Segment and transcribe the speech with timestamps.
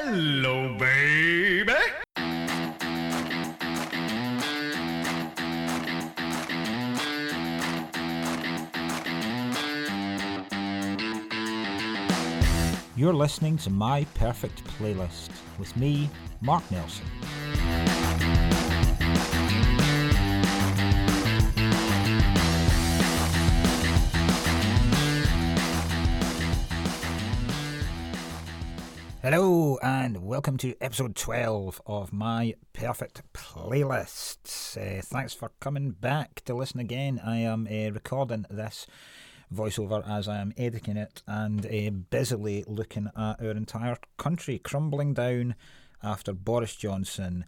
[0.00, 1.72] Hello, baby.
[12.94, 16.08] You're listening to My Perfect Playlist with me,
[16.42, 17.04] Mark Nelson.
[29.30, 34.74] Hello, and welcome to episode 12 of My Perfect Playlist.
[34.74, 37.20] Uh, thanks for coming back to listen again.
[37.22, 38.86] I am uh, recording this
[39.54, 45.12] voiceover as I am editing it and uh, busily looking at our entire country crumbling
[45.12, 45.56] down
[46.02, 47.44] after Boris Johnson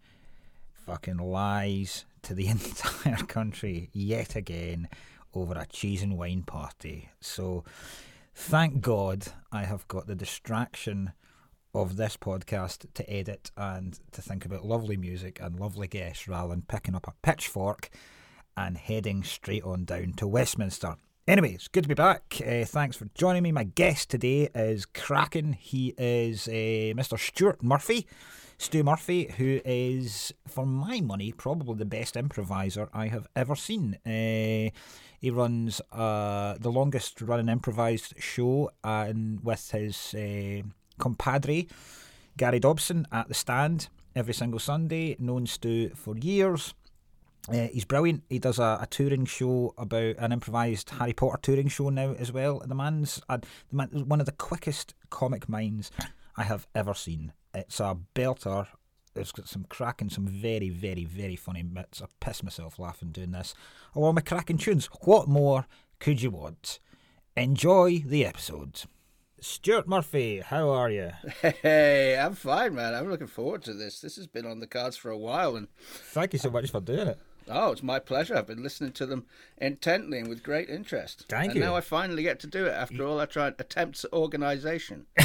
[0.84, 4.87] fucking lies to the entire country yet again
[5.32, 7.09] over a cheese and wine party.
[7.23, 7.65] So,
[8.34, 11.12] thank God I have got the distraction
[11.74, 16.49] of this podcast to edit and to think about lovely music and lovely guests rather
[16.49, 17.90] than picking up a pitchfork
[18.57, 20.96] and heading straight on down to Westminster.
[21.29, 22.40] Anyway, it's good to be back.
[22.45, 23.52] Uh, thanks for joining me.
[23.52, 25.52] My guest today is Kraken.
[25.52, 27.18] He is uh, Mr.
[27.18, 28.07] Stuart Murphy.
[28.59, 33.95] Stu Murphy, who is, for my money, probably the best improviser I have ever seen.
[34.05, 34.74] Uh,
[35.18, 40.15] he runs uh, the longest running improvised show and with his
[41.01, 41.66] compadre,
[42.37, 46.74] Gary Dobson, at the stand every single Sunday, known Stu for years.
[47.48, 48.23] Uh, he's brilliant.
[48.29, 52.30] He does a, a, touring show about an improvised Harry Potter touring show now as
[52.30, 52.62] well.
[52.65, 55.90] The man's uh, the man, one of the quickest comic minds
[56.37, 57.32] I have ever seen.
[57.54, 58.66] It's a belter.
[59.16, 62.01] It's got some cracking, some very, very, very funny bits.
[62.01, 63.54] I piss myself laughing doing this.
[63.96, 64.88] Along with cracking tunes.
[65.03, 65.66] What more
[65.98, 66.78] could you want?
[67.37, 68.82] Enjoy the episode.
[69.41, 71.10] Stuart Murphy, how are you?
[71.62, 72.94] Hey, I'm fine, man.
[72.94, 74.00] I'm looking forward to this.
[74.00, 76.81] This has been on the cards for a while, and thank you so much for
[76.81, 77.19] doing it.
[77.49, 78.37] Oh, it's my pleasure.
[78.37, 79.25] I've been listening to them
[79.56, 81.25] intently and with great interest.
[81.29, 81.61] Thank and you.
[81.61, 85.06] now I finally get to do it after all I tried attempts at organisation.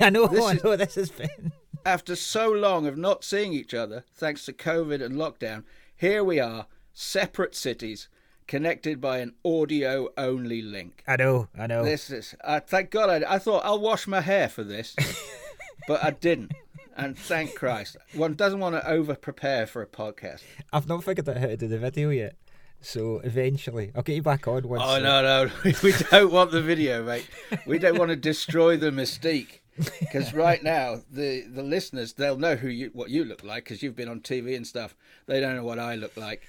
[0.00, 0.26] I know.
[0.26, 0.72] This I know.
[0.72, 1.52] Is, this has been
[1.84, 5.64] after so long of not seeing each other, thanks to COVID and lockdown.
[5.96, 8.08] Here we are, separate cities
[8.46, 11.02] connected by an audio only link.
[11.06, 11.84] I know, I know.
[11.84, 14.96] This is, uh, thank God, I, I thought I'll wash my hair for this,
[15.88, 16.52] but I didn't.
[16.96, 17.96] And thank Christ.
[18.14, 20.42] One doesn't want to over prepare for a podcast.
[20.72, 22.36] I've not figured out how to do the video yet.
[22.82, 24.82] So eventually, I'll get you back on once.
[24.84, 25.50] Oh, no, no.
[25.82, 27.26] we don't want the video, mate.
[27.64, 29.60] We don't want to destroy the mystique.
[30.00, 33.82] Because right now, the, the listeners, they'll know who you, what you look like because
[33.82, 34.94] you've been on TV and stuff.
[35.26, 36.42] They don't know what I look like.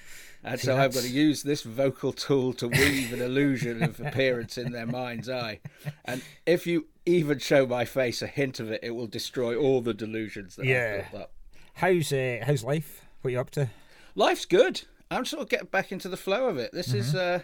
[0.44, 0.96] And See, so that's...
[0.96, 4.86] I've got to use this vocal tool to weave an illusion of appearance in their
[4.86, 5.60] mind's eye.
[6.04, 9.80] And if you even show my face a hint of it, it will destroy all
[9.80, 11.02] the delusions that yeah.
[11.04, 11.32] I've built up.
[11.74, 13.04] How's uh, how's life?
[13.20, 13.70] What are you up to?
[14.14, 14.82] Life's good.
[15.10, 16.72] I'm sort of getting back into the flow of it.
[16.72, 16.98] This mm-hmm.
[16.98, 17.40] is uh,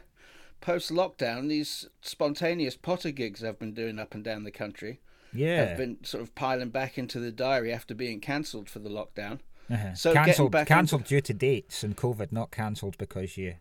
[0.60, 1.48] post lockdown.
[1.48, 5.00] These spontaneous Potter gigs I've been doing up and down the country.
[5.32, 8.90] Yeah, have been sort of piling back into the diary after being cancelled for the
[8.90, 9.40] lockdown.
[9.70, 9.94] Uh-huh.
[9.94, 11.08] So cancelled, cancelled into...
[11.08, 13.54] due to dates and COVID, not cancelled because you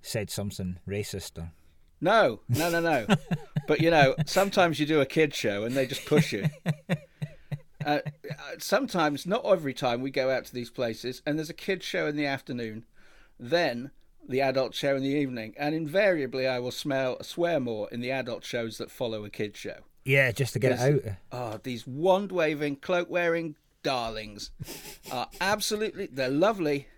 [0.00, 1.52] said something racist or.
[2.00, 3.06] No, no, no, no.
[3.68, 6.48] but you know, sometimes you do a kid show and they just push you.
[7.84, 7.98] Uh,
[8.58, 12.06] sometimes, not every time, we go out to these places and there's a kid show
[12.06, 12.84] in the afternoon,
[13.40, 13.90] then
[14.28, 18.10] the adult show in the evening, and invariably I will smell swear more in the
[18.10, 19.80] adult shows that follow a kid show.
[20.04, 21.14] Yeah, just to get it out.
[21.32, 24.50] Oh, these wand waving, cloak wearing darlings
[25.10, 26.88] are absolutely they're lovely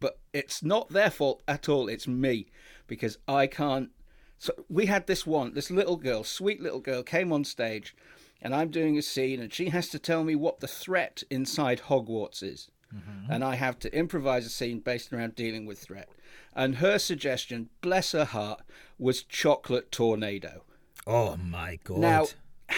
[0.00, 2.46] but it's not their fault at all it's me
[2.86, 3.90] because i can't
[4.38, 7.94] so we had this one this little girl sweet little girl came on stage
[8.42, 11.82] and i'm doing a scene and she has to tell me what the threat inside
[11.88, 12.70] hogwarts is.
[12.94, 13.32] Mm-hmm.
[13.32, 16.08] and i have to improvise a scene based around dealing with threat.
[16.54, 18.62] And her suggestion bless her heart
[18.98, 20.62] was chocolate tornado.
[21.06, 21.98] Oh my god.
[21.98, 22.26] Now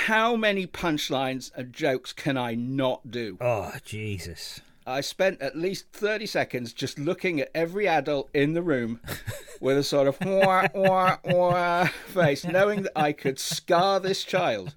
[0.05, 3.39] how many punchlines and jokes can I not do?
[3.41, 4.61] Oh, Jesus.
[4.87, 9.01] I spent at least 30 seconds just looking at every adult in the room
[9.61, 14.77] with a sort of wah, wah, wah face, knowing that I could scar this child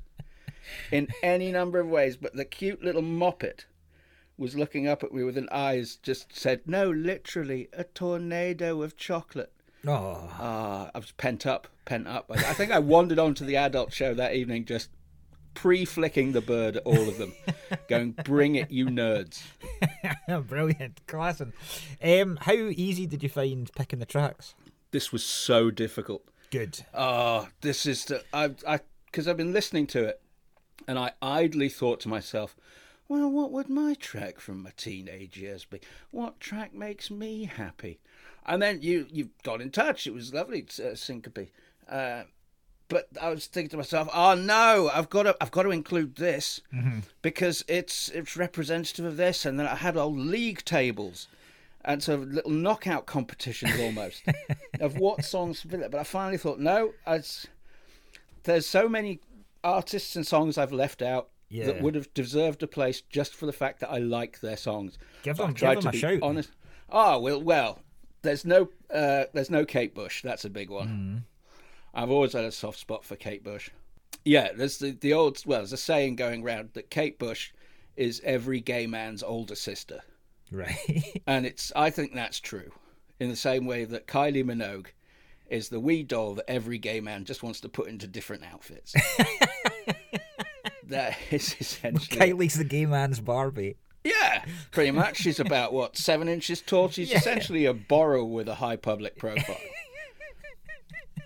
[0.92, 2.18] in any number of ways.
[2.18, 3.66] But the cute little moppet
[4.38, 8.98] was looking up at me with an eyes just said, No, literally, a tornado of
[8.98, 9.52] chocolate.
[9.86, 10.32] Oh.
[10.40, 12.26] Uh, I was pent up, pent up.
[12.32, 14.90] I think I wandered onto the adult show that evening just
[15.62, 17.34] pre-flicking the bird at all of them,
[17.90, 19.44] going, "Bring it, you nerds!"
[20.48, 21.42] Brilliant, class.
[22.02, 24.56] Um, how easy did you find picking the tracks?
[24.92, 26.24] This was so difficult.
[26.50, 26.86] Good.
[26.94, 30.22] Oh, this is the, I I because I've been listening to it,
[30.88, 32.56] and I idly thought to myself,
[33.10, 35.82] well, what would my track from my teenage years be?
[36.12, 38.00] What track makes me happy?
[38.46, 40.08] And then you you got in touch.
[40.08, 41.50] It was lovely, uh, Syncope.
[41.90, 42.24] Uh,
[42.90, 46.16] but I was thinking to myself, oh no, I've got to I've got to include
[46.18, 46.60] this
[47.22, 49.46] because it's it's representative of this.
[49.46, 51.28] And then I had all league tables
[51.86, 54.24] and sort of little knockout competitions almost
[54.82, 55.64] of what songs.
[55.64, 57.46] But I finally thought, no, as
[58.44, 59.20] there's so many
[59.64, 61.68] artists and songs I've left out Yeah.
[61.68, 64.98] that would have deserved a place just for the fact that I like their songs.
[65.24, 66.20] Give them- give them to a shout.
[66.22, 66.52] Honest.
[66.90, 67.80] Oh well, well.
[68.22, 70.22] There's no, uh, there's no Kate Bush.
[70.24, 70.88] That's a big one.
[70.88, 71.18] Hmm.
[71.94, 73.70] I've always had a soft spot for Kate Bush.
[74.26, 77.52] Yeah, there's the, the old well, there's a saying going round that Kate Bush
[77.96, 80.02] is every gay man's older sister,
[80.52, 81.22] Right.
[81.28, 82.72] and it's I think that's true.
[83.20, 84.88] In the same way that Kylie Minogue
[85.50, 88.94] is the wee doll that every gay man just wants to put into different outfits.
[90.88, 92.20] that is essentially.
[92.20, 93.78] Kylie's the gay man's Barbie.
[94.04, 95.18] Yeah, pretty much.
[95.18, 96.90] She's about what seven inches tall.
[96.90, 99.58] She's essentially a borrow with a high public profile.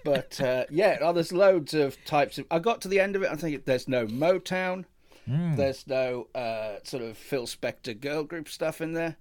[0.03, 2.45] But uh, yeah, oh, there's loads of types of.
[2.51, 3.29] I got to the end of it.
[3.31, 4.85] I think there's no Motown.
[5.25, 9.15] There's no uh, sort of Phil Spector girl group stuff in there.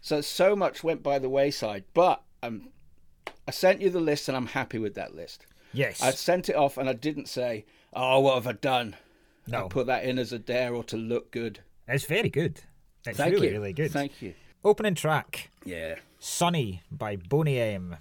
[0.00, 1.84] So so much went by the wayside.
[1.94, 2.70] But um,
[3.46, 5.46] I sent you the list, and I'm happy with that list.
[5.72, 6.02] Yes.
[6.02, 8.96] I sent it off, and I didn't say, "Oh, what have I done?"
[9.46, 9.66] no.
[9.66, 11.60] I put that in as a dare or to look good.
[11.86, 12.60] It's very good.
[13.06, 13.52] It's Thank really, you.
[13.52, 13.92] really good.
[13.92, 14.34] Thank you.
[14.64, 15.96] Opening track Yeah.
[16.18, 17.96] Sunny by Boney M.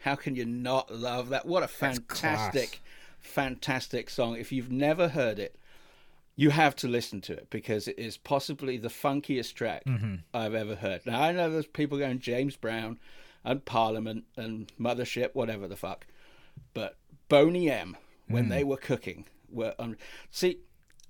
[0.00, 1.46] How can you not love that?
[1.46, 2.80] What a fantastic,
[3.20, 4.36] fantastic song.
[4.36, 5.56] If you've never heard it,
[6.36, 10.16] you have to listen to it because it is possibly the funkiest track mm-hmm.
[10.32, 11.04] I've ever heard.
[11.04, 12.98] Now, I know there's people going James Brown
[13.44, 16.06] and Parliament and Mothership, whatever the fuck.
[16.72, 16.96] But
[17.28, 18.50] Boney M, when mm.
[18.50, 19.74] they were cooking, were.
[19.78, 19.96] Un-
[20.30, 20.60] See,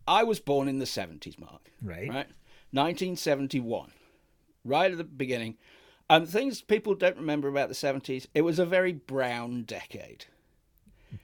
[0.06, 1.70] I was born in the 70s, Mark.
[1.80, 2.08] Right.
[2.08, 2.26] Right?
[2.72, 3.92] 1971
[4.64, 5.56] right at the beginning.
[6.10, 10.26] And things people don't remember about the 70s, it was a very brown decade.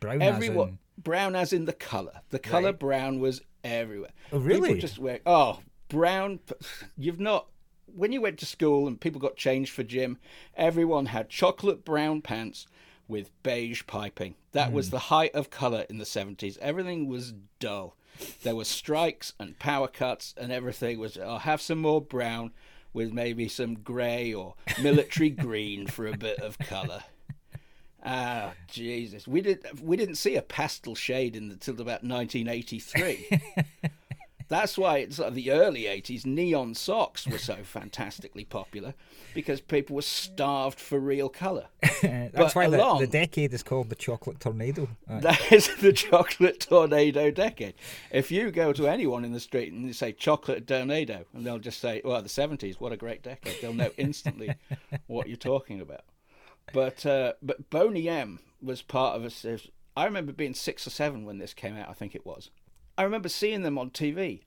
[0.01, 2.21] Brown as Everyone in- brown as in the color.
[2.31, 2.79] The color Right.
[2.79, 4.13] brown was everywhere.
[4.33, 4.69] Oh, really?
[4.69, 6.41] People just wear oh, brown
[6.97, 7.49] you've not
[7.95, 10.19] when you went to school and people got changed for gym,
[10.57, 12.67] everyone had chocolate brown pants
[13.09, 14.35] with beige piping.
[14.53, 14.75] That Hmm.
[14.75, 16.59] was the height of color in the 70s.
[16.61, 17.97] Everything was dull.
[18.43, 22.53] There were strikes and power cuts and everything was I'll have some more brown
[22.97, 27.05] with maybe some grey or military green for a bit of color.
[28.03, 29.29] Ah, Jesus.
[29.29, 33.29] We did we didn't see a pastel shade in until about 1983.
[34.49, 38.95] That's why it's like the early 80s neon socks were so fantastically popular
[39.35, 41.67] because people were starved for real color.
[42.03, 44.89] That's But why the, along- the decade is called the Chocolate Tornado.
[45.11, 47.75] Uh, That is the chocolate tornado decade.
[48.13, 51.59] If you go to anyone in the street and you say chocolate tornado, and they'll
[51.59, 54.55] just say, "Well, the seventies, what a great decade!" They'll know instantly
[55.07, 56.03] what you're talking about.
[56.73, 59.45] But uh, but Boney M was part of us.
[59.97, 61.89] I remember being six or seven when this came out.
[61.89, 62.51] I think it was.
[62.99, 64.43] I remember seeing them on TV,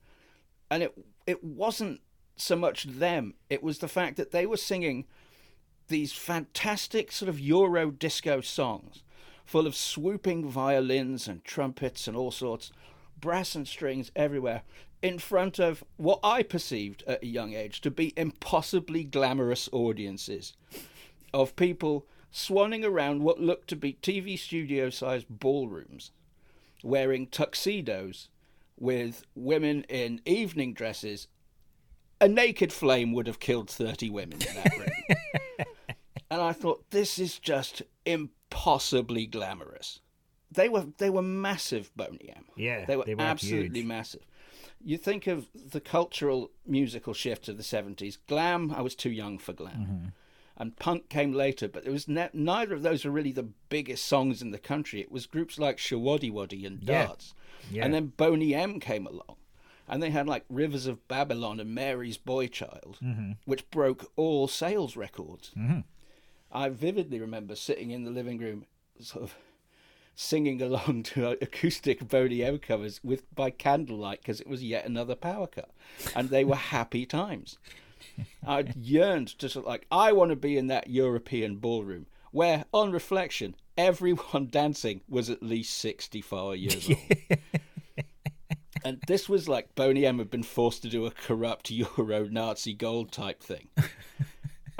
[0.70, 0.94] and it
[1.26, 2.00] it wasn't
[2.36, 3.34] so much them.
[3.48, 5.06] It was the fact that they were singing
[5.88, 9.02] these fantastic sort of Euro disco songs
[9.44, 12.70] full of swooping violins and trumpets and all sorts,
[13.20, 14.62] brass and strings everywhere,
[15.02, 20.52] in front of what I perceived at a young age to be impossibly glamorous audiences
[21.34, 26.12] of people swanning around what looked to be TV studio sized ballrooms,
[26.84, 28.28] wearing tuxedos
[28.80, 31.28] with women in evening dresses.
[32.20, 34.88] A naked flame would have killed 30 women in that room.
[36.30, 40.00] and I thought this is just impossibly glamorous.
[40.52, 42.44] They were they were massive Boney M.
[42.56, 43.86] Yeah, they were, they were absolutely huge.
[43.86, 44.26] massive.
[44.82, 48.18] You think of the cultural musical shift of the seventies.
[48.26, 50.06] Glam, I was too young for glam, Mm-hmm.
[50.60, 51.66] And punk came later.
[51.68, 55.00] But it was ne- neither of those were really the biggest songs in the country.
[55.00, 57.34] It was groups like Showaddywaddy and Darts,
[57.72, 57.84] Yeah.
[57.84, 59.36] and then Boney M came along,
[59.88, 63.32] and they had like Rivers of Babylon and Mary's Boy Child, Mm-hmm.
[63.46, 65.50] which broke all sales records.
[66.52, 68.66] I vividly remember sitting in the living room,
[69.00, 69.34] sort of
[70.14, 75.14] singing along to acoustic Boney M covers with by candlelight because it was yet another
[75.14, 75.70] power cut,
[76.14, 77.56] and they were happy times.
[78.46, 82.64] I yearned to sort of like I want to be in that European ballroom where,
[82.72, 87.38] on reflection, everyone dancing was at least sixty-five years old.
[88.84, 92.74] and this was like Boney M had been forced to do a corrupt Euro Nazi
[92.74, 93.68] gold type thing.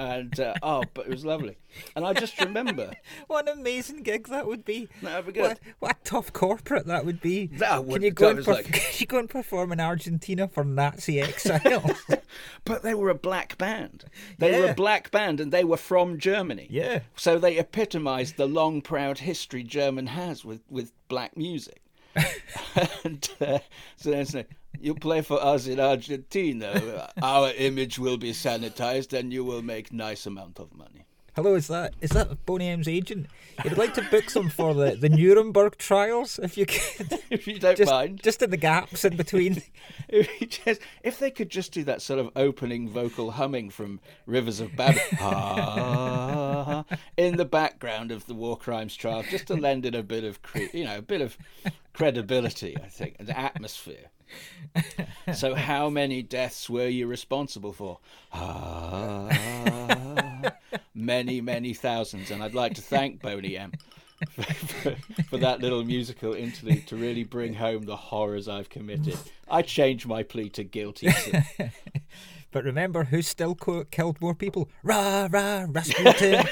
[0.01, 1.59] And uh, oh, but it was lovely.
[1.95, 2.91] And I just remember
[3.27, 4.89] What an amazing gig that would be.
[5.03, 5.43] That'd be good.
[5.43, 7.49] What, what a tough corporate that would be.
[7.49, 9.81] That would- Can you that go and perf- like- can you go and perform in
[9.81, 11.91] Argentina for Nazi exile?
[12.65, 14.05] But they were a black band.
[14.39, 16.69] They were a black band and they were from Germany.
[16.71, 17.01] Yeah.
[17.17, 21.83] So they epitomised the long, proud history German has with, with black music.
[23.05, 23.59] and uh,
[23.97, 24.47] so they say,
[24.81, 29.93] you play for us in Argentina, our image will be sanitized and you will make
[29.93, 31.05] nice amount of money.
[31.37, 33.27] Hello, is that is that Boney M's agent?
[33.65, 37.21] You'd like to book some for the, the Nuremberg trials, if you could.
[37.31, 38.21] If you don't Just, mind.
[38.23, 39.63] just in the gaps in between.
[40.09, 44.59] If, just, if they could just do that sort of opening vocal humming from Rivers
[44.59, 46.85] of Babylon ah,
[47.17, 50.43] in the background of the war crimes trial, just to lend it a bit of,
[50.43, 51.39] cre- you know, a bit of
[51.93, 54.11] credibility, I think, and atmosphere.
[55.35, 57.99] So, how many deaths were you responsible for?
[58.33, 59.29] Ah,
[60.95, 63.73] many, many thousands, and I'd like to thank Boney M.
[64.31, 64.97] For, for,
[65.31, 69.17] for that little musical interlude to really bring home the horrors I've committed.
[69.49, 71.09] I change my plea to guilty.
[72.53, 74.69] But remember, who still co- killed more people?
[74.83, 76.45] Rah, rah, Rasputin.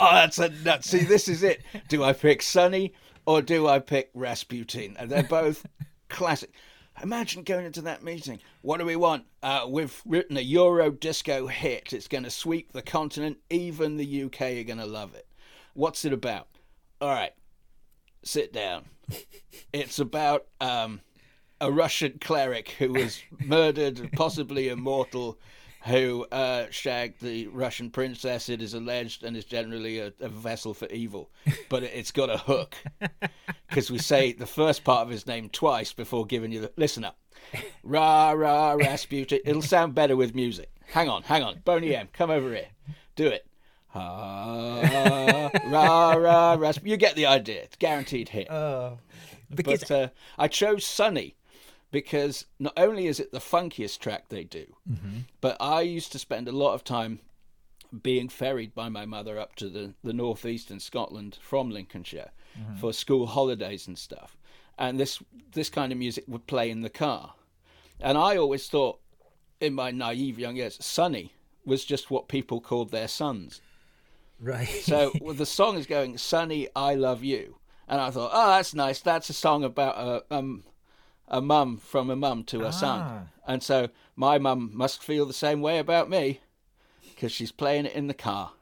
[0.00, 0.84] oh, that's a nut.
[0.84, 1.62] See, this is it.
[1.88, 2.94] Do I pick Sunny
[3.26, 4.96] or do I pick Rasputin?
[4.98, 5.66] And they're both
[6.08, 6.52] classic.
[7.02, 8.40] Imagine going into that meeting.
[8.60, 9.24] What do we want?
[9.42, 11.92] Uh, we've written a Euro disco hit.
[11.92, 13.38] It's going to sweep the continent.
[13.50, 15.26] Even the UK are going to love it.
[15.74, 16.48] What's it about?
[17.00, 17.32] All right,
[18.22, 18.84] sit down.
[19.72, 21.00] It's about um,
[21.60, 25.38] a Russian cleric who was murdered, possibly immortal,
[25.84, 30.74] who uh, shagged the Russian princess, it is alleged, and is generally a, a vessel
[30.74, 31.30] for evil.
[31.68, 32.76] But it, it's got a hook.
[33.68, 36.72] Because we say the first part of his name twice before giving you the.
[36.76, 37.18] Listen up.
[37.82, 39.40] Rah, rah, Rasputin.
[39.44, 40.70] It'll sound better with music.
[40.88, 41.60] Hang on, hang on.
[41.64, 42.68] Boney M, come over here.
[43.16, 43.46] Do it.
[43.94, 46.90] Ah, rah, rah, Rasputin.
[46.90, 47.62] You get the idea.
[47.62, 48.50] It's guaranteed hit.
[48.50, 48.98] oh,
[49.54, 50.08] because But uh,
[50.38, 51.36] I chose Sunny
[51.92, 54.64] because not only is it the funkiest track they do,
[55.40, 57.20] but I used to spend a lot of time
[58.02, 62.30] being ferried by my mother up to the, the northeast in Scotland from Lincolnshire
[62.80, 64.36] for school holidays and stuff.
[64.78, 65.22] And this
[65.52, 67.34] this kind of music would play in the car.
[68.00, 68.98] And I always thought,
[69.60, 71.34] in my naive young years, Sunny
[71.64, 73.60] was just what people called their sons.
[74.40, 74.66] right.
[74.66, 78.74] So well, the song is going, "Sonny, I love you," and I thought, "Oh, that's
[78.74, 79.00] nice.
[79.00, 80.64] That's a song about a um,
[81.32, 82.70] a mum from a mum to a Ah.
[82.70, 86.40] son." And so my mum must feel the same way about me
[87.10, 88.52] because she's playing it in the car,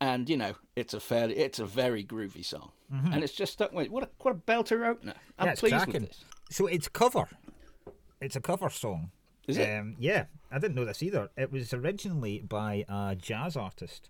[0.00, 3.72] and you know, it's a fairly, it's a very groovy song, and it's just stuck
[3.72, 3.88] with.
[3.90, 5.14] What a what a belter opener!
[5.38, 6.02] I'm Yeah, pleased cracking.
[6.02, 6.24] with this.
[6.50, 7.28] So it's cover.
[8.20, 9.10] It's a cover song.
[9.46, 9.68] Is it?
[9.78, 11.28] Um, yeah, I didn't know this either.
[11.36, 14.08] It was originally by a jazz artist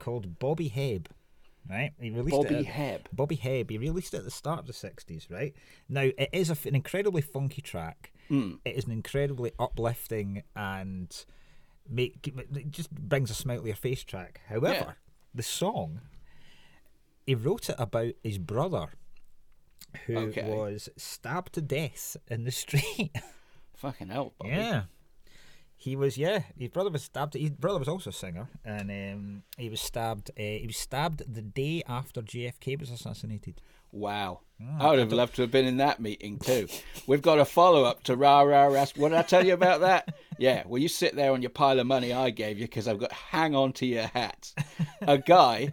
[0.00, 1.06] called Bobby Hebb.
[1.70, 2.66] Right, he released Bobby it.
[2.68, 3.00] at- Hebb.
[3.12, 3.70] Bobby Hebb.
[3.70, 5.30] He released it at the start of the '60s.
[5.30, 5.54] Right
[5.88, 8.12] now, it is a an incredibly funky track.
[8.28, 8.54] Hmm.
[8.64, 11.24] It is an incredibly uplifting and
[11.88, 14.40] make it just brings a smile to your face track.
[14.48, 14.92] However, Yeah.
[15.34, 16.00] the song
[17.26, 18.88] he wrote it about his brother
[20.06, 20.42] who Okay.
[20.50, 23.12] was stabbed to death in the street.
[23.76, 24.50] Fucking hell, Bobby.
[24.50, 24.82] yeah.
[25.82, 26.44] He was, yeah.
[26.56, 27.34] His brother was stabbed.
[27.34, 30.30] His brother was also a singer, and um, he was stabbed.
[30.38, 33.60] Uh, he was stabbed the day after JFK was assassinated.
[33.90, 34.42] Wow.
[34.62, 36.68] Hmm, I would have loved to have been in that meeting too.
[37.08, 38.94] We've got a follow up to Rah Rah Ras.
[38.96, 40.14] What did I tell you about that?
[40.38, 43.00] Yeah, well, you sit there on your pile of money I gave you because I've
[43.00, 44.54] got hang on to your hats.
[45.00, 45.72] A guy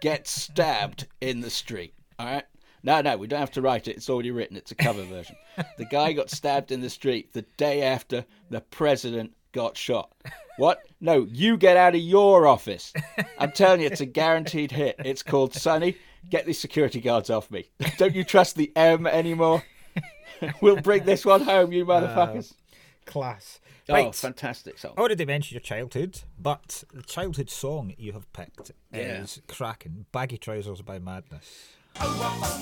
[0.00, 1.92] gets stabbed in the street.
[2.18, 2.44] All right.
[2.82, 3.96] No, no, we don't have to write it.
[3.96, 4.56] It's already written.
[4.56, 5.36] It's a cover version.
[5.76, 10.10] The guy got stabbed in the street the day after the president got shot.
[10.58, 10.82] What?
[11.00, 12.92] No, you get out of your office.
[13.38, 14.96] I'm telling you, it's a guaranteed hit.
[15.04, 15.96] It's called Sunny.
[16.28, 17.70] Get these security guards off me.
[17.96, 19.62] Don't you trust the M anymore?
[20.60, 22.52] we'll bring this one home, you motherfuckers.
[22.52, 23.60] Uh, class.
[23.88, 24.92] oh, fantastic song.
[24.96, 29.22] I already mentioned your childhood, but the childhood song you have picked Yeah.
[29.22, 30.04] is cracking.
[30.12, 31.70] Baggy Trousers by Madness.
[32.00, 32.60] Oh,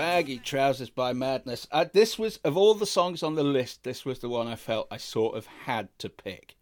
[0.00, 1.66] Baggy Trousers by Madness.
[1.70, 4.56] Uh, this was, of all the songs on the list, this was the one I
[4.56, 6.56] felt I sort of had to pick.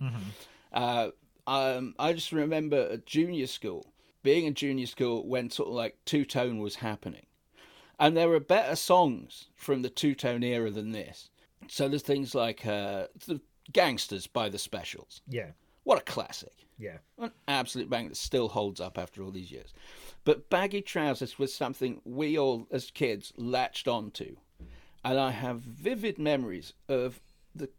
[0.72, 1.10] Uh,
[1.46, 3.92] um, I just remember at junior school,
[4.24, 7.26] being in junior school when sort of like two tone was happening.
[8.00, 11.30] And there were better songs from the two tone era than this.
[11.68, 13.40] So there's things like uh, the
[13.70, 15.22] Gangsters by the Specials.
[15.28, 15.50] Yeah.
[15.84, 16.66] What a classic.
[16.76, 16.98] Yeah.
[17.18, 19.72] An absolute bang that still holds up after all these years.
[20.28, 24.36] But baggy trousers was something we all, as kids, latched onto.
[25.02, 27.22] And I have vivid memories of
[27.54, 27.70] the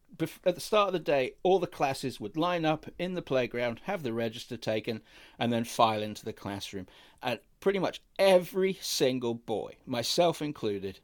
[0.44, 3.82] at the start of the day, all the classes would line up in the playground,
[3.84, 5.02] have the register taken,
[5.38, 6.88] and then file into the classroom.
[7.22, 11.02] And pretty much every single boy, myself included,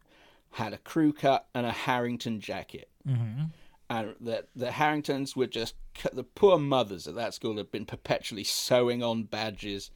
[0.53, 3.43] had a crew cut and a Harrington jacket mm-hmm.
[3.91, 5.75] and the the Harringtons were just
[6.11, 9.91] the poor mothers at that school had been perpetually sewing on badges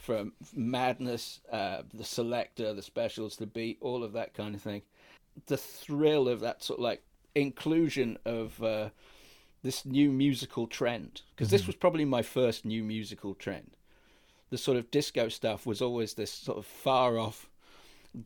[0.00, 4.82] from Madness, uh, the Selecter, the Specials, the Beat, all of that kind of thing.
[5.46, 7.02] The thrill of that sort of like
[7.34, 8.90] inclusion of uh,
[9.62, 13.76] this new musical trend because this was probably my first new musical trend.
[14.50, 17.48] The sort of disco stuff was always this sort of far off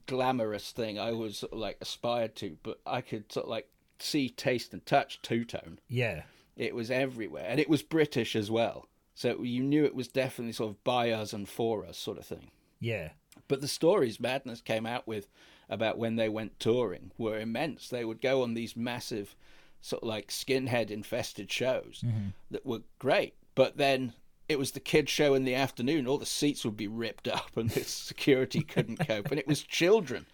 [0.06, 3.68] glamorous thing I was sort of like aspired to, but I could sort of like
[3.98, 5.78] see, taste, and touch two tone.
[5.88, 6.22] Yeah.
[6.56, 8.88] It was everywhere, and it was British as well.
[9.14, 12.26] So you knew it was definitely sort of by us and for us sort of
[12.26, 12.50] thing.
[12.80, 13.10] Yeah.
[13.48, 15.28] But the stories Madness came out with
[15.68, 17.88] about when they went touring were immense.
[17.88, 19.34] They would go on these massive,
[19.80, 22.28] sort of like skinhead infested shows mm-hmm.
[22.50, 23.34] that were great.
[23.54, 24.14] But then
[24.48, 26.06] it was the kids' show in the afternoon.
[26.06, 29.30] All the seats would be ripped up, and the security couldn't cope.
[29.30, 30.26] And it was children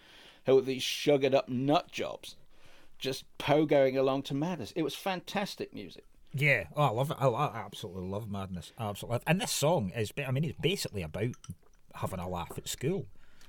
[0.45, 2.35] who were these sugared up nut jobs,
[2.97, 4.73] just pogoing along to Madness.
[4.75, 6.05] It was fantastic music.
[6.33, 7.17] Yeah, oh, I love it.
[7.19, 8.71] I, I absolutely love Madness.
[8.77, 11.31] I absolutely, love- and this song is—I mean, it's basically about
[11.95, 13.07] having a laugh at school.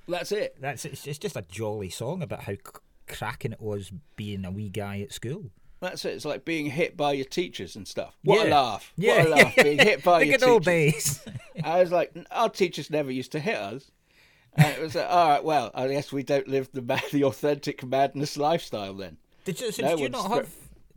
[0.09, 0.57] That's it.
[0.61, 2.55] That's it's, it's just a jolly song about how
[3.09, 5.51] cracking it was being a wee guy at school.
[5.81, 6.15] That's it.
[6.15, 8.17] It's like being hit by your teachers and stuff.
[8.25, 8.51] What Yeah.
[8.51, 8.93] a laugh!
[8.97, 9.57] Yeah, What a laugh!
[9.57, 11.19] Being hit by the your good old teachers.
[11.19, 11.29] days.
[11.65, 13.91] I was like, our teachers never used to hit us.
[14.55, 16.81] And it was like, all right, well, I guess we don't live the
[17.13, 19.19] the authentic madness lifestyle then.
[19.45, 19.71] did you?
[19.73, 20.51] So No did you not have?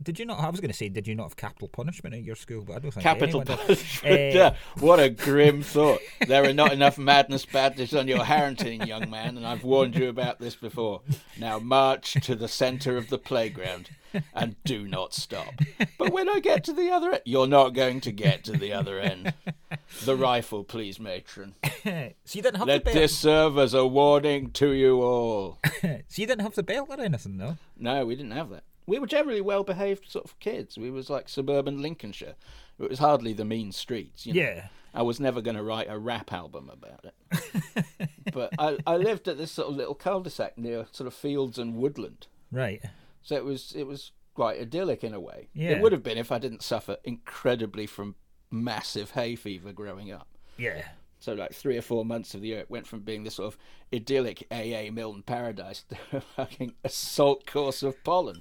[0.06, 0.38] Did you not?
[0.38, 2.62] I was going to say, did you not have capital punishment at your school?
[2.64, 4.04] But I don't think Capital punishment.
[4.04, 5.98] Eh, Yeah, what a grim thought.
[6.28, 10.08] There are not enough madness badges on your Harrington, young man, and I've warned you
[10.08, 11.00] about this before.
[11.38, 13.90] Now march to the centre of the playground
[14.32, 15.52] and do not stop.
[15.98, 18.72] But when I get to the other end, you're not going to get to the
[18.72, 19.34] other end.
[20.04, 21.54] The rifle, please, matron.
[21.82, 22.94] so you didn't have Let the belt.
[22.94, 25.58] this serve as a warning to you all.
[25.82, 27.58] So you didn't have the belt or anything, though.
[27.76, 28.62] No, we didn't have that.
[28.86, 30.78] We were generally well behaved sort of kids.
[30.78, 32.34] We was like suburban Lincolnshire.
[32.78, 34.26] It was hardly the mean streets.
[34.26, 34.40] You know?
[34.40, 34.68] Yeah.
[34.94, 38.08] I was never going to write a rap album about it.
[38.32, 41.74] but I, I lived at this sort of little cul-de-sac near sort of fields and
[41.74, 42.26] woodland.
[42.50, 42.82] Right.
[43.22, 45.48] So it was it was quite idyllic in a way.
[45.52, 45.70] Yeah.
[45.70, 48.14] It would have been if I didn't suffer incredibly from
[48.50, 50.28] massive hay fever growing up.
[50.56, 50.82] Yeah.
[51.18, 53.52] So like three or four months of the year, it went from being this sort
[53.52, 53.58] of
[53.94, 58.40] idyllic AA Milne paradise to a fucking assault course of pollen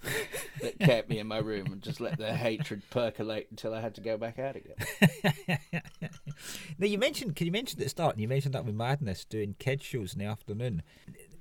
[0.61, 3.95] that kept me in my room and just let the hatred percolate until I had
[3.95, 5.59] to go back out again.
[6.77, 8.17] Now you mentioned, can you mention at the start?
[8.17, 10.83] You mentioned that with Madness doing kid shows in the afternoon.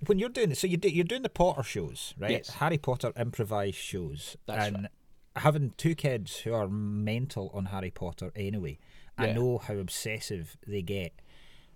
[0.06, 2.30] When you're doing it, so you do, you're doing the Potter shows, right?
[2.30, 2.50] Yes.
[2.50, 4.90] Harry Potter improvised shows, That's and right.
[5.36, 8.78] having two kids who are mental on Harry Potter anyway,
[9.16, 11.12] I know how obsessive they get.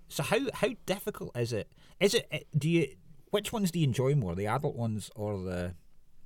[0.09, 1.71] So how how difficult is it?
[2.01, 2.89] Is it eh, do you
[3.31, 5.75] which ones do you enjoy more, the adult ones or the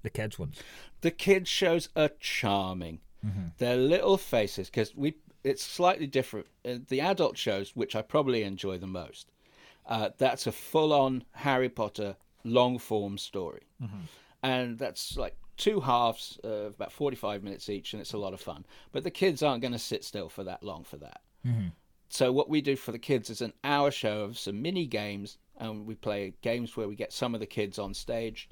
[0.02, 0.58] the kids ones?
[1.00, 3.00] The kids shows are charming.
[3.58, 5.14] They're little faces because we
[5.44, 6.46] it's slightly different.
[6.64, 9.30] Uh, The adult shows, which I probably enjoy the most,
[9.86, 13.62] uh, that's a full-on Harry Potter long-form story,
[14.42, 18.40] and that's like two halves of about forty-five minutes each, and it's a lot of
[18.40, 18.64] fun.
[18.92, 21.20] But the kids aren't going to sit still for that long for that.
[22.12, 25.38] So what we do for the kids is an hour show of some mini games,
[25.56, 28.50] and we play games where we get some of the kids on stage,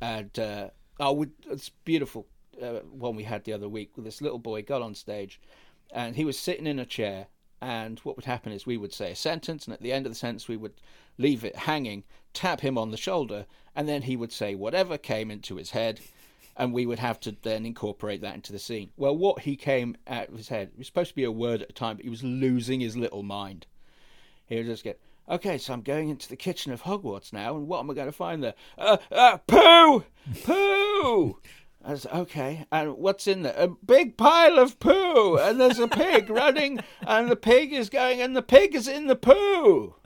[0.00, 2.26] and uh, oh, we, it's beautiful.
[2.60, 5.42] Uh, one we had the other week, with this little boy got on stage,
[5.90, 7.26] and he was sitting in a chair.
[7.60, 10.12] And what would happen is we would say a sentence, and at the end of
[10.12, 10.80] the sentence we would
[11.18, 15.30] leave it hanging, tap him on the shoulder, and then he would say whatever came
[15.30, 16.00] into his head,
[16.56, 18.90] and we would have to then incorporate that into the scene.
[18.96, 21.62] Well, what he came out of his head it was supposed to be a word
[21.62, 23.66] at a time, but he was losing his little mind.
[24.46, 27.66] He would just get, okay, so I'm going into the kitchen of Hogwarts now, and
[27.66, 28.54] what am I going to find there?
[28.78, 30.04] Uh, uh, poo!
[30.44, 31.38] Poo!
[31.84, 33.54] I was okay, and what's in there?
[33.56, 38.20] A big pile of poo, and there's a pig running, and the pig is going,
[38.20, 39.94] and the pig is in the poo.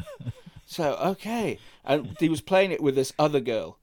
[0.71, 3.80] So okay, and he was playing it with this other girl,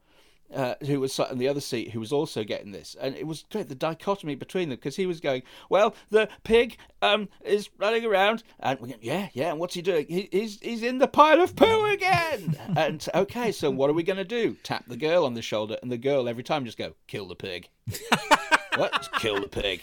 [0.53, 3.27] uh, who was sat in the other seat, who was also getting this, and it
[3.27, 7.69] was great the dichotomy between them because he was going, "Well, the pig um is
[7.77, 10.05] running around, and we go, yeah, yeah, and what's he doing?
[10.07, 14.03] He, he's he's in the pile of poo again." and okay, so what are we
[14.03, 14.55] going to do?
[14.63, 17.35] Tap the girl on the shoulder, and the girl every time just go, "Kill the
[17.35, 17.69] pig."
[18.75, 19.09] what?
[19.19, 19.81] Kill the pig.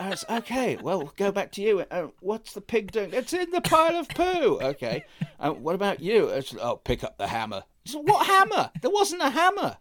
[0.30, 1.84] Okay, well, go back to you.
[1.90, 3.10] Uh, what's the pig doing?
[3.12, 4.58] It's in the pile of poo.
[4.62, 5.04] Okay.
[5.38, 6.28] Uh, what about you?
[6.28, 7.64] It's, oh, pick up the hammer.
[7.84, 8.70] Said, what hammer?
[8.80, 9.78] There wasn't a hammer.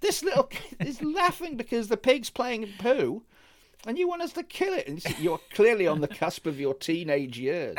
[0.00, 3.22] This little kid is laughing because the pig's playing in poo,
[3.86, 4.88] and you want us to kill it.
[4.88, 7.76] And you're clearly on the cusp of your teenage years.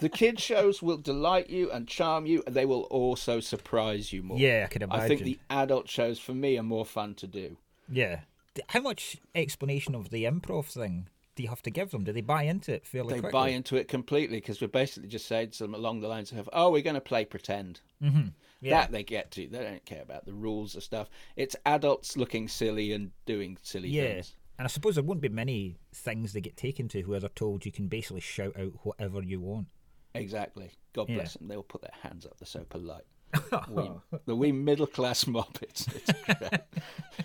[0.00, 4.22] the kid shows will delight you and charm you, and they will also surprise you
[4.22, 4.38] more.
[4.38, 5.04] Yeah, I can imagine.
[5.04, 7.56] I think the adult shows for me are more fun to do.
[7.90, 8.20] Yeah.
[8.68, 12.02] How much explanation of the improv thing do you have to give them?
[12.02, 13.32] Do they buy into it fairly they quickly?
[13.32, 16.48] buy into it completely because we're basically just saying to them along the lines of,
[16.52, 18.28] "Oh, we're going to play pretend." Mm-hmm.
[18.62, 18.80] Yeah.
[18.80, 19.46] That they get to.
[19.46, 21.08] They don't care about the rules or stuff.
[21.36, 24.14] It's adults looking silly and doing silly Yeah.
[24.14, 24.34] things.
[24.58, 27.66] And I suppose there won't be many things they get taken to where they're told
[27.66, 29.66] you can basically shout out whatever you want.
[30.14, 30.70] Exactly.
[30.94, 31.16] God Yeah.
[31.16, 31.48] bless them.
[31.48, 32.38] They'll put their hands up.
[32.38, 33.04] They're so polite.
[33.70, 33.90] we,
[34.24, 35.86] the wee middle class moppets.
[35.94, 36.10] It's.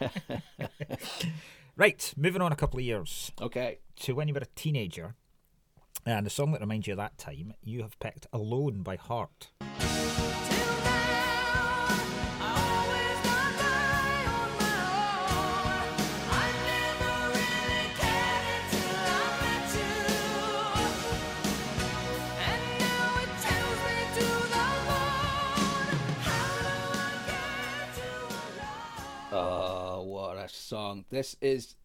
[1.78, 3.80] Right, moving on a couple of years okay.
[4.02, 5.16] to when you were a teenager.
[6.06, 9.52] And the song that reminds you of that time, you have picked Alone by Heart.
[30.72, 31.04] Song!
[31.10, 31.76] This is,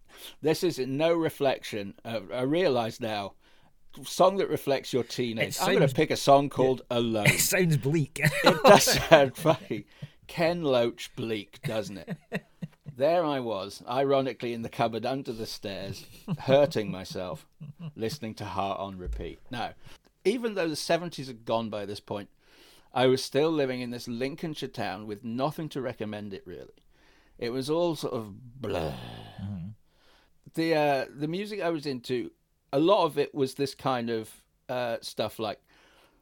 [0.42, 1.94] this is no reflection.
[2.05, 3.33] Uh, I realise now,
[4.05, 5.57] song that reflects your teenage.
[5.57, 8.20] It I'm going to pick a song called "Alone." It sounds bleak.
[8.22, 9.87] it does sound funny.
[10.29, 12.16] Ken Loach bleak, doesn't it?
[12.96, 16.07] There I was, ironically in the cupboard under the stairs,
[16.38, 17.46] hurting myself,
[17.96, 19.40] listening to Heart on repeat.
[19.51, 19.75] Now,
[20.25, 22.31] even though the 70s had gone by this point,
[22.94, 26.86] I was still living in this Lincolnshire town with nothing to recommend it really.
[27.38, 28.92] It was all sort of blah.
[30.55, 32.31] The uh, the music I was into,
[32.72, 34.31] a lot of it was this kind of
[34.68, 35.61] uh, stuff like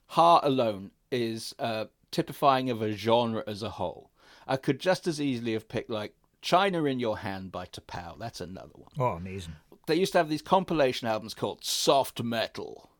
[0.07, 4.11] Heart alone is uh, typifying of a genre as a whole.
[4.47, 8.19] I could just as easily have picked like China in Your Hand by T'Pau.
[8.19, 8.91] That's another one.
[8.99, 9.55] oh, amazing.
[9.87, 12.91] They used to have these compilation albums called Soft Metal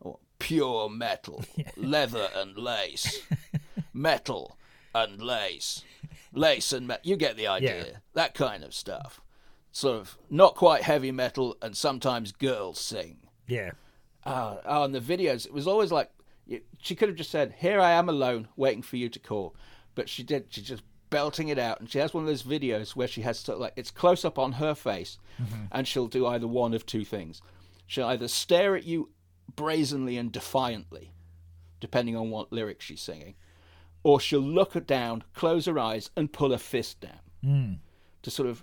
[0.00, 1.44] or Pure Metal,
[1.76, 3.20] Leather and Lace,
[3.92, 4.55] Metal
[5.04, 5.82] and Lace,
[6.32, 7.08] Lace and Metal.
[7.08, 7.86] You get the idea.
[7.86, 7.96] Yeah.
[8.14, 9.20] That kind of stuff.
[9.72, 13.18] Sort of not quite heavy metal, and sometimes girls sing.
[13.46, 13.72] Yeah.
[14.24, 16.10] Uh, oh, oh, and the videos, it was always like
[16.80, 19.54] she could have just said, "Here I am alone, waiting for you to call,"
[19.94, 20.46] but she did.
[20.50, 23.38] She just belting it out, and she has one of those videos where she has
[23.38, 25.64] sort of like it's close up on her face, mm-hmm.
[25.72, 27.42] and she'll do either one of two things.
[27.86, 29.10] She'll either stare at you
[29.54, 31.12] brazenly and defiantly,
[31.80, 33.34] depending on what lyrics she's singing,
[34.06, 37.80] or she'll look her down, close her eyes, and pull her fist down
[38.22, 38.62] to sort of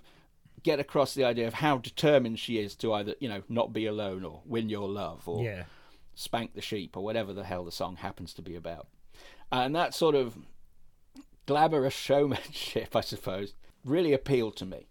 [0.62, 3.84] get across the idea of how determined she is to either you know not be
[3.86, 5.64] alone or win your love or Yeah.
[6.14, 8.86] spank the sheep or whatever the hell the song happens to be about
[9.52, 10.36] and that sort of
[11.46, 13.54] glamorous showmanship i suppose
[13.84, 14.86] really appealed to me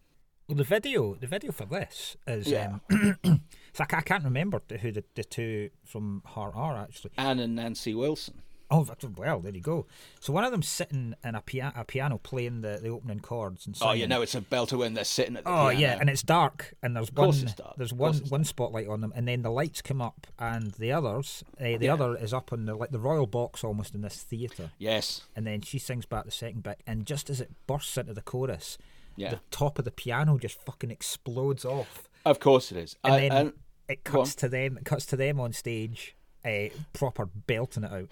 [0.47, 2.47] Well, the video, the video for this is.
[2.47, 2.77] Yeah.
[2.91, 3.17] Um,
[3.69, 7.11] it's like I can't remember who the, the two from Heart are actually.
[7.17, 9.85] anne and nancy wilson Oh, well, there you go.
[10.19, 13.67] So one of them's sitting in a, pia- a piano playing the, the opening chords
[13.67, 14.01] and oh singing.
[14.01, 15.79] you know it's a belter when they're sitting at the Oh piano.
[15.79, 17.35] yeah, and it's dark, and there's one
[17.77, 21.43] there's one one spotlight on them, and then the lights come up, and the others,
[21.59, 21.93] uh, the Yeah.
[21.93, 25.45] other is up on the like the royal box almost in this theatre, yes and
[25.45, 28.77] then she sings back the second bit, and just as it bursts into the chorus,
[29.15, 29.29] Yeah.
[29.31, 33.19] the top of the piano just fucking explodes off, of course it is and I-
[33.19, 33.53] then and-
[33.87, 38.11] it cuts to them, it cuts to them on stage, uh, proper belting it out.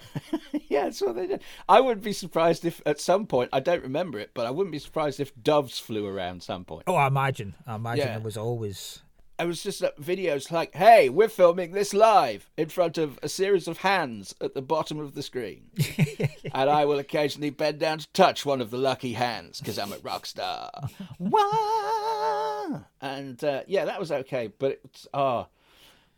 [0.70, 3.84] yeah that's what they did i wouldn't be surprised if at some point i don't
[3.84, 7.08] remember it but i wouldn't be surprised if doves flew around some point Oh, I
[7.08, 8.14] imagine, I imagine Yeah.
[8.14, 9.02] there was always.
[9.40, 13.30] I was just at videos like, hey, we're filming this live in front of a
[13.30, 15.64] series of hands at the bottom of the screen.
[16.54, 19.94] and I will occasionally bend down to touch one of the lucky hands because I'm
[19.94, 20.70] a rock star.
[21.20, 22.82] Wah!
[23.02, 24.52] And uh, yeah, that was okay.
[24.60, 25.48] But it's, oh,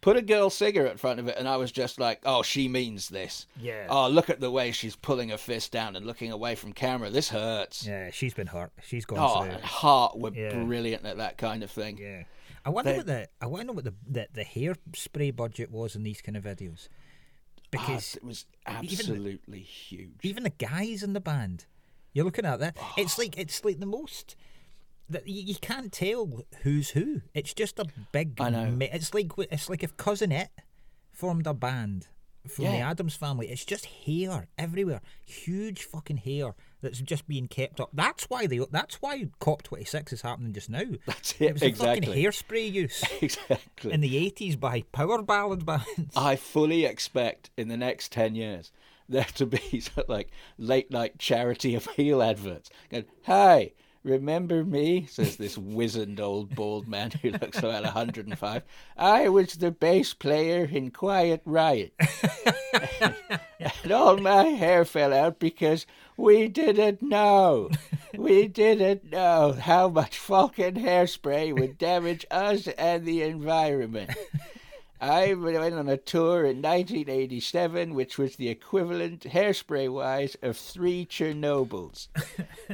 [0.04, 2.68] put a girl cigarette in front of it, and I was just like, oh, she
[2.68, 3.48] means this.
[3.60, 3.88] Yeah.
[3.90, 7.10] Oh, look at the way she's pulling her fist down and looking away from camera.
[7.10, 7.88] This hurts.
[7.88, 8.72] Yeah, she's been hurt.
[8.84, 9.52] She's gone Oh, through.
[9.54, 10.64] and Heart were Yeah.
[10.64, 11.98] brilliant at that kind of thing.
[11.98, 12.24] Yeah,
[12.66, 16.04] I wonder They- what the I know what the, the the hairspray budget was in
[16.04, 20.20] these kind of videos, Ah, because it was absolutely huge.
[20.22, 21.66] even the guys in the band,
[22.14, 22.78] You're looking at that.
[22.98, 24.36] It's like it's like the most
[25.14, 27.22] that you, you can't tell who's who.
[27.34, 28.40] It's just a big.
[28.42, 28.72] I know.
[28.72, 30.50] ma- It's like it's like if Cousin It
[31.12, 32.08] formed a band
[32.48, 33.48] from the Addams family.
[33.48, 37.90] It's just hair everywhere, huge fucking hair that's just being kept up.
[37.94, 38.60] That's why they.
[38.70, 40.84] That's why COP 26 is happening just now.
[41.06, 42.08] That's it, It was exactly.
[42.08, 43.94] fucking hairspray use exactly.
[43.94, 46.14] in the 80s by power ballad bands.
[46.18, 48.72] I fully expect in the next 10 years
[49.08, 52.70] there to be sort of like late night charity appeal adverts.
[52.90, 53.72] Going, Hi,
[54.04, 55.06] remember me?
[55.10, 58.64] Says this wizened old bald man who looks about 105.
[58.98, 61.94] I was the bass player in Quiet Riot.
[63.60, 65.86] and all my hair fell out because
[66.18, 67.70] we didn't know.
[68.16, 74.12] We didn't know how much fucking hairspray would damage us and the environment.
[75.04, 81.06] I went on a tour in 1987, which was the equivalent, hairspray wise, of three
[81.06, 82.08] Chernobyls.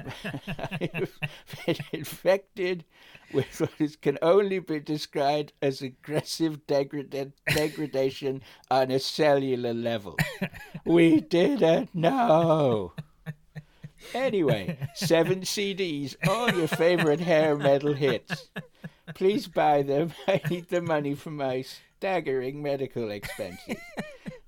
[0.70, 2.86] I've been infected
[3.34, 10.16] with what is, can only be described as aggressive degrada- degradation on a cellular level.
[10.86, 12.94] We didn't know.
[14.14, 18.50] Anyway, seven CDs, all your favorite hair metal hits.
[19.16, 20.14] Please buy them.
[20.28, 21.64] I need the money for my
[22.00, 23.76] staggering medical expenses.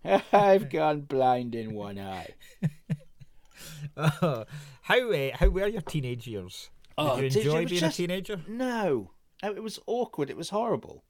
[0.32, 2.30] I've gone blind in one eye.
[3.98, 4.46] how
[5.12, 6.70] uh, how were your teenage years?
[6.98, 8.42] Oh, Did did you enjoy was being just- a teenager?
[8.48, 9.12] No,
[9.44, 10.30] Uh, it was awkward.
[10.30, 11.04] It was horrible.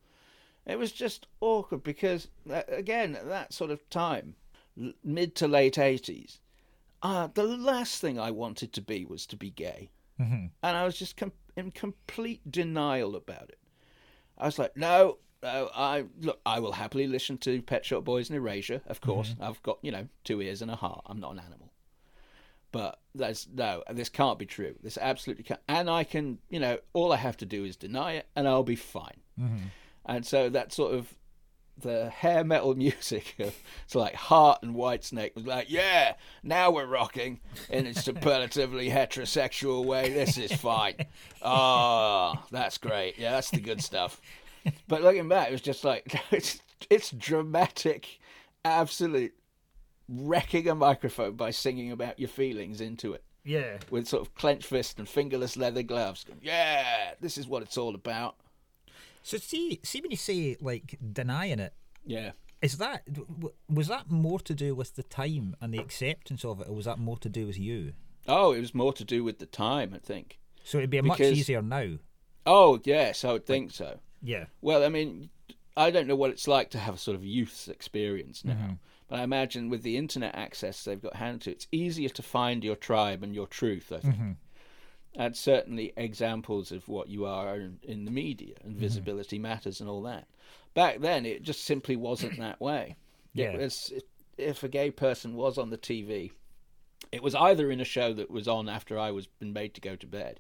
[0.66, 4.36] It was just awkward because, uh, again, at that sort of time,
[5.04, 6.40] mid to late 80s,
[7.04, 9.92] uh, the last thing I wanted to be was to be gay.
[10.20, 10.46] Mm-hmm.
[10.64, 13.58] And I was just com- in complete denial about it.
[14.38, 18.30] I was like, no, no, I look, I will happily listen to Pet Shop Boys
[18.30, 19.12] and Erasure, of mm-hmm.
[19.12, 19.36] course.
[19.40, 21.04] I've got, you know, two ears and a heart.
[21.06, 21.72] I'm not an animal.
[22.72, 24.76] But that's no, this can't be true.
[24.82, 25.60] This absolutely can't.
[25.68, 28.64] And I can, you know, all I have to do is deny it, and I'll
[28.64, 29.20] be fine.
[29.40, 29.66] Mm-hmm.
[30.06, 31.14] And so that sort of
[31.82, 33.56] the hair metal music of
[33.88, 39.86] so like Heart and Whitesnake was like, yeah, now we're rocking in a superlatively heterosexual
[39.86, 40.10] way.
[40.10, 40.96] This is fine.
[41.42, 43.18] Oh, that's great.
[43.18, 44.22] Yeah, that's the good stuff.
[44.88, 48.20] But looking back, it was just like it's it's dramatic,
[48.66, 49.34] absolute
[50.10, 53.78] wrecking a microphone by singing about your feelings into it Yeah.
[53.90, 56.24] with sort of clenched fist and fingerless leather gloves.
[56.26, 58.36] Going, yeah, this is what it's all about.
[59.24, 61.74] So see, see when you say like denying it,
[62.06, 62.32] Yeah.
[62.62, 63.04] is that
[63.70, 66.86] was that more to do with the time and the acceptance of it, or was
[66.86, 67.94] that more to do with you?
[68.28, 70.40] Oh, it was more to do with the time, I think.
[70.64, 71.98] So it'd be much Because- easier now.
[72.46, 74.00] Oh, yes, I would think so.
[74.22, 74.46] Yeah.
[74.62, 75.30] Well, I mean,
[75.76, 78.74] I don't know what it's like to have a sort of youth's experience now, mm-hmm.
[79.08, 82.64] but I imagine with the internet access they've got handed to, it's easier to find
[82.64, 83.92] your tribe and your truth.
[83.92, 84.32] I think, mm-hmm.
[85.16, 88.82] and certainly examples of what you are in, in the media and mm-hmm.
[88.82, 90.28] visibility matters and all that.
[90.74, 92.96] Back then, it just simply wasn't that way.
[93.34, 93.52] Yeah.
[93.52, 93.94] It was
[94.38, 96.32] if a gay person was on the TV,
[97.12, 99.82] it was either in a show that was on after I was been made to
[99.82, 100.40] go to bed,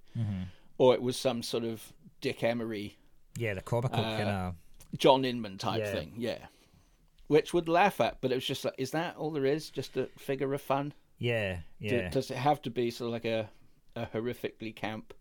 [0.78, 2.98] or it was some sort of Dick Emery
[3.38, 4.56] Yeah, the comical Uh, kind of.
[4.98, 5.92] John Inman type Yeah.
[5.94, 6.48] thing, yeah.
[7.28, 9.70] Which would laugh at, but it was just like, is that all there is?
[9.72, 10.94] Just a figure of fun?
[11.18, 12.10] Yeah, yeah.
[12.10, 13.50] Does it have to be sort of like a,
[13.96, 15.14] a horrifically camp,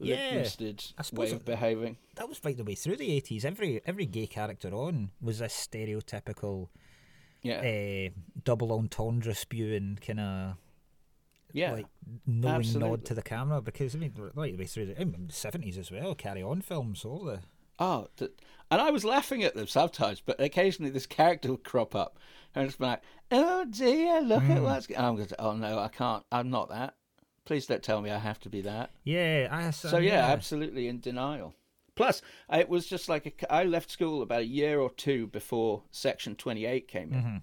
[0.00, 0.40] Yeah,
[0.98, 1.98] I suppose way of it- behaving?
[2.16, 3.44] that was right the way through the eighties.
[3.44, 6.68] Every every gay character on was a stereotypical
[7.42, 8.10] Yeah, uh,
[8.42, 10.56] double entendre spewing kind of
[11.52, 11.86] yeah, like
[12.26, 12.90] knowing absolutely.
[12.90, 16.14] nod to the camera because I mean right the way through the seventies as well.
[16.14, 17.40] Carry on films, all the
[17.78, 22.18] Oh, and I was laughing at them sometimes, but occasionally this character would crop up,
[22.54, 24.52] and it's like, oh dear, look Hmm.
[24.52, 24.86] at what's.
[24.86, 26.24] go-" And I'm going, to, oh no, I can't.
[26.30, 26.94] I'm not that.
[27.44, 28.90] Please don't tell me I have to be that.
[29.04, 29.48] yeah.
[29.50, 31.54] I, So yeah, absolutely in denial.
[31.96, 35.82] Plus, it was just like a, I left school about a year or two before
[35.90, 37.42] Section Twenty Eight came in,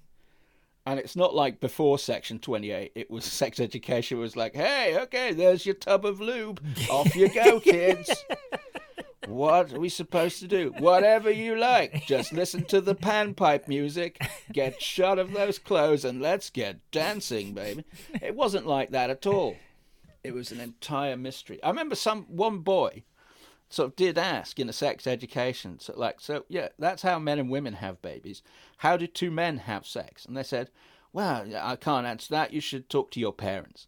[0.89, 2.91] and it's not like before Section Twenty Eight.
[2.95, 7.29] It was sex education was like, hey, okay, there's your tub of lube, off you
[7.29, 8.11] go, kids.
[9.27, 10.73] What are we supposed to do?
[10.79, 12.07] Whatever you like.
[12.07, 14.19] Just listen to the panpipe music,
[14.51, 17.85] get shot of those clothes, and let's get dancing, baby.
[18.21, 19.55] It wasn't like that at all.
[20.23, 21.61] It was an entire mystery.
[21.63, 23.03] I remember some one boy
[23.69, 27.39] sort of did ask in a sex education, so like, so yeah, that's how men
[27.39, 28.41] and women have babies.
[28.77, 30.25] How do two men have sex?
[30.25, 30.69] And they said,
[31.13, 32.53] well, I can't answer that.
[32.53, 33.87] You should talk to your parents.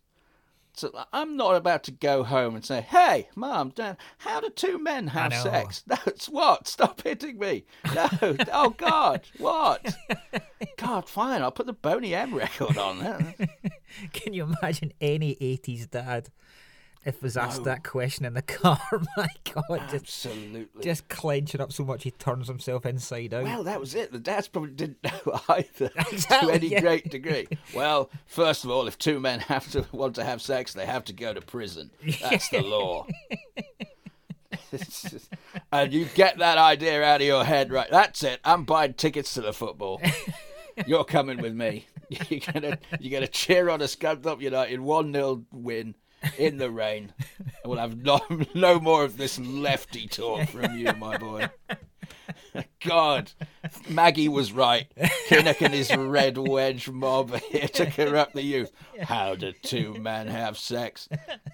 [0.74, 4.78] So I'm not about to go home and say, "Hey, mom, dad, how do two
[4.78, 6.68] men have sex?" That's what?
[6.68, 7.66] Stop hitting me!
[7.94, 8.08] No,
[8.54, 9.96] oh God, what?
[10.78, 13.34] God, fine, I'll put the Boney M record on.
[14.14, 16.30] Can you imagine any 80s dad
[17.06, 18.80] if was asked that question in the car?
[19.18, 20.84] My God, just, Absolutely.
[20.84, 23.44] just clenching up so much he turns himself inside out.
[23.44, 24.12] Well, that was it.
[24.12, 26.82] The dads probably didn't know either Exactly, to any yeah.
[26.82, 27.48] great degree.
[27.74, 31.04] Well, first of all, if two men have to want to have sex, they have
[31.06, 31.92] to go to prison.
[32.22, 33.08] That's the law.
[34.72, 35.30] Just-
[35.72, 37.90] and you get that idea out of your head, right?
[37.92, 38.40] That's it.
[38.46, 40.02] I'm buying tickets to the football.
[40.86, 41.88] You're coming with me.
[42.30, 45.96] You're gonna you're gonna cheer on a Scunthorpe United one 0 win
[46.38, 47.14] in the rain.
[47.66, 48.20] We'll have no
[48.54, 51.50] no more of this lefty talk from you, my boy.
[52.86, 53.32] God,
[53.90, 54.92] Maggie was right.
[55.28, 58.72] Kinnock and his red wedge mob are here to corrupt the youth.
[59.02, 61.08] How do two men have sex?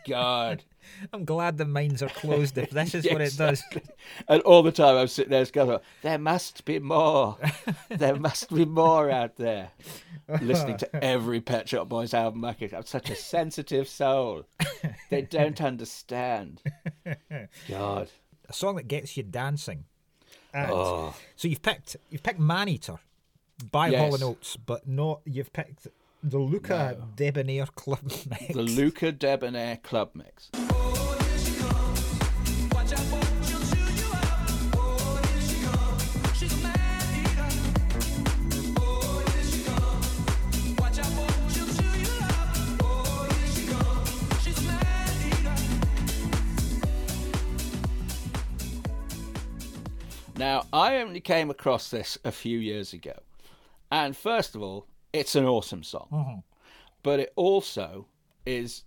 [0.08, 0.64] God.
[1.12, 3.62] I'm glad the mines are closed if this is what it does.
[4.30, 7.38] And all the time I'm sitting there going, there must be more.
[7.90, 9.72] There must be more out there.
[10.42, 12.46] Listening to every Pet Shop Boys album.
[12.46, 14.46] I could- I'm such a sensitive soul.
[15.10, 16.62] They don't understand.
[17.68, 18.10] God.
[18.50, 19.84] A song that gets you dancing.
[20.54, 21.14] And Oh.
[21.36, 23.00] So you've picked you've picked Man Eater
[23.72, 24.00] by Yes.
[24.02, 25.88] Hall and Oates, but not you've picked
[26.24, 28.54] the Luca Debonaire Club Mix.
[28.54, 30.50] The Luca Debonaire Club Mix.
[50.38, 53.14] Now, I only came across this a few years ago.
[53.92, 56.08] And first of all, it's an awesome song.
[56.12, 56.40] Mm-hmm.
[57.04, 58.08] But it also
[58.46, 58.84] is,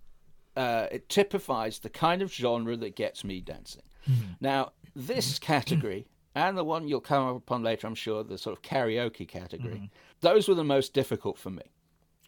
[0.55, 3.83] uh, it typifies the kind of genre that gets me dancing.
[4.09, 4.33] Mm-hmm.
[4.39, 5.45] Now, this mm-hmm.
[5.45, 9.91] category and the one you'll come upon later, I'm sure, the sort of karaoke category,
[10.21, 11.63] those were the most difficult for me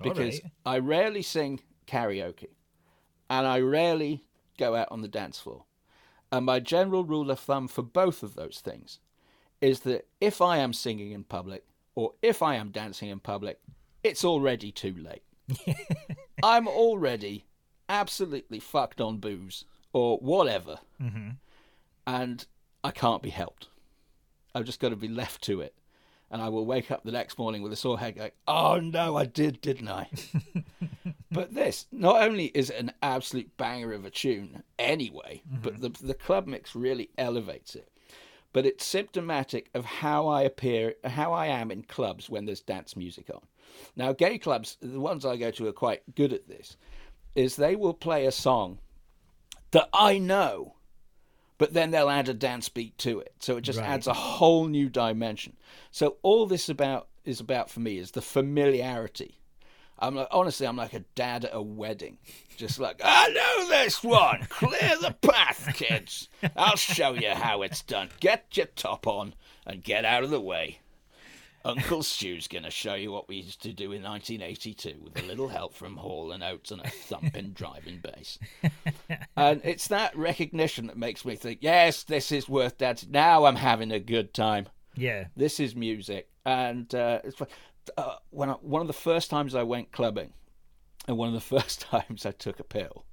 [0.01, 0.51] because right.
[0.65, 2.49] I rarely sing karaoke
[3.29, 4.25] and I rarely
[4.57, 5.63] go out on the dance floor.
[6.31, 8.99] And my general rule of thumb for both of those things
[9.63, 11.63] is that if I am singing in public
[11.95, 13.62] or if I am dancing in public,
[14.04, 15.23] it's already too late.
[16.43, 17.45] I'm already
[17.88, 21.30] absolutely fucked on booze or whatever, mm-hmm.
[22.06, 22.45] and
[22.84, 23.69] I can't be helped.
[24.54, 25.73] I've just got to be left to it.
[26.30, 29.15] And I will wake up the next morning with a sore head going, oh no,
[29.15, 30.10] I did, didn't I?
[31.32, 35.84] but this, not only is it an absolute banger of a tune anyway, but mm-hmm.
[35.84, 37.92] the, the club mix really elevates it.
[38.53, 42.95] But it's symptomatic of how I appear, how I am in clubs when there's dance
[42.95, 43.41] music on.
[43.95, 46.77] Now, gay clubs, the ones I go to, are quite good at this,
[47.35, 48.77] is they will play a song
[49.71, 50.75] that I know
[51.59, 53.87] but then they'll add a dance beat to it so it just Right.
[53.87, 55.55] adds a whole new dimension
[55.91, 59.39] so all this about is about for me is the familiarity
[60.03, 62.17] i'm like honestly i'm like a dad at a wedding
[62.57, 67.81] just like i know this one clear the path kids i'll show you how it's
[67.81, 69.33] done get your top on
[69.65, 70.79] and get out of the way
[71.65, 75.25] Uncle Stu's going to show you what we used to do in 1982 with a
[75.25, 78.37] little help from Hall and Oates and a thumping driving bass.
[79.37, 83.11] And it's that recognition that makes me think, yes, this is worth dancing.
[83.11, 84.67] Now I'm having a good time.
[84.95, 85.27] Yeah.
[85.35, 86.27] This is music.
[86.45, 87.41] And uh, it's
[87.98, 90.34] uh, when I, one of the first times I went clubbing,
[91.08, 93.06] and one of the first times I took a pill,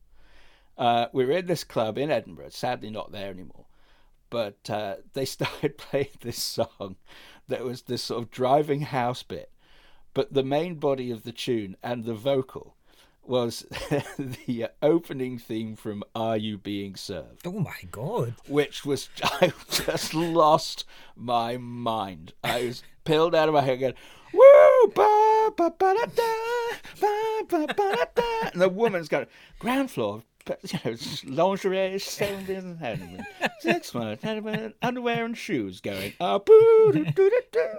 [0.78, 3.66] uh, we were in this club in Edinburgh, sadly not there anymore.
[4.30, 6.96] But uh, they started playing this song
[7.48, 9.50] that was this sort of driving house bit.
[10.14, 12.76] But the main body of the tune and the vocal
[13.22, 13.60] was
[14.18, 17.46] the opening theme from Are You Being Served?
[17.46, 18.34] Oh my god.
[18.48, 22.32] which was I just lost my mind.
[22.42, 23.92] I was pilled out of my head woo,
[24.94, 26.32] ba, ba, ba, da, da,
[27.00, 28.48] ba, ba, ba, da, da.
[28.52, 29.26] and the woman's going,
[29.58, 30.22] ground floor,
[30.62, 33.24] you know, lingerie, seven billion, and
[33.60, 34.24] six months,
[34.82, 37.78] underwear and shoes going, boo, doo, doo, doo, doo.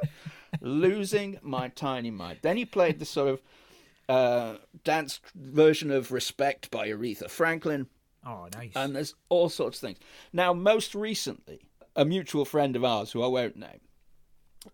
[0.61, 2.39] losing my tiny mind.
[2.41, 3.41] Then he played the sort of
[4.09, 7.87] uh, dance version of Respect by Aretha Franklin
[8.25, 8.71] Oh, nice.
[8.75, 9.97] and there's all sorts of things.
[10.33, 11.61] Now, most recently,
[11.95, 13.79] a mutual friend of ours, who I won't name,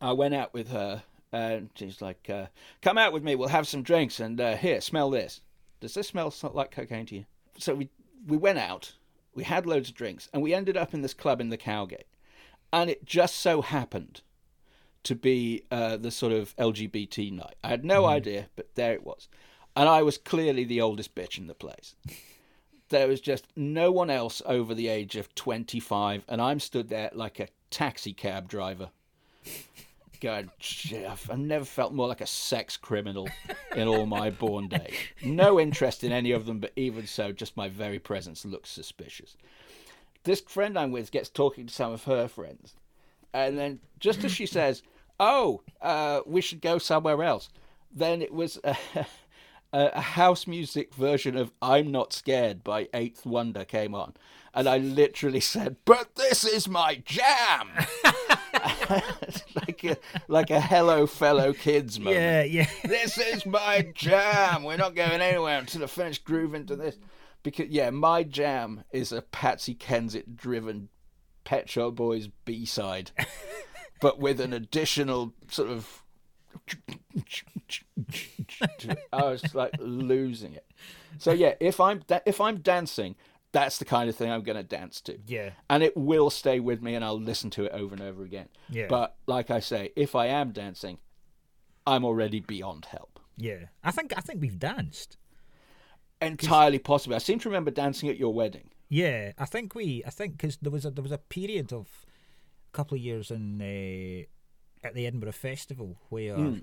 [0.01, 2.47] I went out with her, and she's like, uh,
[2.81, 3.35] "Come out with me.
[3.35, 5.41] We'll have some drinks, and uh, here, smell this.
[5.79, 7.25] Does this smell like cocaine to you?"
[7.57, 7.89] So we
[8.27, 8.93] we went out,
[9.33, 12.07] we had loads of drinks, and we ended up in this club in the Cowgate,
[12.73, 14.21] and it just so happened
[15.03, 17.55] to be uh, the sort of LGBT night.
[17.63, 19.27] I had no idea, but there it was.
[19.75, 21.95] and I was clearly the oldest bitch in the place.
[22.89, 27.11] There was just no one else over the age of 25, and I'm stood there
[27.13, 28.89] like a taxi cab driver.
[30.17, 33.29] Going, Jeff, I've never felt more like a sex criminal
[33.75, 34.93] in all my born days.
[35.23, 39.37] No interest in any of them, but even so, just my very presence looks suspicious.
[40.23, 42.75] This friend I'm with gets talking to some of her friends,
[43.33, 44.83] and then just as she says,
[45.19, 47.49] "Oh, uh, we should go somewhere else,"
[47.91, 48.75] then it was a,
[49.71, 54.15] a house music version of "I'm Not Scared" by Eighth Wonder came on,
[54.53, 57.69] and I literally said, "But this is my jam."
[59.55, 59.97] like a
[60.27, 62.17] like a hello fellow kids moment.
[62.17, 62.69] Yeah, yeah.
[62.83, 64.63] This is my jam.
[64.63, 66.97] We're not going anywhere until I finish grooving to this.
[67.43, 70.89] Because yeah, my jam is a Patsy Kensit driven
[71.43, 73.11] Pet Shop Boys B side,
[74.01, 76.03] but with an additional sort of.
[79.13, 80.65] I was like losing it.
[81.19, 83.15] So yeah, if I'm da- if I'm dancing,
[83.53, 85.17] that's the kind of thing I'm going to dance to.
[85.25, 85.51] Yeah.
[85.69, 88.49] and it will stay with me, and I'll listen to it over and over again.
[88.69, 88.87] Yeah.
[88.89, 90.97] But like I say, if I am dancing,
[91.85, 93.19] I'm already beyond help.
[93.37, 93.65] Yeah.
[93.83, 95.17] I think I think we've danced.
[96.21, 97.15] Entirely possible.
[97.15, 98.69] I seem to remember dancing at your wedding.
[98.89, 100.01] Yeah, I think we.
[100.05, 101.87] I think because there was a there was a period of
[102.73, 106.57] a couple of years in uh, at the Edinburgh Festival where Hmm.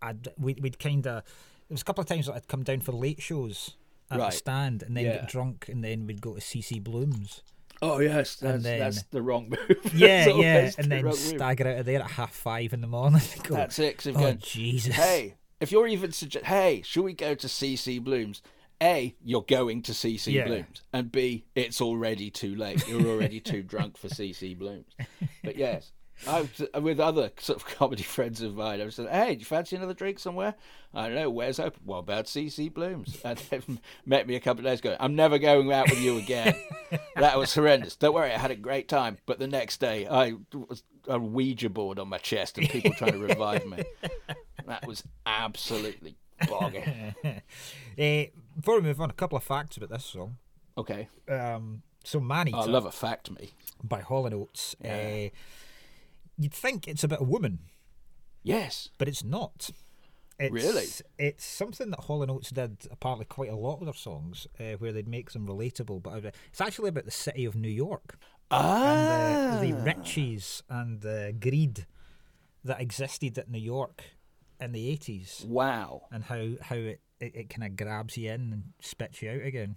[0.00, 2.80] I'd we, we'd kind of there was a couple of times that I'd come down
[2.82, 3.76] for late shows
[4.14, 4.30] at Right.
[4.32, 5.12] the stand and then Yeah.
[5.16, 7.42] get drunk and then we'd go to CC Blooms.
[7.82, 9.78] Oh yes, that's then- that's the wrong move.
[9.94, 11.18] Yeah, yeah, and the then wrong move.
[11.20, 13.20] stagger out of there at half five in the morning.
[13.42, 13.98] go, That's it.
[13.98, 14.94] 'cause Oh going, Jesus!
[14.94, 18.42] hey, if you're even suggest, hey, should we go to CC Blooms?
[18.82, 20.46] A, you're going to CC Yeah.
[20.46, 22.86] Blooms, and B, it's already too late.
[22.88, 24.94] You're already too drunk for CC Blooms.
[25.44, 25.92] But yes,
[26.28, 28.80] I've with other sort of comedy friends of mine.
[28.80, 30.54] I've said, "Hey, do you fancy another drink somewhere?"
[30.94, 31.28] I don't know.
[31.30, 31.80] Where's open?
[31.84, 33.18] What about CC Blooms?
[33.24, 34.96] And they've met me a couple of days ago.
[35.00, 36.54] I'm never going out with you again.
[37.16, 37.96] that was horrendous.
[37.96, 39.18] Don't worry, I had a great time.
[39.26, 43.12] But the next day, I was a Ouija board on my chest and people trying
[43.12, 43.82] to revive me.
[44.66, 46.16] That was absolutely
[46.48, 47.14] bogging.
[47.98, 50.36] Eh, before we move on, a couple of facts about this song.
[50.78, 53.52] Okay, Um, so Man Eater I love a fact me.
[53.82, 54.74] by Hall and Oates.
[54.82, 55.30] eh,
[56.38, 57.60] you'd think it's about a woman,
[58.42, 58.90] Yes.
[58.98, 59.70] but it's not.
[60.38, 60.86] It's, Really?
[61.18, 64.92] It's something that Hall Oates did apparently quite a lot with their songs, uh, where
[64.92, 66.02] they'd make them relatable.
[66.02, 68.18] But it's actually about the city of New York
[68.50, 69.58] Ah.
[69.60, 71.86] and the, the riches and the greed
[72.64, 74.02] that existed at New York
[74.60, 76.06] in the eighties, Wow.
[76.10, 79.42] and how how it, it, it kind of grabs you in and spits you out
[79.42, 79.76] again.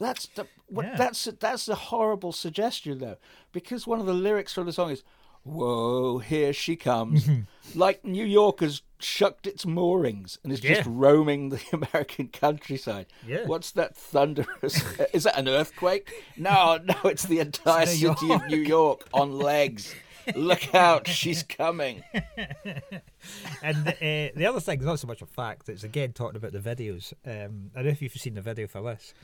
[0.00, 0.96] That's the, what, Yeah.
[0.96, 3.18] that's that's a horrible suggestion though,
[3.52, 5.02] because one of the lyrics from the song is,
[5.48, 7.28] "Whoa, here she comes,"
[7.74, 13.06] like New York has shucked its moorings and is just roaming the American countryside.
[13.26, 13.46] Yeah.
[13.46, 14.82] What's that thunderous?
[15.12, 16.24] is that an earthquake?
[16.36, 19.94] No, no, it's the entire New city of New York on legs.
[20.34, 22.04] Look out, she's coming.
[23.62, 26.36] And the, uh, the other thing is not so much a fact; it's again talking
[26.36, 27.14] about the videos.
[27.24, 29.14] Um, I don't know if you've seen the video for this.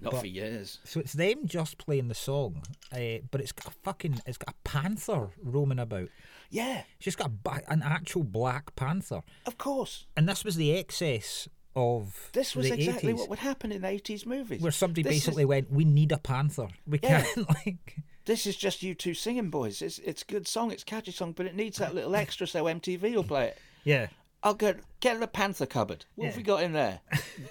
[0.00, 0.78] Not But- for years.
[0.84, 4.54] So it's them just playing the song, uh, but it's got a fucking, it's got
[4.54, 6.08] a panther roaming about.
[6.50, 10.06] Yeah, It's just got a, an actual black panther, of course.
[10.16, 14.24] and this was the excess of This was exactly 80s, what would happen in 80s
[14.24, 14.60] movies.
[14.62, 16.68] where somebody This is- basically went, "We need a panther.
[16.86, 17.22] We Yeah.
[17.22, 19.80] can't like." This is just you two singing, boys.
[19.82, 22.46] It's it's a good song, it's a catchy song, but it needs that little extra
[22.46, 23.58] so MTV will play it.
[23.84, 24.08] Yeah,
[24.42, 26.04] I'll go get in the Panther cupboard.
[26.14, 27.00] What have we got in there?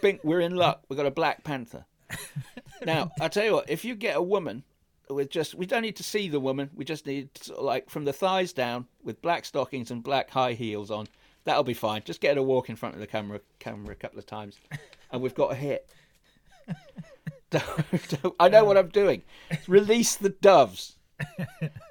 [0.01, 0.83] Bink, we're in luck.
[0.89, 1.85] We've got a Black Panther.
[2.85, 4.63] now, I tell you what, if you get a woman
[5.09, 6.69] with just, we don't need to see the woman.
[6.75, 10.29] We just need sort of like from the thighs down with black stockings and black
[10.29, 11.07] high heels on.
[11.45, 12.01] That'll be fine.
[12.03, 14.59] Just get her to walk in front of the camera, camera a couple of times,
[15.11, 15.89] and we've got a hit.
[17.49, 17.63] Don't-
[18.21, 19.21] don't- I know what I'm doing.
[19.67, 20.97] Release the doves.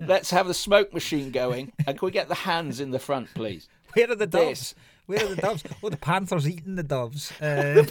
[0.03, 3.33] Let's have the smoke machine going, and can we get the hands in the front,
[3.35, 3.67] please?
[3.95, 4.61] where are the doves?
[4.61, 4.75] This.
[5.07, 5.63] Where are the doves?
[5.83, 7.33] Oh, the panther's eating the doves.
[7.41, 7.85] Uh,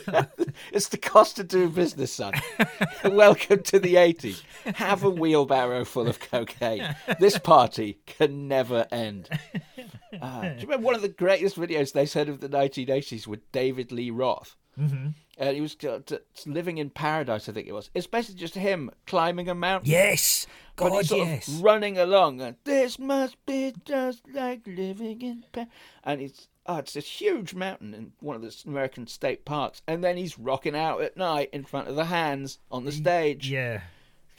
[0.74, 2.34] It's the cost of doing business, son.
[3.05, 4.41] Welcome to the 80s.
[4.76, 6.95] Have a wheelbarrow full of cocaine.
[7.20, 9.30] This party can never end.
[10.22, 13.51] Ah, do you remember one of the greatest videos they said of the 1980s with
[13.51, 14.55] David Lee Roth?
[14.80, 15.07] Mm-hmm.
[15.39, 17.89] Uh, he was uh, t- living in paradise, I think it was.
[17.93, 19.89] It's basically just him climbing a mountain.
[19.91, 21.47] yes, But God, he's sort yes.
[21.47, 25.70] of running along, and this must be just like living in Paris.
[26.03, 30.03] And it's oh, it's this huge mountain in one of the American state parks, and
[30.03, 33.49] then he's rocking out at night in front of the hands on the stage.
[33.49, 33.82] Yeah,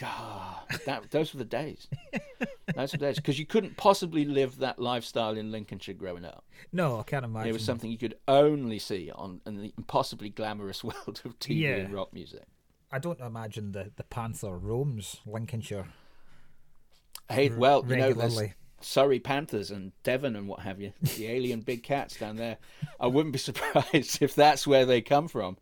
[0.02, 1.88] Ah, that, those were the days.
[2.74, 6.44] Those were the days because you couldn't possibly live that lifestyle in Lincolnshire growing up.
[6.72, 7.48] No, I can't imagine.
[7.48, 11.60] It was something you could only see on in the impossibly glamorous world of TV
[11.60, 11.76] Yeah.
[11.76, 12.44] and rock music.
[12.92, 15.88] I don't imagine the, the Panther roams Lincolnshire
[17.28, 18.14] Hey, well, you know.
[18.80, 22.58] Surrey Panthers and Devon and what have you, the alien big cats down there.
[23.00, 25.56] I wouldn't be surprised if that's where they come from.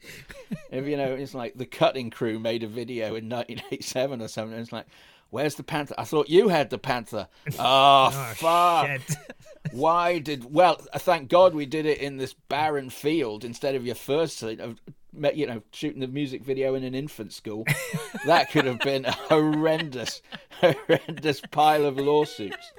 [0.70, 4.58] If you know, it's like the Cutting Crew made a video in 1987 or something.
[4.58, 4.86] It's like,
[5.30, 5.94] where's the panther?
[5.96, 7.28] I thought you had the panther.
[7.58, 8.86] Ah, oh, fuck!
[8.86, 9.16] Shit.
[9.72, 10.52] Why did?
[10.52, 15.46] Well, thank God we did it in this barren field instead of your first, you
[15.46, 17.64] know, shooting the music video in an infant school.
[18.26, 20.20] that could have been a horrendous,
[20.60, 22.72] horrendous pile of lawsuits.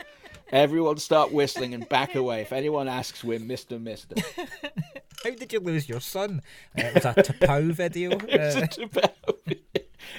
[0.52, 2.42] Everyone start whistling and back away.
[2.42, 4.16] If anyone asks, we're Mister Mister.
[5.24, 6.42] How did you lose your son?
[6.78, 8.12] Uh, it was a T'Pau video.
[8.12, 9.08] Uh,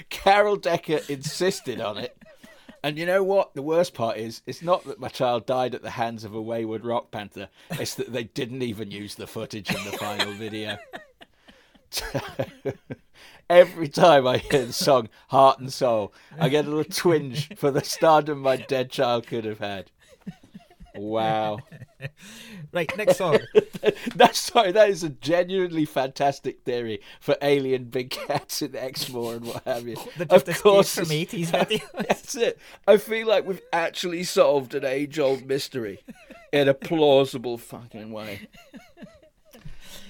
[0.09, 2.17] Carol Decker insisted on it.
[2.83, 3.53] And you know what?
[3.53, 6.41] The worst part is, it's not that my child died at the hands of a
[6.41, 7.49] wayward rock panther.
[7.71, 10.77] It's that they didn't even use the footage in the final video.
[13.49, 17.71] Every time I hear the song "Heart and Soul," I get a little twinge for
[17.71, 19.89] the stardom my dead child could have had.
[20.99, 21.59] Wow.
[22.73, 23.39] right, next song.
[24.15, 24.71] That's sorry.
[24.71, 29.87] That is a genuinely fantastic theory for alien big cats in Exmoor and what have
[29.87, 29.95] you.
[30.17, 32.07] The of course, from it's- 80s videos.
[32.07, 32.59] That's it.
[32.87, 35.99] I feel like we've actually solved an age-old mystery
[36.51, 38.47] in a plausible fucking way.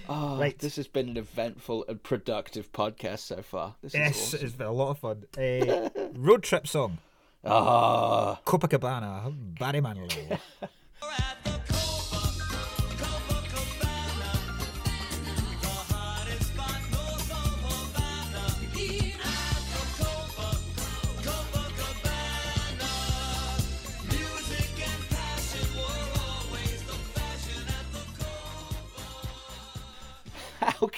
[0.10, 0.58] Oh, Right.
[0.58, 3.76] This has been an eventful and productive podcast so far.
[3.82, 4.46] This is Yes, awesome.
[4.48, 5.24] it's been a lot of fun.
[5.38, 7.00] Uh, road trip song.
[7.44, 10.40] Ah, Copacabana, Barry Manilow.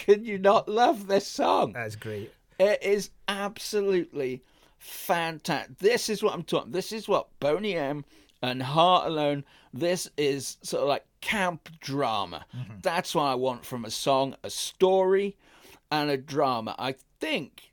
[0.10, 1.74] Can you not love this song?
[1.74, 2.32] That's great.
[2.60, 4.42] It is absolutely
[4.80, 5.78] fantastic.
[5.78, 6.72] This is what I'm talking.
[6.72, 8.04] This is what Boney M
[8.42, 9.44] and Heart Alone.
[9.72, 12.46] This is sort of like camp drama.
[12.58, 12.80] Mm-hmm.
[12.82, 15.38] That's what I want from a song: a story
[15.92, 16.76] and a drama.
[16.80, 17.72] I think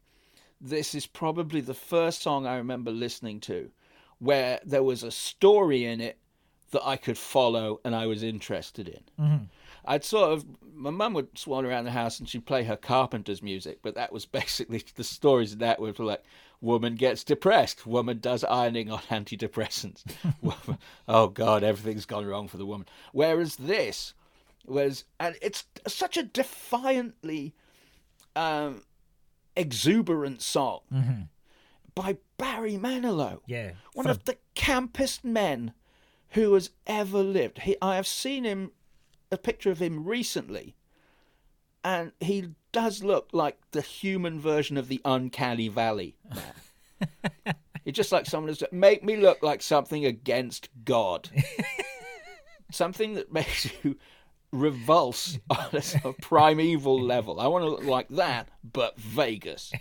[0.60, 3.70] this is probably the first song I remember listening to
[4.18, 6.18] where there was a story in it
[6.70, 9.24] that I could follow and I was interested in.
[9.24, 9.44] Mm-hmm.
[9.86, 13.42] I'd sort of my mum would swan around the house and she'd play her carpenter's
[13.42, 16.22] music, but that was basically the stories of that were like
[16.60, 20.02] woman gets depressed, woman does ironing on antidepressants.
[21.08, 22.86] Oh God, everything's gone wrong for the woman.
[23.12, 24.12] Whereas this
[24.66, 27.54] was, and it's such a defiantly
[28.34, 28.82] um,
[29.54, 30.80] exuberant song
[31.94, 33.72] by Barry Manilow Yeah.
[33.94, 35.72] one of the campest men
[36.30, 37.60] who has ever lived.
[37.60, 38.72] He, I have seen him,
[39.36, 40.74] a picture of him recently,
[41.84, 46.16] and he does look like the human version of the uncanny valley.
[47.84, 51.30] He's just like someone who's make me look like something against God,
[52.72, 53.96] something that makes you
[54.50, 57.38] revulse on a sort of primeval level.
[57.38, 59.72] I want to look like that, but Vegas.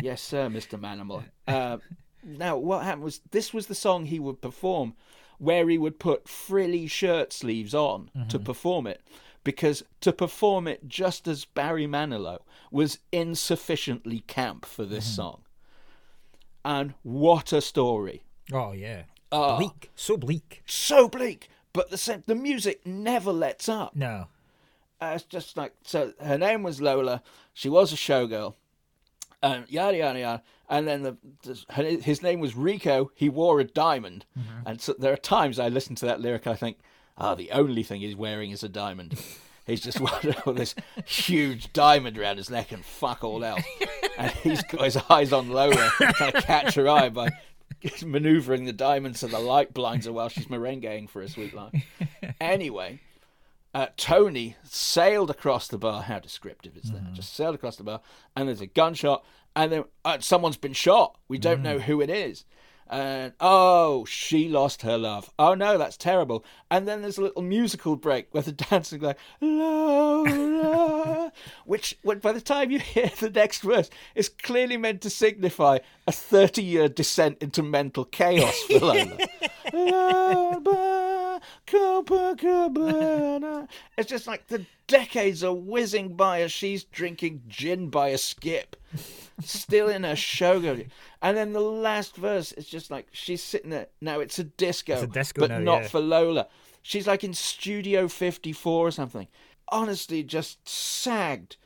[0.00, 0.78] Yes, sir, Mr.
[0.78, 1.24] Manimal.
[1.48, 1.78] Uh,
[2.24, 4.94] now, what happened was this was the song he would perform
[5.42, 9.00] where he would put frilly shirt sleeves on to perform it
[9.42, 12.38] because to perform it just as Barry Manilow
[12.70, 15.42] was insufficiently camp for this song.
[16.64, 18.22] And what a story.
[18.52, 19.02] oh, yeah.
[19.32, 19.56] Ah.
[19.58, 19.90] bleak.
[19.96, 20.62] So bleak.
[20.64, 23.96] So bleak, but the the music never lets up.
[23.96, 24.28] No.
[25.00, 26.12] Uh, it's just like so.
[26.20, 27.22] Her name was Lola.
[27.52, 28.54] She was a showgirl,
[29.42, 30.42] and yada yada yada.
[30.68, 33.10] And then the, the his name was Rico.
[33.14, 34.24] He wore a diamond,
[34.64, 36.46] and so there are times I listen to that lyric.
[36.46, 36.78] I think,
[37.18, 39.20] ah, the only thing he's wearing is a diamond.
[39.64, 40.74] He's just wearing this
[41.06, 43.62] huge diamond around his neck and fuck all else.
[44.18, 47.30] And he's got his eyes on Lola, trying to catch her eye by
[48.04, 51.72] maneuvering the diamond so the light blinds her while she's merengueing for a sweet life.
[52.40, 52.98] Anyway,
[53.74, 56.02] uh, Tony sailed across the bar.
[56.02, 57.12] How descriptive is that?
[57.12, 58.00] Just sailed across the bar,
[58.36, 59.24] and there's a gunshot,
[59.56, 61.16] and then uh, someone's been shot.
[61.28, 62.44] We don't know who it is.
[62.92, 65.30] And oh, she lost her love.
[65.38, 66.44] Oh no, that's terrible.
[66.70, 71.32] And then there's a little musical break where the dancing like Lola,
[71.64, 75.78] which when, by the time you hear the next verse, is clearly meant to signify
[76.06, 79.18] a 30-year descent into mental chaos for Lola.
[79.72, 81.11] Lola,
[81.72, 83.68] Copacabana.
[83.96, 88.76] It's just like the decades are whizzing by as she's drinking gin by a skip.
[89.42, 90.86] still in her shogo.
[91.22, 93.86] And then the last verse is just like she's sitting there.
[94.00, 95.88] Now it's a disco, It's a disco but now, not yeah.
[95.88, 96.48] for Lola.
[96.82, 99.28] She's like in Studio 54 or something.
[99.68, 101.56] Honestly, just sagged,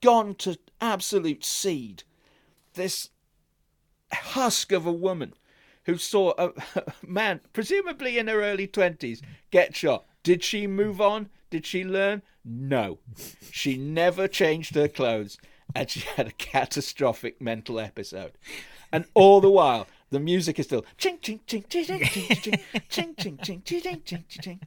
[0.00, 2.04] gone to absolute seed.
[2.74, 3.10] This
[4.12, 5.34] husk of a woman
[5.84, 6.52] who saw a
[7.06, 9.20] man, presumably in her early 20s,
[9.50, 10.04] get shot.
[10.22, 11.28] Did she move on?
[11.50, 12.22] Did she learn?
[12.44, 12.98] No.
[13.50, 15.38] She never changed her clothes
[15.74, 18.32] and she had a catastrophic mental episode.
[18.92, 22.58] And all the while, the music is still ching ching ching ching ching ching
[22.88, 24.60] ching ching ching ching ching ching.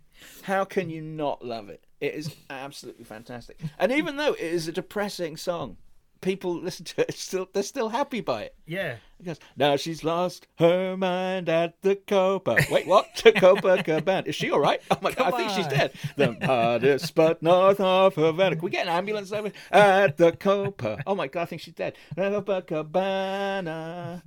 [0.43, 1.86] How can you not love it?
[2.01, 3.59] It is absolutely fantastic.
[3.78, 5.78] And even though it is a depressing song,
[6.22, 8.55] people listen to it still they're still happy by it.
[8.66, 8.95] Yeah.
[9.18, 12.57] Because now she's lost her mind at the Copa.
[12.70, 13.07] Wait, what?
[13.24, 14.28] The Copacabana.
[14.28, 14.82] Is she all right?
[14.91, 15.93] Oh my god, I think she's dead.
[16.18, 18.55] The hottest spot north of Havana.
[18.55, 21.01] Can we get an ambulance over at the Copa?
[21.07, 21.95] Oh my god, I think she's dead.
[22.18, 24.22] Copacabana.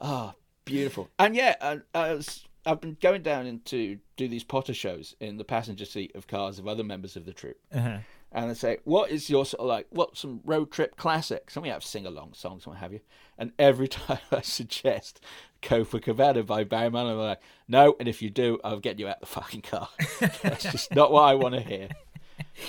[0.00, 0.34] Ah,
[0.64, 1.08] beautiful.
[1.18, 5.84] And yeah, as I've been going down into do these Potter shows in the passenger
[5.84, 7.98] seat of cars of other members of the troupe Uh-huh.
[8.36, 9.86] And they say, "What is your sort of like?
[9.90, 13.00] What's some road trip classics?" And we have sing along songs and what have you.
[13.38, 15.20] And every time I suggest
[15.62, 19.16] Copacabana by Barry Manilow, they're like, "No." And if you do, I'll get you out
[19.16, 19.88] of the fucking car.
[20.42, 21.88] That's just not what I want to hear.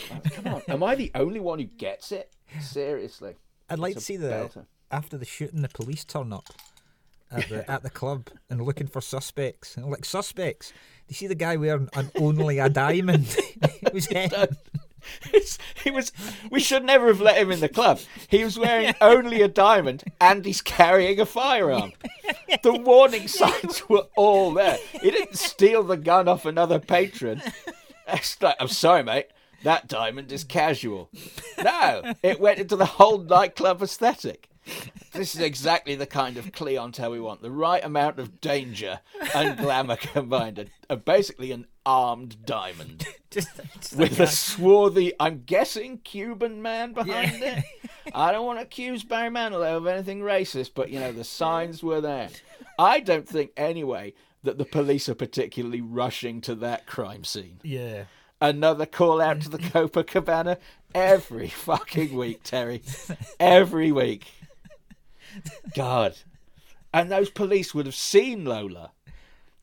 [0.09, 2.31] Like, Come on, am I the only one who gets it?
[2.61, 3.35] Seriously,
[3.69, 4.65] I'd like to see the belter.
[4.89, 6.47] after the shooting, the police turn up
[7.29, 9.75] at the at the club and looking for suspects.
[9.75, 10.71] And like suspects,
[11.09, 13.35] you see the guy wearing an only a diamond.
[13.61, 14.31] it was him.
[15.33, 16.11] It's- he was.
[16.49, 17.99] We should never have let him in the club.
[18.27, 21.93] He was wearing only a diamond, and he's carrying a firearm.
[22.63, 24.77] The warning signs were all there.
[25.01, 27.41] He didn't steal the gun off another patron.
[28.41, 29.27] Like, I'm sorry, mate.
[29.63, 31.09] That diamond is casual.
[31.61, 34.49] No, it went into the whole nightclub aesthetic.
[35.13, 37.41] This is exactly the kind of clientele we want.
[37.41, 38.99] The right amount of danger
[39.33, 40.59] and glamour combined.
[40.59, 46.91] A, a, basically an armed diamond Just, just with a swarthy, I'm guessing, Cuban man
[46.93, 47.59] behind Yeah.
[47.59, 47.63] it.
[48.13, 51.81] I don't want to accuse Barry Manilow of anything racist, but you know the signs
[51.83, 52.29] were there.
[52.79, 54.13] I don't think anyway
[54.43, 57.59] that the police are particularly rushing to that crime scene.
[57.63, 58.03] yeah.
[58.39, 60.57] Another call out to the Copacabana
[60.93, 62.83] every fucking week, Terry.
[63.39, 64.27] Every week.
[65.75, 66.15] God.
[66.93, 68.91] And those police would have seen Lola.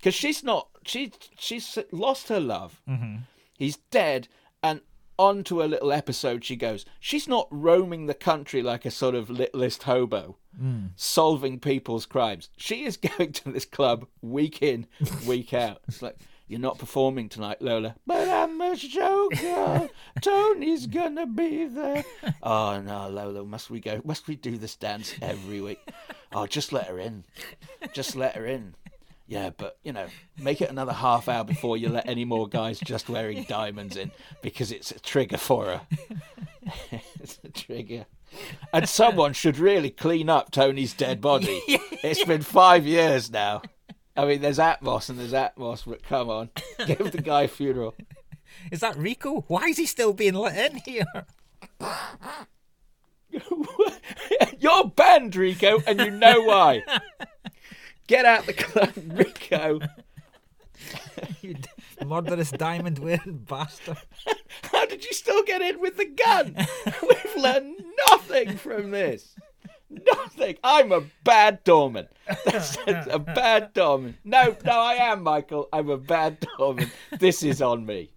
[0.05, 2.83] Because she's not, she, she's lost her love.
[2.87, 3.23] Mm-hmm.
[3.57, 4.29] He's dead.
[4.63, 4.83] And
[5.19, 6.85] onto a little episode she goes.
[7.01, 10.91] She's not roaming the country like a sort of littlest hobo, mm.
[10.95, 12.51] solving people's crimes.
[12.59, 14.89] She is going to this club week in,
[15.27, 15.81] week out.
[15.89, 17.97] It's like, you're not performing tonight, Lola.
[18.07, 19.89] But I'm a showgirl.
[20.21, 22.05] Tony's gonna be there.
[22.43, 24.03] Oh no, Lola, must we go?
[24.05, 25.81] Must we do this dance every week?
[26.35, 27.25] Oh, just let her in.
[27.95, 28.75] Just let her in.
[29.27, 30.07] Yeah, but you know,
[30.39, 34.11] make it another half hour before you let any more guys just wearing diamonds in
[34.43, 35.81] because it's a trigger for her.
[37.21, 38.07] it's a trigger.
[38.73, 41.63] And someone should really clean up Tony's dead body.
[42.05, 43.63] It's been five years now.
[44.15, 46.51] I mean, there's Atmos and there's Atmos, but come on,
[46.87, 47.95] give the guy a funeral.
[48.71, 49.47] Is that Rico?
[49.49, 51.07] Why is he still being let in here?
[54.59, 56.83] You're banned, Rico, and you know why.
[58.07, 59.81] Get out the club, Rico.
[61.41, 61.69] You d-
[62.05, 63.97] murderous diamond wearing bastard.
[64.65, 66.55] How did you still get in with the gun?
[67.03, 69.35] We've learned nothing from this.
[69.89, 70.57] Nothing.
[70.65, 72.09] I'm a bad doorman.
[72.45, 74.17] That's, a bad doorman.
[74.25, 75.69] No, no, I am, Michael.
[75.73, 76.91] I'm a bad doorman.
[77.19, 78.11] This is on me.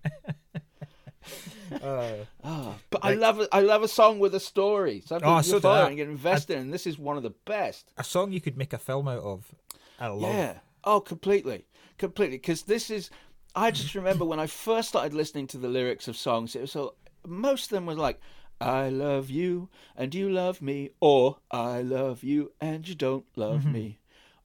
[1.84, 5.04] Ah, but I love a, I love a song with a story.
[5.06, 5.88] Something Oh, you so do follow I.
[5.90, 6.72] and get invested in.
[6.72, 7.92] This is one of the best.
[7.98, 9.54] A song you could make a film out of.
[10.32, 10.60] Yeah.
[10.84, 11.66] Oh, completely,
[11.98, 12.38] completely.
[12.38, 13.10] Because this is.
[13.56, 16.56] I just remember when I first started listening to the lyrics of songs.
[16.56, 16.94] It was so
[17.26, 18.20] most of them were like,
[18.62, 23.62] "I love you and you love me," or "I love you and you don't love
[23.62, 23.72] mm-hmm.
[23.72, 24.00] me,"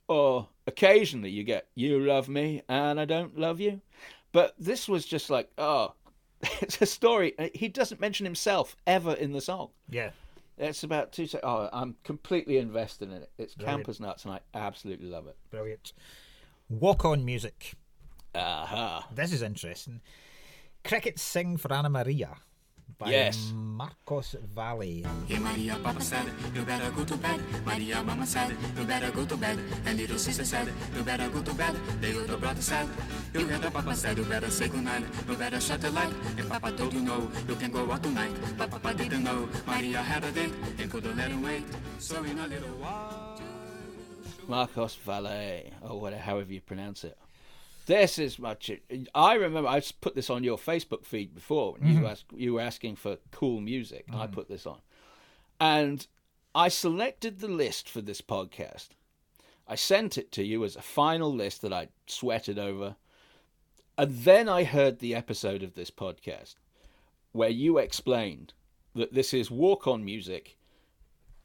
[0.08, 3.82] or occasionally you get "You love me and I don't love you,"
[4.32, 5.92] but this was just like, oh,
[6.60, 7.34] it's a story.
[7.54, 9.70] He doesn't mention himself ever in the song.
[9.88, 10.10] Yeah.
[10.58, 11.26] It's about two.
[11.26, 13.30] sec- Oh, I'm completely invested in it.
[13.38, 13.78] It's Brilliant.
[13.80, 15.36] camp as nuts, and I absolutely love it.
[15.50, 15.92] Brilliant.
[16.68, 17.74] Walk on music.
[18.34, 19.08] Aha.
[19.14, 20.00] This is interesting.
[20.84, 22.36] Crickets Sing for Anna Maria
[22.98, 23.52] by Yes.
[23.54, 25.02] Marcos Valle.
[25.26, 27.40] Hey Maria, Papa said, you better go to bed.
[27.64, 29.58] Maria, Mama said, you better go to bed.
[29.86, 31.74] And little sister said, you better go to bed.
[32.00, 32.88] The little brother said,
[33.34, 35.04] you better, Papa said, you better say goodnight.
[35.28, 36.12] You better shut the light.
[36.36, 38.32] And Papa told you no, you can go out tonight.
[38.56, 39.48] But Papa didn't know.
[39.66, 41.64] Maria had a date and couldn't let him wait.
[41.98, 43.40] So in a little while.
[44.48, 47.16] Marcos Valle, or whatever, however you pronounce it.
[47.92, 48.70] This is much.
[49.14, 52.06] I remember I put this on your Facebook feed before when you mm-hmm.
[52.06, 54.06] asked, you were asking for cool music.
[54.10, 54.32] I mm.
[54.32, 54.78] put this on,
[55.60, 56.06] and
[56.54, 58.88] I selected the list for this podcast.
[59.68, 62.96] I sent it to you as a final list that I sweated over,
[63.98, 66.54] and then I heard the episode of this podcast
[67.32, 68.54] where you explained
[68.94, 70.56] that this is walk on music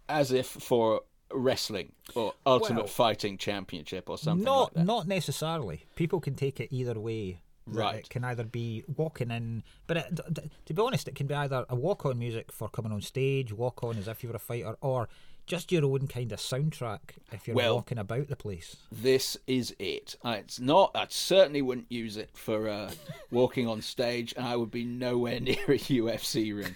[0.07, 1.01] as if for
[1.33, 4.85] wrestling or ultimate Well, fighting championship or something not like that.
[4.85, 5.85] not necessarily.
[5.95, 7.41] People can take it either way.
[7.69, 7.95] Right.
[7.95, 10.21] It can either be walking in, but it,
[10.67, 13.51] to be honest, it can be either a walk on music for coming on stage,
[13.51, 15.09] walk on as if you were a fighter, or
[15.47, 16.99] just your own kind of soundtrack
[17.33, 18.77] if you're Well- walking about the place.
[18.89, 20.15] this is it.
[20.23, 20.91] It's not.
[20.95, 22.91] I certainly wouldn't use it for uh,
[23.31, 26.75] walking on stage, and I would be nowhere near a UFC ring.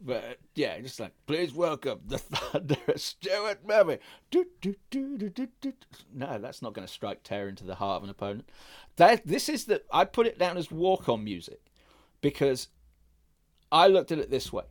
[0.00, 3.98] But yeah, just like please welcome the Thunderous Stuart Murray.
[4.30, 5.18] Do, do, do.
[6.14, 8.48] No, that's not going to strike terror into the heart of an opponent.
[8.96, 9.82] That this is the.
[9.92, 11.60] I put it down as walk on music
[12.20, 12.68] because
[13.70, 14.64] I looked at it this way: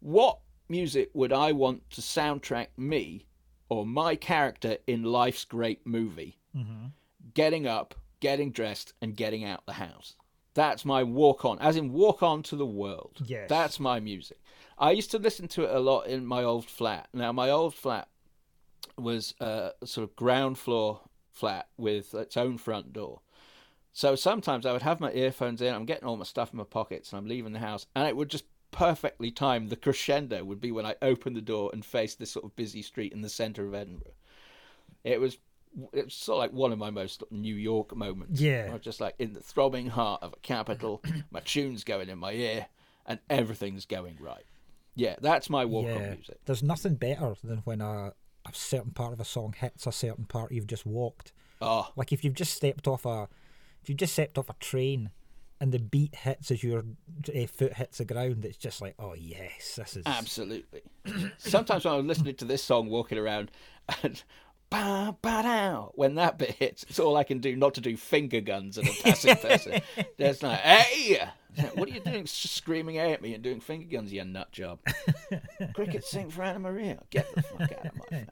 [0.00, 0.38] what
[0.68, 3.26] music would I want to soundtrack me
[3.68, 6.86] or my character in life's great movie mm-hmm.
[7.34, 10.14] getting up, getting dressed, and getting out the house?
[10.54, 13.18] That's my walk on, as in walk on to the world.
[13.24, 13.48] Yes.
[13.48, 14.38] That's my music.
[14.78, 17.08] I used to listen to it a lot in my old flat.
[17.12, 18.08] Now, my old flat
[18.96, 21.00] was a sort of ground floor
[21.32, 23.20] flat with its own front door.
[23.92, 26.64] So sometimes I would have my earphones in, I'm getting all my stuff in my
[26.64, 29.68] pockets, and I'm leaving the house, and it would just perfectly time.
[29.68, 32.82] The crescendo would be when I opened the door and faced this sort of busy
[32.82, 34.12] street in the centre of Edinburgh.
[35.04, 35.38] It was
[35.92, 38.40] it was sort of like one of my most New York moments.
[38.40, 38.68] Yeah.
[38.70, 42.18] I was just like in the throbbing heart of a capital, my tune's going in
[42.18, 42.66] my ear,
[43.06, 44.44] and everything's going right.
[44.98, 46.40] Yeah, that's my walk on music.
[46.44, 48.12] There's nothing better than when a,
[48.46, 51.32] a certain part of a song hits a certain part you've just walked.
[51.62, 53.28] Oh, Like if you've just stepped off a,
[53.80, 55.10] if you've just stepped off a train,
[55.60, 59.14] and the beat hits as your uh, foot hits the ground, it's just like, oh
[59.14, 60.82] yes, this is Absolutely.
[61.38, 63.50] Sometimes when I'm listening to this song, walking around,
[64.02, 64.22] and
[64.70, 67.96] ba ba dow, when that bit hits, it's all I can do not to do
[67.96, 69.80] finger guns at a passing person.
[70.16, 71.28] There's like, hey,
[71.74, 74.80] what are you doing, screaming at me and doing finger guns, you nut job?
[75.74, 76.98] Cricket sing for Anna Maria.
[77.10, 78.28] Get the fuck out of my face.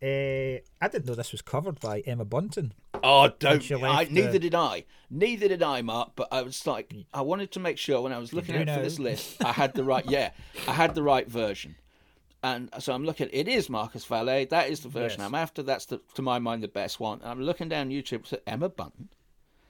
[0.00, 2.72] Uh, I didn't know this was covered by Emma Bunton.
[3.02, 3.70] Oh, don't.
[3.70, 4.84] I, left neither did I.
[5.10, 6.12] Neither did I, Mark.
[6.16, 8.82] But I was like, I wanted to make sure when I was looking out for
[8.82, 10.04] this list, I had the right.
[10.08, 10.30] Yeah,
[10.66, 11.76] I had the right version.
[12.42, 13.28] And so I'm looking.
[13.32, 14.46] It is Marcos Valle.
[14.46, 15.26] That is the version Yes.
[15.26, 15.62] I'm after.
[15.62, 17.20] That's the, to my mind, the best one.
[17.20, 18.26] And I'm looking down YouTube.
[18.26, 19.08] So Emma Bunton.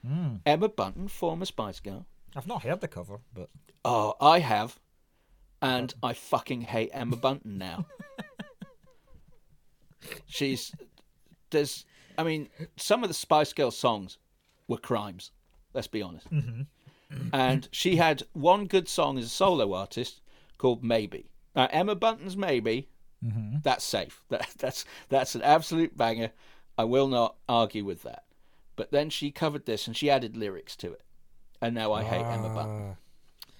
[0.06, 0.36] Hmm.
[0.44, 2.04] Emma Bunton, former Spice Girl.
[2.36, 3.48] I've not heard the cover, but
[3.84, 4.78] Oh, I have,
[5.62, 7.86] and I fucking hate Emma Bunton now.
[10.26, 10.72] She's
[11.50, 11.84] there's,
[12.18, 14.18] I mean, some of the Spice Girl songs
[14.68, 15.30] were crimes.
[15.74, 16.26] Let's be honest.
[17.32, 20.20] And she had one good song as a solo artist
[20.58, 21.30] called Maybe.
[21.54, 22.88] Now Emma Bunton's Maybe,
[23.24, 23.56] mm-hmm.
[23.62, 24.22] that's safe.
[24.28, 26.30] That, that's that's an absolute banger.
[26.76, 28.24] I will not argue with that.
[28.76, 31.02] But then she covered this and she added lyrics to it,
[31.60, 32.90] and now I hate Emma Bunton.
[32.92, 32.96] Ah.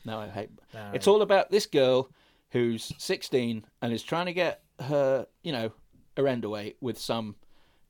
[0.05, 0.51] No, I hate.
[0.95, 2.11] It's all about this girl
[2.51, 5.72] who's 16 and is trying to get her, you know,
[6.16, 7.36] her end away with some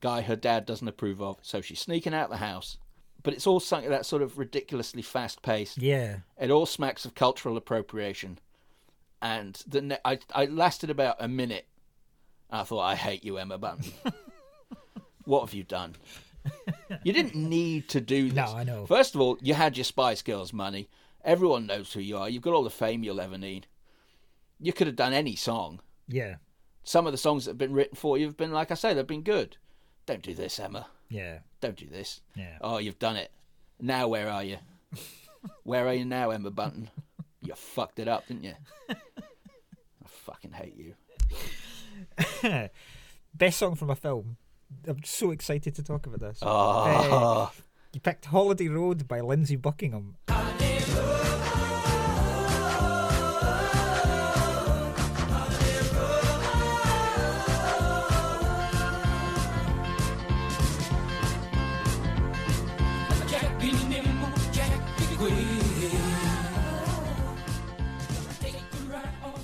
[0.00, 1.38] guy her dad doesn't approve of.
[1.42, 2.78] So she's sneaking out the house.
[3.22, 5.78] But it's all something that sort of ridiculously fast paced.
[5.78, 8.38] yeah, It all smacks of cultural appropriation.
[9.20, 11.66] And the ne- I, I lasted about a minute.
[12.50, 13.92] I thought, I hate you, Emma Bunton.
[15.24, 15.96] what have you done?
[17.02, 18.34] You didn't need to do this.
[18.34, 18.86] No, I know.
[18.86, 20.88] First of all, you had your Spice Girls money.
[21.24, 22.28] Everyone knows who you are.
[22.28, 23.66] You've got all the fame you'll ever need.
[24.60, 25.80] You could have done any song.
[26.08, 26.36] yeah,
[26.84, 28.94] Some of the songs that have been written for you have been, like I say,
[28.94, 29.56] they've been good.
[30.06, 30.86] Don't do this, Emma.
[31.10, 32.22] yeah, Don't do this.
[32.34, 32.56] yeah.
[32.60, 33.30] Oh, you've done it.
[33.80, 34.56] Now where are you?
[35.64, 36.88] where are you now, Emma Bunton?
[37.48, 38.52] You fucked it up, didn't you?
[38.90, 38.94] I
[40.04, 40.92] fucking hate you.
[43.34, 44.36] Best song from a film.
[44.86, 46.40] I'm so excited to talk about this.
[46.42, 47.48] Oh, Uh,
[47.94, 50.16] you picked Holiday Road by Lindsey Buckingham.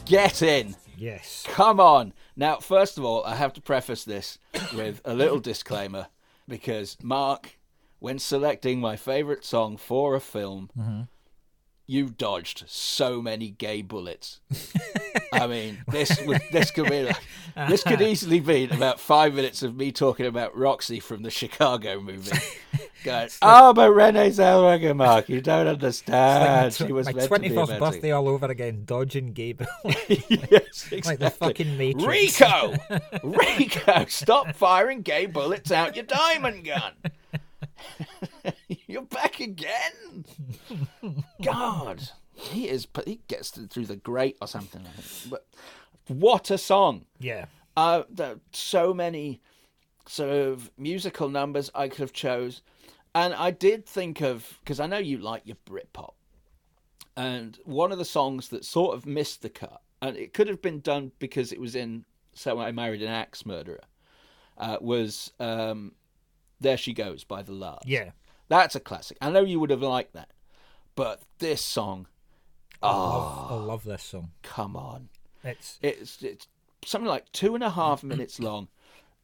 [0.07, 0.77] Get in.
[0.97, 1.45] Yes.
[1.49, 2.13] Come on.
[2.37, 4.39] Now, first of all, I have to preface this
[4.75, 6.09] with a little disclaimer
[6.47, 7.59] because Mark,
[8.01, 11.03] when selecting my favourite song for a film, mm-hmm.
[11.87, 14.41] you dodged so many gay bullets.
[15.35, 17.23] I mean, this would this could be like,
[17.69, 22.01] this could easily be about five minutes of me talking about Roxy from the Chicago
[22.01, 22.37] movie.
[23.05, 26.65] Going, oh, but Renee Zellweger, Mark, you don't understand.
[26.65, 29.67] Like she was my 21st birthday all over again, dodging Gable.
[29.85, 31.01] yes, exactly.
[31.05, 32.41] Like the fucking Matrix.
[32.41, 32.75] Rico,
[33.23, 36.93] Rico, stop firing gay bullets out your diamond gun.
[38.87, 40.25] You're back again.
[41.43, 42.87] God, he is.
[42.87, 44.83] But he gets through the grate or something.
[45.31, 45.47] But
[46.09, 47.07] what a song!
[47.19, 47.47] yeah.
[47.77, 49.41] Uh, there so many
[50.07, 52.63] sort of musical numbers I could have chose,
[53.17, 56.13] and I did think of because I know you like your Britpop,
[57.17, 60.63] and one of the songs that sort of missed the cut, and it could have
[60.63, 63.81] been done because it was in "So I Married an Axe Murderer,"
[64.57, 65.93] uh, was um,
[66.61, 67.83] "There She Goes" by the La's.
[67.87, 68.11] Yeah.
[68.49, 69.17] that's a classic.
[69.21, 70.31] I know you would have liked that,
[70.95, 72.07] but this song,
[72.83, 74.31] I oh, love, I love this song.
[74.43, 75.09] come on
[75.43, 76.47] It's it's it's
[76.85, 78.69] something like two and a half minutes long,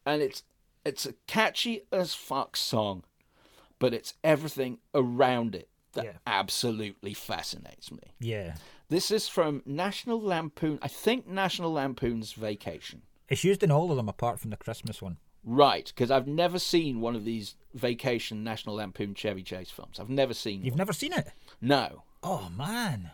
[0.06, 0.42] and it's
[0.84, 3.02] it's a catchy as fuck song,
[3.78, 6.12] but it's everything around it that Yeah.
[6.26, 8.14] absolutely fascinates me.
[8.18, 8.54] yeah.
[8.88, 13.02] This is from National Lampoon, I think National Lampoon's Vacation.
[13.28, 15.18] It's used in all of them apart from the Christmas one.
[15.44, 19.98] Right, because I've never seen one of these Vacation National Lampoon Chevy Chase films.
[20.00, 20.62] I've never seen.
[20.64, 20.78] You've one.
[20.78, 21.28] never seen it?
[21.60, 23.10] No, Oh man.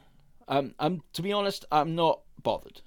[0.48, 2.80] Um, I'm to be honest, I'm not bothered,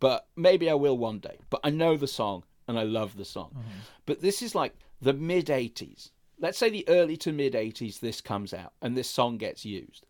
[0.00, 1.38] but maybe I will one day.
[1.50, 3.50] But I know the song and I love the song.
[3.50, 3.78] Mm-hmm.
[4.06, 6.10] But this is like the mid '80s.
[6.38, 8.00] Let's say the early to mid '80s.
[8.00, 10.06] This comes out and this song gets used,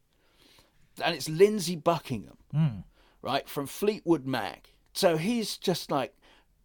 [1.05, 2.85] and it's Lindsey Buckingham, mm.
[3.23, 4.71] right from Fleetwood Mac.
[4.93, 6.17] So he's just like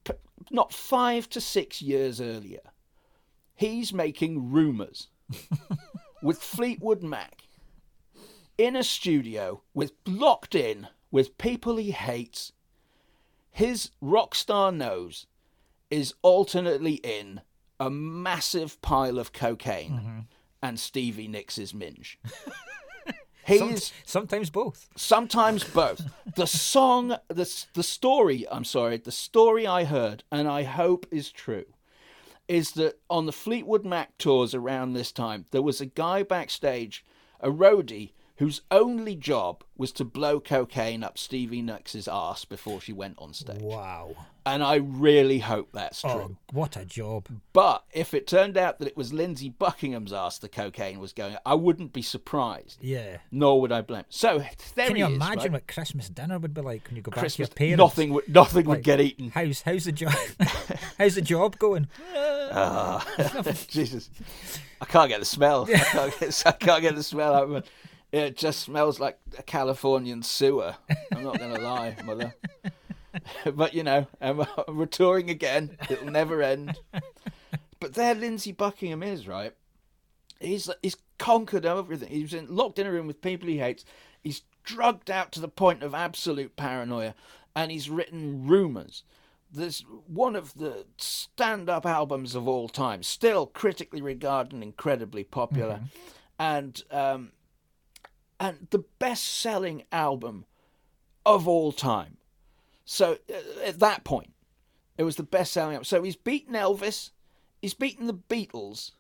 [0.06, 0.14] p-
[0.50, 2.62] not five to six years earlier.
[3.54, 5.10] He's making rumours
[6.24, 7.42] with Fleetwood Mac
[8.62, 12.54] in a studio with locked in with people he hates.
[13.50, 15.26] His rock star nose
[15.90, 17.42] is alternately in
[17.80, 20.20] a massive pile of cocaine mm-hmm.
[20.62, 22.20] and Stevie Nicks' minge.
[23.48, 24.88] Some- He's sometimes both.
[24.96, 26.04] sometimes both.
[26.36, 28.46] The song, the the story.
[28.52, 31.66] I'm sorry, the story I heard, and I hope is true,
[32.48, 37.04] is that on the Fleetwood Mac tours around this time, there was a guy backstage,
[37.40, 38.12] a roadie,
[38.42, 43.36] whose only job was to blow cocaine up Stevie Nicks' ass before she went on
[43.36, 43.62] stage.
[43.62, 44.16] Wow.
[44.48, 46.10] And I really hope that's true.
[46.12, 47.28] Oh, what a job.
[47.54, 51.38] But if it turned out that it was Lindsey Buckingham's ass the cocaine was going,
[51.46, 52.80] I wouldn't be surprised.
[52.82, 53.18] Yeah.
[53.32, 54.06] Nor would I blame.
[54.10, 55.52] So there Can you is, imagine right?
[55.52, 57.96] what Christmas dinner would be like when you go Christmas, back to your parents?
[57.96, 59.30] nothing would nothing would get eaten.
[59.30, 60.16] How's how's the job?
[60.98, 61.88] how's the job going?
[62.16, 63.06] Ah,
[63.68, 64.10] Jesus,
[64.82, 65.68] I can't get the smell.
[65.72, 67.70] I, can't get, I can't get the smell out of it.
[68.12, 70.76] It just smells like a Californian sewer.
[71.16, 72.36] I'm not going to lie, mother.
[73.54, 75.78] but you know, um, we're touring again.
[75.90, 76.78] It'll never end.
[77.80, 79.54] But there, Lindsey Buckingham is right.
[80.40, 82.10] He's he's conquered everything.
[82.10, 83.86] He's in, locked in a room with people he hates.
[84.22, 87.16] He's drugged out to the point of absolute paranoia,
[87.56, 89.04] and he's written rumours.
[89.54, 95.82] There's one of the stand-up albums of all time, still critically regarded and incredibly popular,
[96.40, 97.32] and um,
[98.42, 100.46] and the best-selling album
[101.28, 102.18] of all time.
[102.84, 104.34] So uh, at that point,
[104.98, 105.86] it was the best-selling album.
[105.86, 107.12] So he's beaten Elvis,
[107.62, 108.92] he's beaten the Beatles,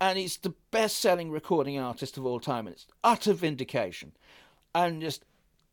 [0.00, 4.12] and he's the best-selling recording artist of all time, and it's utter vindication.
[4.72, 5.24] And just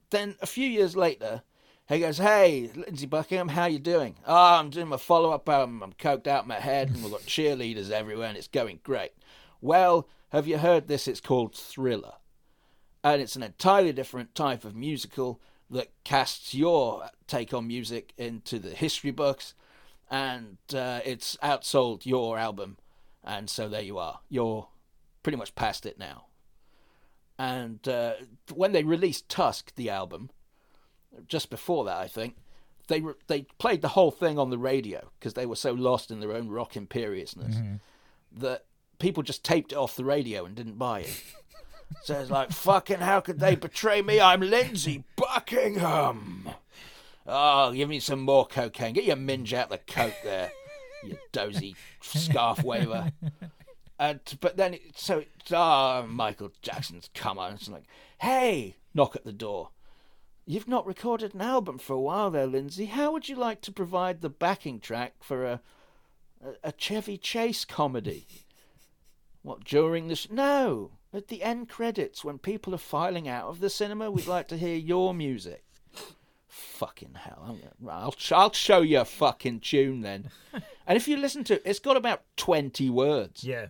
[0.10, 1.44] then a few years later,
[1.88, 4.16] he goes, "Hey, Lindsey Buckingham, how you doing?
[4.26, 5.84] Oh, I'm doing my follow-up album.
[5.84, 9.12] I'm coked out my head, and we've got cheerleaders everywhere, and it's going great."
[9.60, 11.08] Well, have you heard this?
[11.08, 12.14] It's called Thriller,
[13.04, 18.60] and it's an entirely different type of musical that casts your take on music into
[18.60, 19.54] the history books,
[20.10, 22.78] and uh, it's outsold your album,
[23.24, 24.20] and so there you are.
[24.30, 24.68] You're
[25.24, 26.26] pretty much past it now.
[27.40, 28.14] And uh,
[28.54, 30.30] when they released Tusk, the album,
[31.28, 32.36] just before that, I think
[32.88, 36.12] they re- they played the whole thing on the radio because they were so lost
[36.12, 37.56] in their own rock imperiousness
[38.34, 38.66] that
[39.00, 41.24] people just taped it off the radio and didn't buy it.
[42.08, 44.20] it's like, fucking, how could they betray me?
[44.20, 46.50] I'm Lindsey Buckingham.
[47.28, 48.94] Oh, give me some more cocaine.
[48.94, 50.52] Get your minge out the coke there,
[51.04, 53.12] you dozy scarf waver.
[54.00, 55.24] And but then it, so
[55.54, 57.54] ah Michael Jackson's come on.
[57.54, 57.84] It's like,
[58.20, 59.70] hey, knock at the door.
[60.48, 62.86] You've not recorded an album for a while there, Lindsay.
[62.86, 65.62] How would you like to provide the backing track for a,
[66.64, 68.26] a Chevy Chase comedy?
[69.44, 70.32] What during this?
[70.32, 74.48] no at the end credits when people are filing out of the cinema, we'd like
[74.50, 75.64] to hear your music.
[76.48, 77.46] Fucking hell!
[77.48, 80.30] I'm gonna, I'll I'll show you a fucking tune then.
[80.88, 83.44] and if you listen to it, it's got about twenty words.
[83.44, 83.68] Yeah.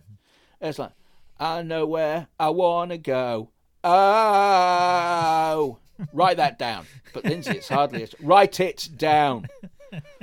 [0.60, 0.92] It's like,
[1.38, 3.50] I know where I wanna go.
[3.84, 5.78] Oh,
[6.12, 6.86] write that down.
[7.12, 8.02] But Lindsay, it's hardly.
[8.04, 9.48] A, write it down.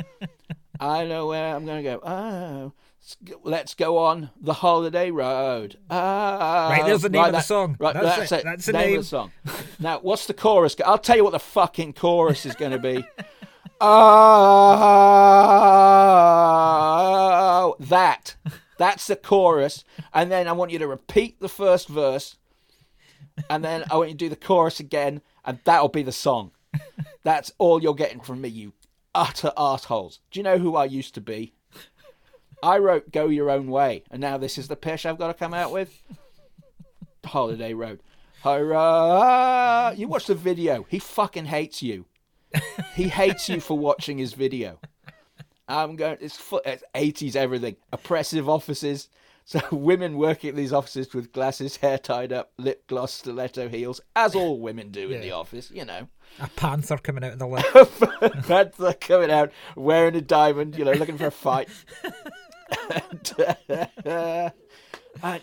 [0.80, 2.00] I know where I'm gonna go.
[2.04, 2.74] Oh,
[3.10, 5.78] s- let's go on the holiday road.
[5.89, 7.76] Right, ah, there's the name of the song.
[7.80, 8.39] Right, That's that's, it.
[8.39, 8.43] it.
[8.45, 8.99] That's the name, name.
[8.99, 9.32] of the song.
[9.80, 10.76] Now, what's the chorus?
[10.86, 13.03] I'll tell you what the fucking chorus is going to be.
[16.80, 18.36] Oh, that.
[18.78, 19.84] That's the chorus.
[20.14, 22.38] And then I want you to repeat the first verse.
[23.49, 25.22] And then I want you to do the chorus again.
[25.45, 26.51] And that'll be the song.
[27.24, 28.74] That's all you're getting from me, you
[29.16, 30.20] utter assholes.
[30.32, 31.53] Do you know who I used to be?
[32.62, 34.03] I wrote Go Your Own Way.
[34.12, 36.01] And now this is the pish I've got to come out with.
[37.26, 38.01] Holiday Road.
[38.43, 39.91] Hurrah!
[39.91, 40.86] You watch the video.
[40.89, 42.05] He fucking hates you.
[42.95, 44.80] He hates you for watching his video.
[45.68, 46.18] I'm going.
[46.22, 47.76] It's, it's 80s everything.
[47.91, 49.10] Oppressive offices.
[49.45, 53.99] So women working at these offices with glasses, hair tied up, lip gloss, stiletto heels,
[54.16, 55.70] as all women do in the office.
[55.72, 56.07] You know,
[56.39, 58.47] A panther coming out of the left.
[58.47, 60.78] Panther coming out wearing a diamond.
[60.78, 61.68] You know, looking for a fight.
[63.12, 63.34] and,
[64.06, 64.50] uh,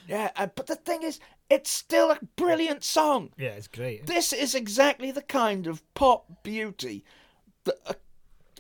[0.09, 3.31] yeah, uh, but the thing is, it's still a brilliant song.
[3.37, 4.07] yeah, it's great.
[4.07, 7.05] This is exactly the kind of pop beauty
[7.65, 7.97] that a,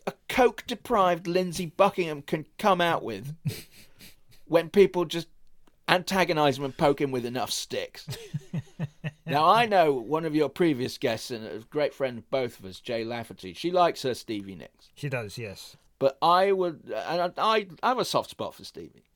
[0.07, 3.35] a coke deprived Lindsey Buckingham can come out with
[4.47, 5.29] when people just
[5.89, 8.07] antagonize him and poke him with enough sticks.
[9.27, 12.64] now, I know one of your previous guests and a great friend of both of
[12.64, 14.91] us, Jay Lafferty, she likes her Stevie Nicks.
[14.95, 15.77] She does, yes.
[15.99, 19.07] But I would, and I, I, have a soft spot for Stevie,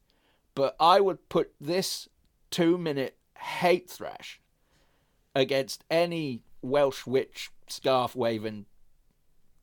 [0.54, 2.08] but I would put this
[2.50, 4.40] two minute hate thrash
[5.34, 8.66] against any Welsh witch scarf waving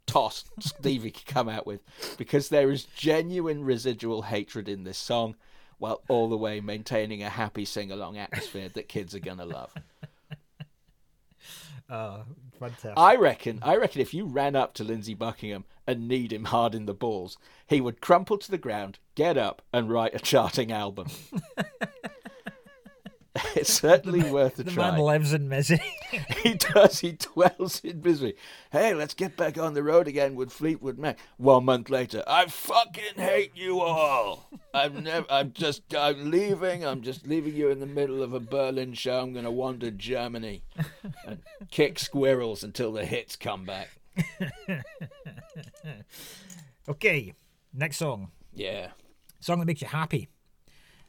[0.05, 1.81] toss Stevie could come out with
[2.17, 5.35] because there is genuine residual hatred in this song
[5.77, 9.45] while all the way maintaining a happy sing along atmosphere that kids are going to
[9.45, 9.73] love.
[11.89, 12.23] Oh,
[12.59, 12.93] fantastic.
[12.97, 13.59] I reckon.
[13.61, 16.93] I reckon if you ran up to Lindsey Buckingham and kneed him hard in the
[16.93, 21.07] balls, he would crumple to the ground, get up, and write a charting album.
[23.55, 24.91] it's certainly worth a the try.
[24.91, 25.81] man lives in misery.
[26.43, 26.99] he does.
[26.99, 28.35] He dwells in misery.
[28.71, 31.17] Hey, let's get back on the road again with Fleetwood Mac.
[31.37, 34.49] One month later, I fucking hate you all.
[34.73, 35.25] I'm never.
[35.29, 35.95] I'm just.
[35.95, 36.85] I'm leaving.
[36.85, 39.19] I'm just leaving you in the middle of a Berlin show.
[39.19, 40.63] I'm going to wander Germany
[41.25, 41.39] and
[41.71, 43.89] kick squirrels until the hits come back.
[46.89, 47.33] okay,
[47.73, 48.31] next song.
[48.53, 48.89] Yeah.
[49.39, 50.27] Song that makes you happy.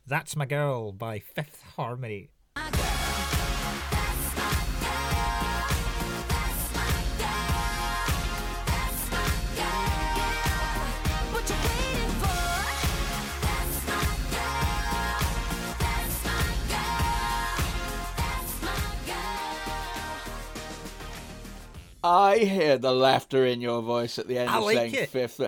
[0.08, 2.30] That's My Girl by Fifth Harmony.
[22.02, 25.08] I hear the laughter in your voice at the end I of like saying it.
[25.10, 25.40] fifth.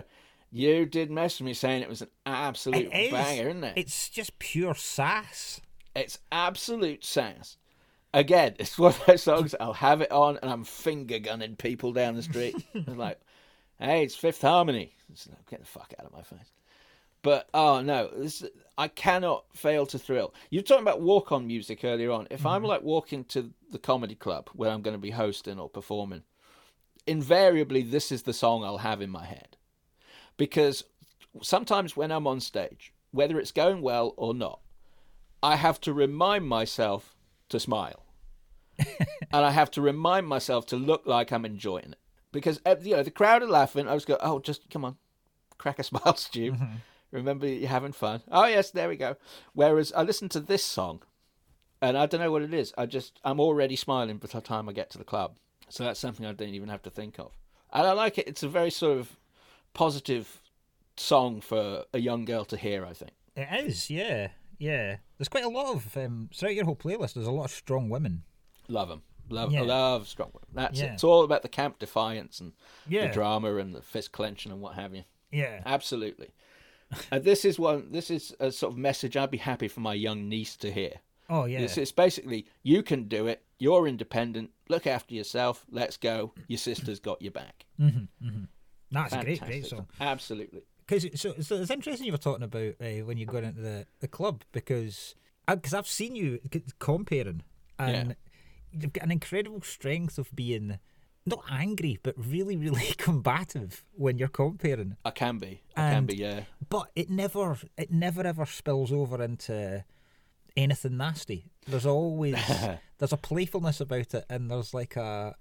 [0.52, 3.12] You did mess with me saying it was an absolute It is.
[3.12, 3.72] banger, isn't it?
[3.76, 5.60] It's just pure sass.
[5.94, 7.56] It's absolute sass.
[8.12, 11.92] Again, it's one of those songs I'll have it on and I'm finger gunning people
[11.92, 12.56] down the street.
[12.74, 13.20] it's like,
[13.78, 14.92] hey, it's Fifth Harmony.
[15.10, 16.50] It's like, Get the fuck out of my face.
[17.22, 18.42] But oh no, this
[18.78, 20.32] I cannot fail to thrill.
[20.48, 22.26] You were talking about walk on music earlier on.
[22.30, 22.68] If I'm mm-hmm.
[22.68, 26.22] like walking to the comedy club where I'm going to be hosting or performing,
[27.06, 29.58] invariably this is the song I'll have in my head.
[30.40, 30.84] Because
[31.42, 34.60] sometimes when I'm on stage, whether it's going well or not,
[35.42, 37.14] I have to remind myself
[37.50, 38.06] to smile.
[38.78, 38.96] and
[39.44, 41.98] I have to remind myself to look like I'm enjoying it.
[42.32, 44.96] Because uh, you know, the crowd are laughing, I just go, Oh, just come on,
[45.58, 46.56] crack a smile, Stu.
[47.10, 48.22] Remember you're having fun.
[48.32, 49.16] Oh yes, there we go.
[49.52, 51.02] Whereas I listen to this song
[51.82, 52.72] and I don't know what it is.
[52.78, 55.36] I just I'm already smiling by the time I get to the club.
[55.68, 57.32] So that's something I don't even have to think of.
[57.74, 58.26] And I like it.
[58.26, 59.19] It's a very sort of
[59.74, 60.42] positive
[60.96, 63.12] song for a young girl to hear, I think.
[63.36, 64.96] It is, yeah, yeah.
[65.18, 67.14] There's quite a lot of um, throughout your whole playlist.
[67.14, 68.22] There's a lot of strong women.
[68.68, 69.02] Love them.
[69.28, 69.62] Love, Yeah.
[69.62, 70.48] love strong women.
[70.52, 70.86] That's Yeah.
[70.86, 70.92] it.
[70.94, 72.52] It's all about the camp defiance and
[72.88, 73.06] Yeah.
[73.06, 75.04] the drama and the fist clenching and what have you.
[75.32, 76.30] Yeah, Absolutely.
[77.12, 77.92] and this is one.
[77.92, 80.94] This is a sort of message I'd be happy for my young niece to hear.
[81.28, 83.44] oh yeah, It's, it's basically you can do it.
[83.60, 84.50] You're independent.
[84.68, 85.64] Look after yourself.
[85.70, 86.34] Let's go.
[86.48, 87.66] Your sister's got your back.
[87.78, 88.44] Mm-hmm, mm-hmm.
[88.90, 89.86] That's a great, great song.
[90.00, 90.62] Absolutely.
[90.86, 93.86] Because so, so it's interesting you were talking about uh, when you're going into the,
[94.00, 95.14] the club because
[95.46, 96.40] because I've seen you
[96.78, 97.42] comparing
[97.78, 98.14] and Yeah.
[98.80, 100.78] you've got an incredible strength of being
[101.26, 104.96] not angry but really really combative when you're comparing.
[105.04, 105.62] I can be.
[105.76, 106.16] I can be.
[106.16, 106.40] Yeah.
[106.68, 109.84] But it never it never ever spills over into
[110.56, 111.46] anything nasty.
[111.68, 112.34] There's always
[112.98, 115.36] there's a playfulness about it and there's like a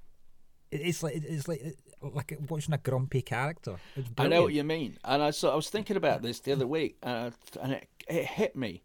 [0.72, 3.76] it's like it's like like watching a grumpy character.
[4.18, 6.68] I know what you mean, and I so I was thinking about this the other
[6.68, 8.82] week, and, I, and it, it hit me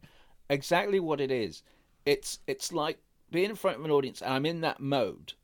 [0.48, 1.62] exactly what it is.
[2.06, 2.98] It's it's like
[3.30, 5.34] being in front of an audience, and I'm in that mode.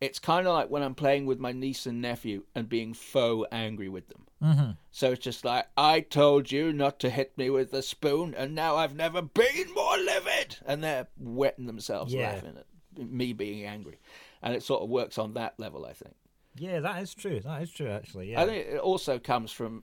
[0.00, 3.48] It's kind of like when I'm playing with my niece and nephew and being faux
[3.50, 4.26] angry with them.
[4.42, 4.70] Mm-hmm.
[4.90, 8.54] So it's just like I told you not to hit me with the spoon, and
[8.54, 12.32] now I've never been more livid, and they're wetting themselves Yeah.
[12.32, 12.66] laughing at
[13.08, 13.98] me being angry,
[14.44, 16.14] and it sort of works on that level, I think.
[16.54, 17.40] Yeah, that is true.
[17.40, 18.30] That is true actually.
[18.30, 18.42] Yeah.
[18.42, 19.82] I think it also comes from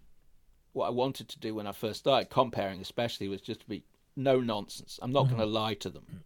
[0.71, 3.83] what I wanted to do when I first started, comparing especially, was just to be
[4.15, 4.99] no nonsense.
[5.01, 6.23] I'm not going to lie to them.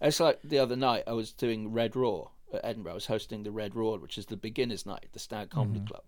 [0.00, 2.92] It's like the other night I was doing Red Raw at Edinburgh.
[2.92, 5.80] I was hosting the Red Raw, which is the beginners' night, at the Stand Comedy
[5.80, 6.04] Club.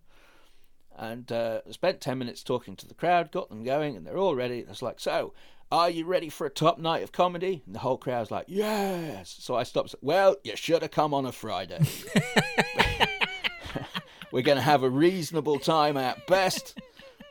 [0.95, 4.17] And uh, I spent 10 minutes talking to the crowd, got them going, and they're
[4.17, 4.65] all ready.
[4.65, 5.33] I was like, So,
[5.71, 7.61] are you ready for a top night of comedy?
[7.65, 9.35] And the whole crowd's like, Yes.
[9.39, 9.95] So I stopped.
[10.01, 11.81] Well, you should have come on a Friday.
[14.31, 16.79] We're going to have a reasonable time at best.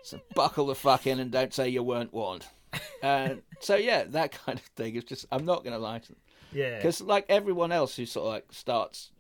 [0.03, 2.47] So buckle the fuck in and don't say you weren't warned.
[3.03, 6.09] And so yeah, that kind of thing is just I'm not going to lie to
[6.09, 6.17] them
[6.53, 6.77] yeah.
[6.77, 9.11] because like everyone else who sort of like starts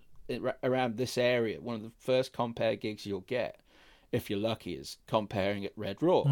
[0.62, 3.60] around this area, one of the first compare gigs you'll get,
[4.12, 6.24] if you're lucky, is comparing at Red Raw.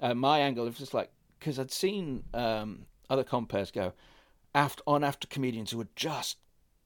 [0.00, 1.10] Uh, my angle is just like
[1.42, 3.94] because I'd seen um, other compares go
[4.54, 6.38] after on after comedians who had just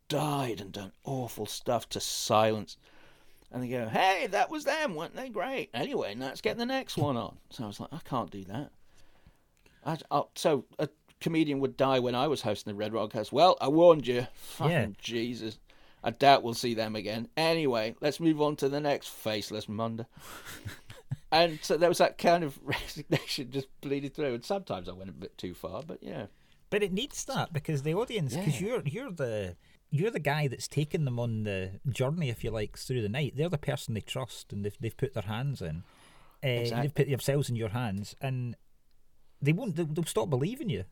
[0.09, 2.79] died and done awful stuff to silence.
[3.53, 5.29] And they go, hey, that was them, weren't they?
[5.29, 5.69] Great.
[5.75, 7.37] Anyway, now let's get the next one on.
[7.51, 8.71] So I was like, I can't do that.
[9.85, 10.89] I, I, so a
[11.21, 13.31] comedian would die when I was hosting the Red Rock House.
[13.31, 14.27] Well, I warned you.
[14.35, 14.87] Fucking Yeah.
[14.99, 15.59] Jesus.
[16.03, 17.29] I doubt we'll see them again.
[17.37, 20.07] Anyway, let's move on to the next faceless Munda.
[21.33, 24.35] and so there was that kind of resignation just bleeding through.
[24.35, 26.27] And sometimes I went a bit too far, but yeah.
[26.71, 28.67] But it needs that because the audience, because Yeah.
[28.69, 29.57] you're you're the
[29.91, 33.35] you're the guy that's taken them on the journey, if you like, through the night.
[33.37, 35.85] They're the person they trust, and they've they've put their hands in.
[36.45, 36.83] Uh, Exactly.
[36.83, 38.57] They've put themselves in your hands, and
[39.41, 39.77] they won't.
[39.77, 40.85] They'll, they'll stop believing you.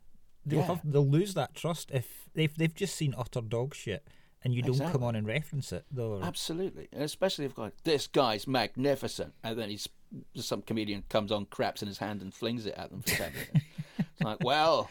[0.46, 0.66] They'll Yeah.
[0.66, 4.06] have, they'll lose that trust if they've they've just seen utter dog shit,
[4.42, 5.84] and you don't come on and reference it.
[5.90, 9.88] Though Absolutely, and especially if like this guy's magnificent, and then he's
[10.36, 13.32] some comedian comes on, craps in his hand, and flings it at them for ten
[13.32, 13.66] minutes.
[13.98, 14.90] it's like, well,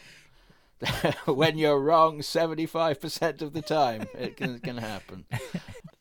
[1.26, 5.24] when you're wrong seventy five percent of the time, it can, can happen.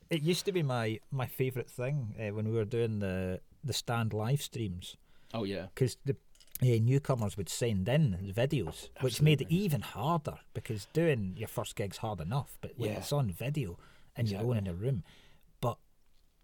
[0.09, 3.74] It used to be my my favourite thing uh, when we were doing the the
[3.74, 4.97] stand live streams
[5.34, 6.15] Oh yeah, because the
[6.61, 11.47] uh, newcomers would send in the videos, which made it even harder because doing your
[11.47, 12.97] first gig's hard enough, but when Yeah.
[12.97, 13.78] it's on video
[14.15, 15.03] and you're alone in a room.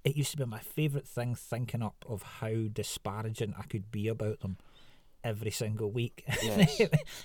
[0.04, 4.08] It used to be my favourite thing thinking up of how disparaging I could be
[4.08, 4.58] about them
[5.24, 6.24] every single week.
[6.44, 6.82] Yes.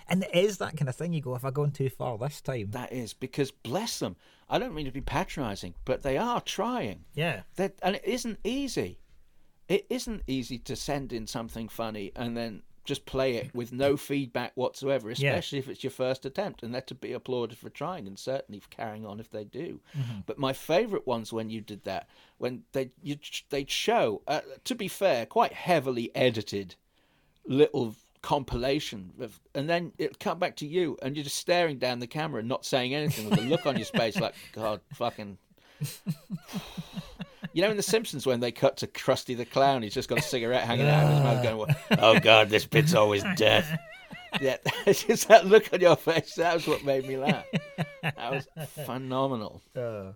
[0.09, 1.12] and it is that kind of thing.
[1.12, 4.16] You go, if I gone too far this time, that is because bless them.
[4.49, 7.05] I don't mean to be patronising, but they are trying.
[7.14, 8.99] yeah, That and it isn't easy.
[9.68, 13.97] It isn't easy to send in something funny and then just play it with no
[13.97, 18.07] feedback whatsoever, especially if it's your first attempt, and they're to be applauded for trying
[18.07, 19.80] and certainly for carrying on if they do.
[20.26, 22.09] But my favourite ones when you did that,
[22.39, 23.16] when they you
[23.51, 26.76] they'd show, uh, to be fair, quite heavily edited
[27.47, 31.99] little compilation of, and then it'll come back to you and you're just staring down
[31.99, 35.37] the camera and not saying anything with a look on your face like god fucking
[37.55, 40.18] you know in the simpsons when they cut to krusty the clown he's just got
[40.18, 43.78] a cigarette hanging out of his mouth going oh god this bit's always death
[44.40, 47.46] yeah it's just that look on your face that was what made me laugh
[48.02, 48.46] that was
[48.84, 50.14] phenomenal oh.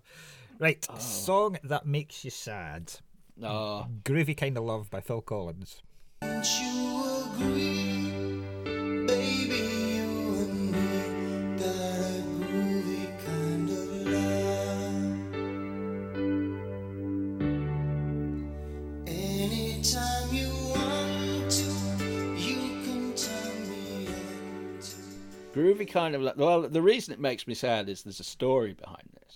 [0.59, 0.85] right.
[0.89, 0.97] Oh.
[0.99, 2.91] Song that makes you sad.
[3.41, 5.81] oh Groovy Kind of Love by Phil Collins.
[25.75, 28.73] Groovy kind of like well the reason it makes me sad is there's a story
[28.73, 29.35] behind this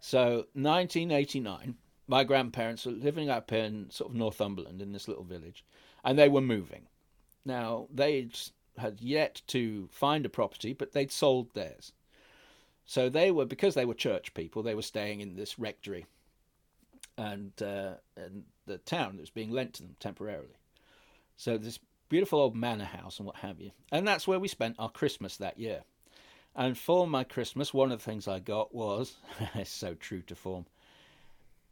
[0.00, 1.76] so 1989
[2.06, 5.64] my grandparents were living up in sort of northumberland in this little village
[6.04, 6.86] and they were moving
[7.44, 8.28] now they
[8.78, 11.92] had yet to find a property but they'd sold theirs
[12.86, 14.62] So they were because they were church people.
[14.62, 16.06] They were staying in this rectory,
[17.18, 20.56] and uh, and the town that was being lent to them temporarily.
[21.36, 21.78] So this
[22.08, 25.36] beautiful old manor house and what have you, and that's where we spent our Christmas
[25.36, 25.82] that year.
[26.54, 29.16] And for my Christmas, one of the things I got was
[29.54, 30.66] it's so true to form.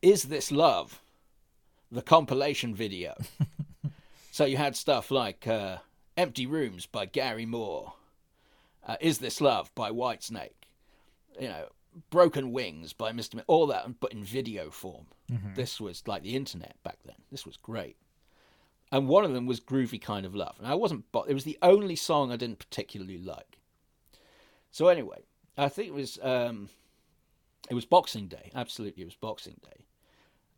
[0.03, 1.01] Is this love?
[1.91, 3.15] The compilation video.
[4.31, 5.79] so you had stuff like uh,
[6.17, 7.95] "Empty Rooms" by Gary Moore,
[8.87, 10.67] uh, "Is This Love" by Whitesnake,
[11.41, 11.69] you know,
[12.11, 13.37] "Broken Wings" by Mr.
[13.37, 15.07] Mi- all that, but in video form.
[15.55, 17.17] This was like the internet back then.
[17.33, 17.97] This was great.
[18.93, 21.05] And one of them was "Groovy Kind of Love," and I wasn't.
[21.29, 23.59] It was the only song I didn't particularly like.
[24.71, 25.25] So anyway,
[25.59, 26.69] I think it was um,
[27.69, 28.51] it was Boxing Day.
[28.55, 29.87] Absolutely, it was Boxing Day,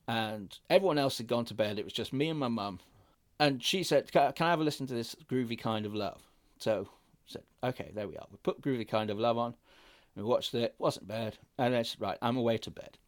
[0.06, 1.78] and everyone else had gone to bed.
[1.78, 2.80] It was just me and my mum,
[3.40, 6.20] and she said, "Can I have a listen to this groovy kind of love?"
[6.58, 9.54] So I said, "Okay, there we are." We put groovy kind of love on.
[10.14, 10.74] We watched it.
[10.78, 12.98] wasn't bad, and I said, "Right, I'm away to bed,"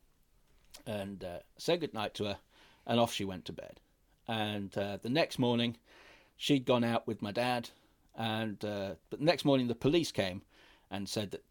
[0.87, 2.39] and uh, said good night to her,
[2.87, 3.81] and off she went to bed.
[4.31, 5.77] And uh, the next morning,
[6.37, 7.71] she'd gone out with my dad,
[8.17, 10.43] and uh, but the next morning the police came
[10.89, 11.45] and said that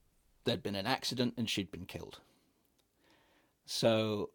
[0.46, 2.20] there'd been an accident and she'd been killed.
[3.66, 4.30] So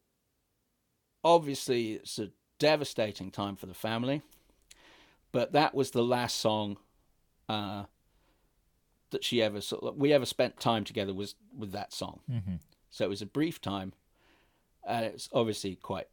[1.25, 4.21] obviously it's a devastating time for the family,
[5.33, 6.77] but that was the last song
[7.49, 7.85] uh,
[9.09, 12.21] that she ever sort of, we ever spent time together was with that song.
[12.31, 12.57] Mm-hmm.
[12.91, 13.95] So it was a brief time,
[14.87, 16.09] and it's obviously quite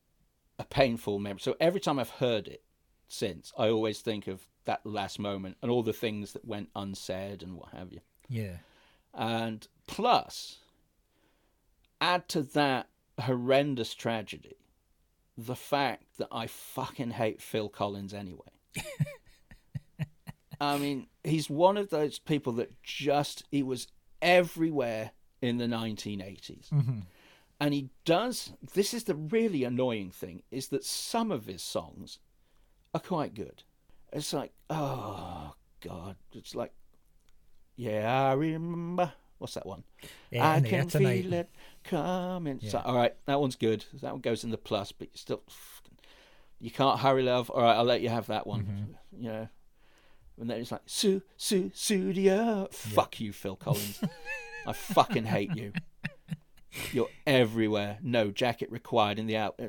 [0.61, 1.39] a painful memory.
[1.41, 2.63] So every time I've heard it
[3.07, 7.41] since, I always think of that last moment and all the things that went unsaid
[7.41, 8.01] and what have you.
[8.29, 8.57] Yeah.
[9.13, 10.59] And plus,
[11.99, 12.89] add to that
[13.19, 14.57] horrendous tragedy
[15.35, 18.39] the fact that I fucking hate Phil Collins anyway.
[20.61, 23.87] I mean, he's one of those people that just, he was
[24.21, 25.11] everywhere
[25.41, 26.71] in the 1980s.
[27.61, 32.17] And he does, this is the really annoying thing, is that some of his songs
[32.91, 33.61] are quite good.
[34.11, 36.15] It's like, oh, God.
[36.33, 36.71] It's like,
[37.75, 39.13] yeah, I remember.
[39.37, 39.83] What's that one?
[40.31, 41.51] Yeah, I can feel it
[41.83, 42.57] coming.
[42.61, 42.81] Yeah.
[42.83, 43.85] all right, that one's good.
[44.01, 45.43] That one goes in the plus, but you still,
[46.59, 47.51] you can't hurry, love.
[47.51, 48.63] All right, I'll let you have that one.
[48.63, 49.23] Mm-hmm.
[49.23, 49.47] You know,
[50.39, 52.69] and then it's like, Sue, Sue, Studio.
[52.71, 54.01] Fuck you, Phil Collins.
[54.65, 55.73] I fucking hate you.
[56.91, 57.97] You're everywhere.
[58.01, 59.59] No jacket required in the out.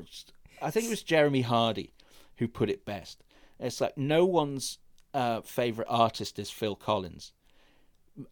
[0.61, 1.93] I think it was Jeremy Hardy
[2.37, 3.23] who put it best.
[3.59, 4.79] It's like no one's
[5.13, 7.33] uh, favorite artist is Phil Collins.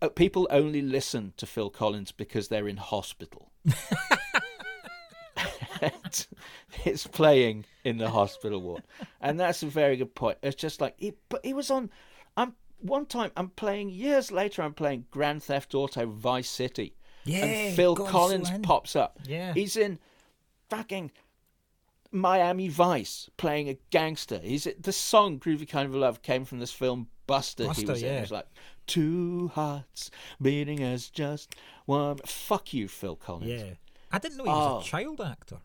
[0.01, 3.51] Uh, People only listen to Phil Collins because they're in hospital.
[6.85, 8.83] It's playing in the hospital ward,
[9.19, 10.37] and that's a very good point.
[10.41, 11.89] It's just like, he, but he was on.
[12.37, 13.31] I'm one time.
[13.37, 14.61] I'm playing years later.
[14.61, 19.19] I'm playing Grand Theft Auto Vice City, Yeah, and Phil Collins pops up.
[19.25, 19.53] Yeah.
[19.53, 19.99] he's in
[20.69, 21.11] fucking
[22.11, 24.39] Miami Vice playing a gangster.
[24.43, 27.63] He's the song "Groovy Kind of Love" came from this film Buster.
[27.63, 28.09] he Buster, was in.
[28.09, 28.17] yeah.
[28.17, 28.47] It was like
[28.87, 30.11] two hearts
[30.41, 32.17] beating as just one.
[32.25, 33.49] Fuck you, Phil Collins.
[33.51, 33.73] Yeah.
[34.11, 34.79] I didn't know he was Oh.
[34.79, 35.59] a child actor.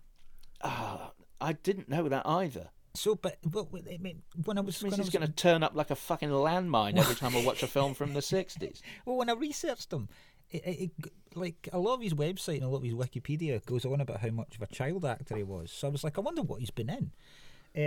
[0.63, 1.11] Ah,
[1.41, 2.69] I didn't know that either.
[2.95, 5.63] So, but, but I mean, when I was, when I he's was going to turn
[5.63, 8.81] up like a fucking landmine every time I watch a film from the 60s.
[9.05, 10.09] Well, when I researched him,
[10.51, 13.65] it, it, it, like a lot of his website and a lot of his Wikipedia
[13.67, 15.71] goes on about how much of a child actor he was.
[15.71, 17.11] So I was like, I wonder what he's been in.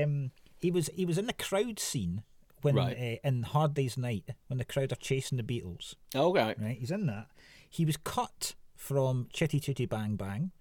[0.04, 2.24] Um, he was he was in the crowd scene
[2.62, 3.20] when Right.
[3.24, 5.96] uh, in Hard Day's Night when the crowd are chasing the Beatles.
[6.14, 6.58] Oh, right.
[6.78, 7.28] He's in that.
[7.70, 10.52] He was cut from Chitty Chitty Bang Bang.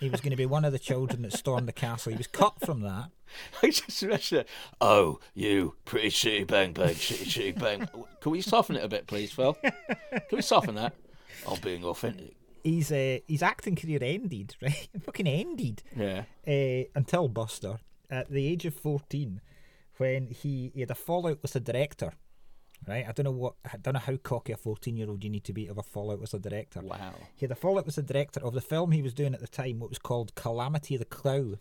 [0.00, 2.10] he was going to be one of the children that stormed the castle.
[2.12, 3.10] He was cut from that.
[3.62, 4.48] I just imagine it.
[4.80, 7.88] Oh, you pretty shitty bang bang, shitty shitty bang.
[8.20, 9.54] Can we soften it a bit, please, Phil?
[9.54, 9.72] Can
[10.32, 10.94] we soften that?
[11.48, 12.34] I'm being authentic.
[12.64, 14.88] His uh, his acting career ended, right?
[15.04, 15.82] Fucking ended.
[15.96, 16.24] Yeah.
[16.46, 17.78] uh, until Buster
[18.10, 19.40] at the age of 14
[19.96, 22.12] when he, he had a fallout with the director.
[22.86, 25.52] Right, I don't know what I don't know how cocky a fourteen-year-old you need to
[25.52, 26.80] be to have a fallout with a director.
[26.82, 27.14] Wow.
[27.36, 29.46] He had a fallout with the director of the film he was doing at the
[29.46, 31.54] time, what was called Calamity the Cow.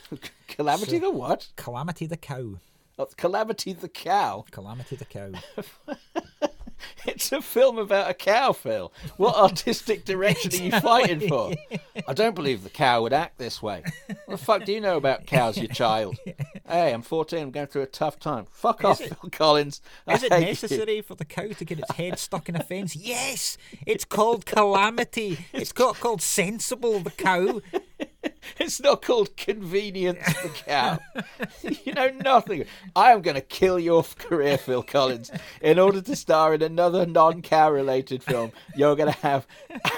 [0.48, 1.48] Calamity So- the what?
[1.56, 2.54] Calamity the Cow.
[2.98, 4.44] Oh, Calamity the cow.
[4.50, 5.30] Calamity the Cow.
[7.06, 8.92] It's a film about a cow, Phil.
[9.16, 11.52] What artistic direction are you fighting for?
[12.06, 13.82] I don't believe the cow would act this way.
[14.06, 16.16] What the fuck do you know about cows, you child?
[16.70, 17.38] Hey, I'm 14.
[17.44, 18.44] I'm going through a tough time.
[18.50, 19.80] Fuck off, it- Phil Collins.
[20.06, 20.46] I Is it hate you.
[20.48, 22.94] necessary for the cow to get its head stuck in a fence?
[22.94, 23.56] Yes!
[23.86, 25.46] It's called Calamity.
[25.54, 27.62] It's called, called Sensible the Cow.
[28.58, 30.98] It's not called Convenience the Cow.
[31.84, 32.64] you know nothing.
[32.94, 35.30] I am going to kill your career, Phil Collins.
[35.60, 39.46] In order to star in another non cow related film, you're going to have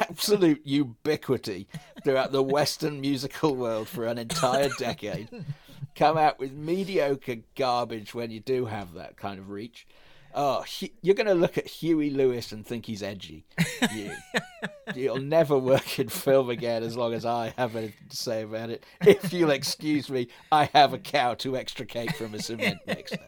[0.08, 1.68] absolute ubiquity
[2.04, 5.28] throughout the Western musical world for an entire decade.
[5.94, 9.86] Come out with mediocre garbage when you do have that kind of reach.
[10.34, 10.64] Oh,
[11.02, 13.44] you're going to look at Huey Lewis and think he's edgy.
[13.94, 14.12] You.
[14.94, 18.70] You'll never work in film again as long as I have anything to say about
[18.70, 18.84] it.
[19.00, 23.18] If you'll excuse me, I have a cow to extricate from a cement mixer.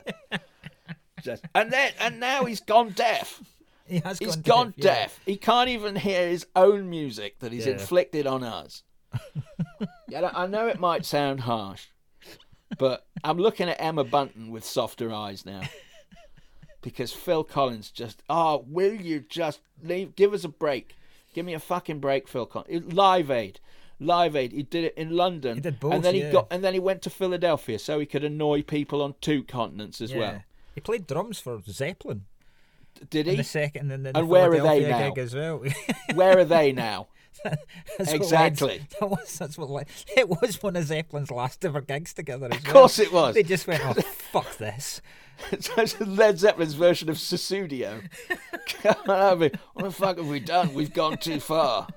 [1.22, 3.40] Just, and then and now he's gone deaf.
[3.86, 5.20] He has He's gone, gone deaf.
[5.26, 5.32] yeah.
[5.32, 7.72] He can't even hear his own music that he's Yeah.
[7.74, 8.82] inflicted on us.
[10.08, 11.86] yeah, I know it might sound harsh,
[12.78, 15.62] but I'm looking at Emma Bunton with softer eyes now.
[16.82, 20.16] Because Phil Collins just, oh, will you just leave?
[20.16, 20.96] Give us a break.
[21.34, 22.92] Give me a fucking break, Phil Collins.
[22.92, 23.60] Live Aid,
[24.00, 24.52] Live Aid.
[24.52, 25.54] He did it in London.
[25.56, 28.06] He did both, and then he got, and then he went to Philadelphia so he
[28.06, 30.18] could annoy people on two continents as Yeah.
[30.18, 30.42] well.
[30.74, 32.24] He played drums for Zeppelin
[33.10, 33.36] Did in he?
[33.38, 35.08] the second and then the And where are they now?
[35.10, 35.62] gig as well.
[36.14, 37.08] Where are they now?
[37.44, 37.56] That's
[37.98, 38.68] what Exactly.
[38.68, 39.86] Led, that was that's what led,
[40.16, 42.48] it was one of Zeppelin's last ever gigs together.
[42.50, 43.34] As Of course it was.
[43.34, 45.00] They just went, oh fuck this.
[45.50, 48.02] It's Led Zeppelin's version of Sussudio.
[48.82, 50.74] What the fuck have we done?
[50.74, 51.88] We've gone too far.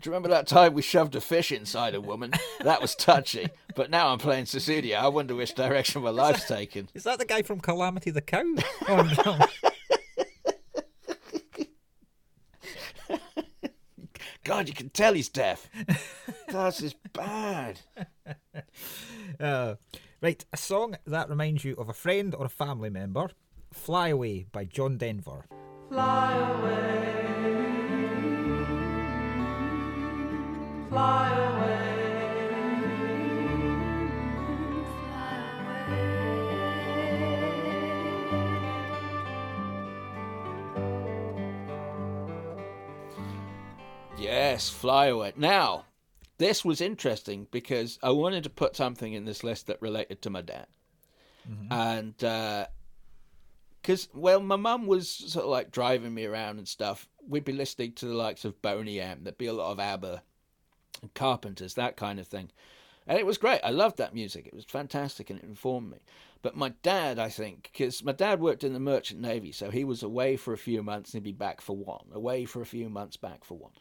[0.00, 2.32] Do you remember that time we shoved a fish inside a woman?
[2.60, 3.48] That was touchy.
[3.74, 4.96] But now I'm playing Sussudio.
[4.96, 6.88] I wonder which direction my life's taken.
[6.94, 8.44] Is that the guy from Calamity the Cow?
[8.88, 9.38] Oh no.
[14.44, 15.68] God, you can tell he's deaf.
[16.48, 17.80] This is bad.
[19.38, 19.74] Uh,
[20.20, 23.30] right, a song that reminds you of a friend or a family member.
[23.72, 25.44] Fly Away by John Denver.
[25.88, 27.14] Fly away.
[30.88, 31.88] Fly away.
[44.18, 45.32] Yes, fly away.
[45.36, 45.84] Now,
[46.38, 50.30] this was interesting because I wanted to put something in this list that related to
[50.30, 50.66] my dad.
[51.48, 51.72] Mm-hmm.
[51.72, 52.66] And, uh,
[53.80, 57.08] because, well, my mum was sort of like driving me around and stuff.
[57.26, 59.20] We'd be listening to the likes of Boney M.
[59.22, 60.22] There'd be a lot of ABBA
[61.00, 62.50] and Carpenters, that kind of thing.
[63.06, 63.60] And it was great.
[63.64, 64.46] I loved that music.
[64.46, 65.98] It was fantastic and it informed me.
[66.42, 69.84] But my dad, I think, because my dad worked in the Merchant Navy, so he
[69.84, 72.04] was away for a few months and he'd be back for one.
[72.12, 73.72] Away for a few months, back for one.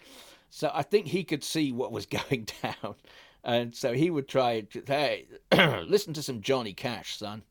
[0.50, 2.96] So I think he could see what was going down.
[3.44, 7.44] And so he would try hey, listen to some Johnny Cash, son.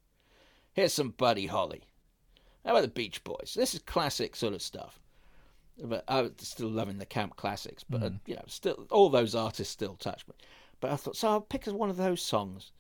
[0.73, 1.83] Here's some Buddy Holly.
[2.65, 3.55] How about the Beach Boys?
[3.57, 5.01] This is classic sort of stuff.
[5.83, 9.35] But I was still loving the camp classics, but uh, you know, still all those
[9.35, 10.35] artists still touch me.
[10.81, 12.73] But I thought, so I'll pick one of those songs.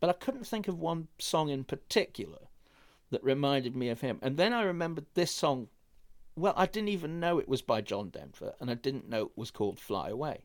[0.00, 2.38] But I couldn't think of one song in particular
[3.10, 4.18] that reminded me of him.
[4.22, 5.68] And then I remembered this song.
[6.38, 9.38] Well, I didn't even know it was by John Denver, and I didn't know it
[9.38, 10.44] was called Fly Away.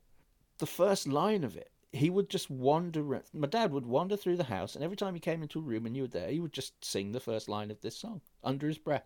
[0.59, 3.22] The first line of it, he would just wander.
[3.34, 5.85] My dad would wander through the house, and every time he came into a room
[5.85, 8.68] and you were there, he would just sing the first line of this song under
[8.69, 9.05] his breath.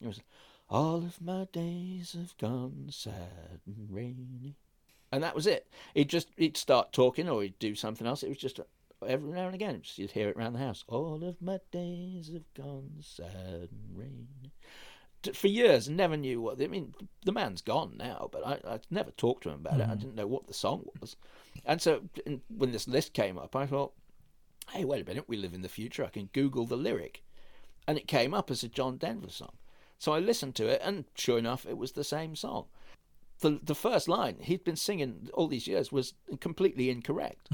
[0.00, 0.20] It was,
[0.68, 4.56] All of my days have gone sad and rainy.
[5.10, 5.66] And that was it.
[5.92, 8.22] He'd just he'd start talking or he'd do something else.
[8.22, 8.60] It was just
[9.04, 10.84] every now and again, just you'd hear it around the house.
[10.86, 14.52] All of my days have gone sad and rainy.
[15.34, 16.62] For years, never knew what.
[16.62, 16.94] I mean,
[17.24, 19.88] the man's gone now, but I, I never talked to him about it.
[19.88, 20.00] I mm.
[20.00, 21.16] didn't know what the song was,
[21.66, 22.02] and so
[22.48, 23.92] when this list came up, I thought,
[24.72, 26.04] "Hey, wait a minute, we live in the future.
[26.04, 27.22] I can Google the lyric,"
[27.86, 29.52] and it came up as a John Denver song.
[29.98, 32.66] So I listened to it, and sure enough, it was the same song.
[33.40, 37.48] The the first line he'd been singing all these years was completely incorrect.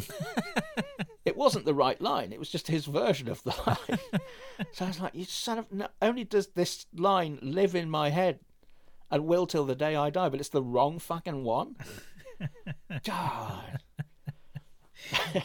[1.25, 2.33] it wasn't the right line.
[2.33, 4.01] It was just his version of the line.
[4.73, 8.11] so I was like, "You son of!" Not only does this line live in my
[8.11, 8.41] head,
[9.11, 11.77] and will till the day I die, but it's the wrong fucking one.
[13.05, 13.81] God.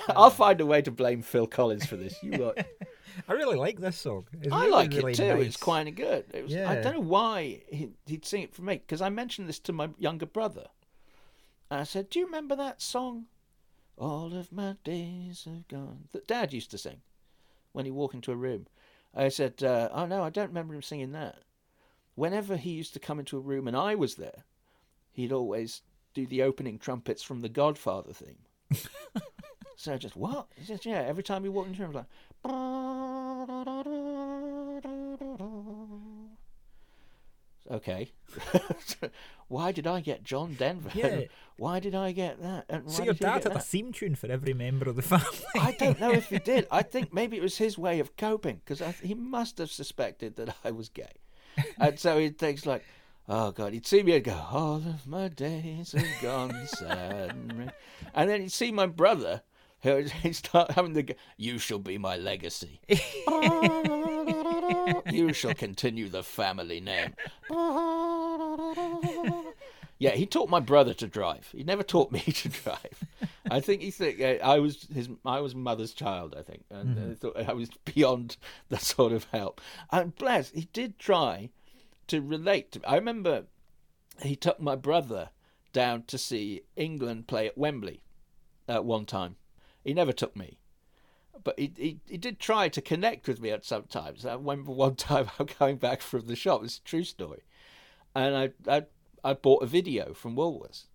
[0.09, 2.15] I'll find a way to blame Phil Collins for this.
[2.23, 2.65] You got.
[3.27, 4.25] I really like this song.
[4.41, 5.35] It's I really, like really it too.
[5.35, 5.47] Nice.
[5.47, 6.25] It's quite good.
[6.33, 9.47] It was, I don't know why he, he'd sing it for me because I mentioned
[9.47, 10.67] this to my younger brother.
[11.69, 13.27] And I said, "Do you remember that song?
[13.97, 17.01] All of my days have gone." That Dad used to sing
[17.71, 18.67] when he walked into a room.
[19.15, 21.39] I said, uh, "Oh no, I don't remember him singing that."
[22.15, 24.43] Whenever he used to come into a room and I was there,
[25.11, 25.81] he'd always
[26.13, 28.39] do the opening trumpets from the Godfather theme.
[29.77, 30.47] so I just what?
[30.55, 32.30] He says, "Yeah." Every time he walked into a room, I was like.
[37.71, 38.11] Okay.
[39.47, 40.89] why did I get John Denver?
[40.93, 41.21] Yeah.
[41.57, 42.65] Why did I get that?
[42.69, 45.27] And So your dad had a theme tune for every member of the family.
[45.53, 46.65] I don't know if he did.
[46.71, 50.55] I think maybe it was his way of coping because he must have suspected that
[50.63, 51.11] I was gay,
[51.77, 52.83] and so he thinks like,
[53.29, 57.35] "Oh God!" He'd see me and go, "All of my days have gone sad,"
[58.15, 59.43] and then he'd see my brother.
[60.21, 62.79] He'd start having the, "You shall be my legacy.
[65.11, 67.15] you shall continue the family name."
[70.01, 71.47] Yeah, he taught my brother to drive.
[71.55, 73.05] He never taught me to drive.
[73.51, 76.33] I think he think uh, I was his I was mother's child.
[76.35, 78.37] I think, and uh, thought I was beyond
[78.69, 79.61] the sort of help.
[79.91, 81.51] And bless, he did try
[82.07, 82.71] to relate.
[82.71, 83.43] to I remember
[84.23, 85.29] he took my brother
[85.71, 88.01] down to see England play at Wembley
[88.67, 89.35] at one time.
[89.83, 90.57] He never took me.
[91.43, 94.25] But he, he, he did try to connect with me at some times.
[94.25, 96.63] I remember one time I'm going back from the shop.
[96.63, 97.43] It's a true story
[98.15, 98.83] and I, I
[99.23, 100.85] I bought a video from Woolworths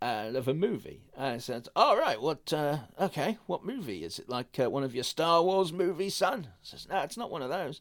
[0.00, 1.02] uh, of a movie.
[1.16, 2.52] And I said, "All right, what?
[2.52, 4.28] Uh, okay, what movie is it?
[4.28, 7.42] Like uh, one of your Star Wars movies, son?" I says, "No, it's not one
[7.42, 7.80] of those."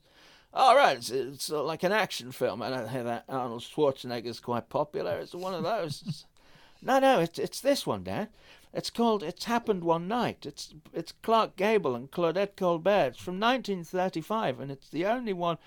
[0.53, 2.61] All right, it's, it's uh, like an action film.
[2.61, 5.19] I don't hear that Arnold Schwarzenegger's quite popular.
[5.19, 6.25] It's one of those.
[6.81, 8.29] no, no, it's it's this one, Dad.
[8.75, 10.45] It's called It's Happened One Night.
[10.45, 13.11] It's it's Clark Gable and Claudette Colbert.
[13.13, 15.57] It's from 1935, and it's the only one,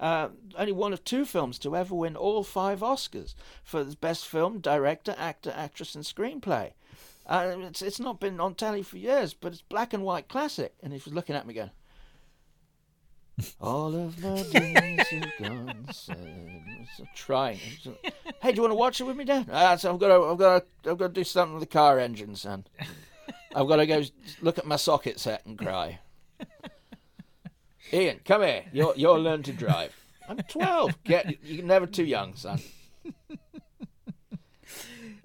[0.00, 4.26] uh, only one of two films to ever win all five Oscars for the best
[4.26, 6.72] film, director, actor, actress, and screenplay.
[7.24, 10.74] Uh, it's it's not been on telly for years, but it's black and white classic.
[10.82, 11.70] And he was looking at me going,
[13.60, 17.60] "All of my days have gone sad." So trying.
[17.80, 17.96] So,
[18.42, 19.48] hey, do you want to watch it with me, Dad?
[19.52, 21.66] Ah, so I've got to, I've got to, I've got to do something with the
[21.72, 22.66] car engine, son.
[23.54, 24.02] I've got to go
[24.42, 26.00] look at my socket set and cry.
[27.92, 28.64] Ian, come here.
[28.72, 29.94] You're you're learn to drive.
[30.28, 31.04] I'm 12.
[31.04, 32.60] Get you're never too young, son.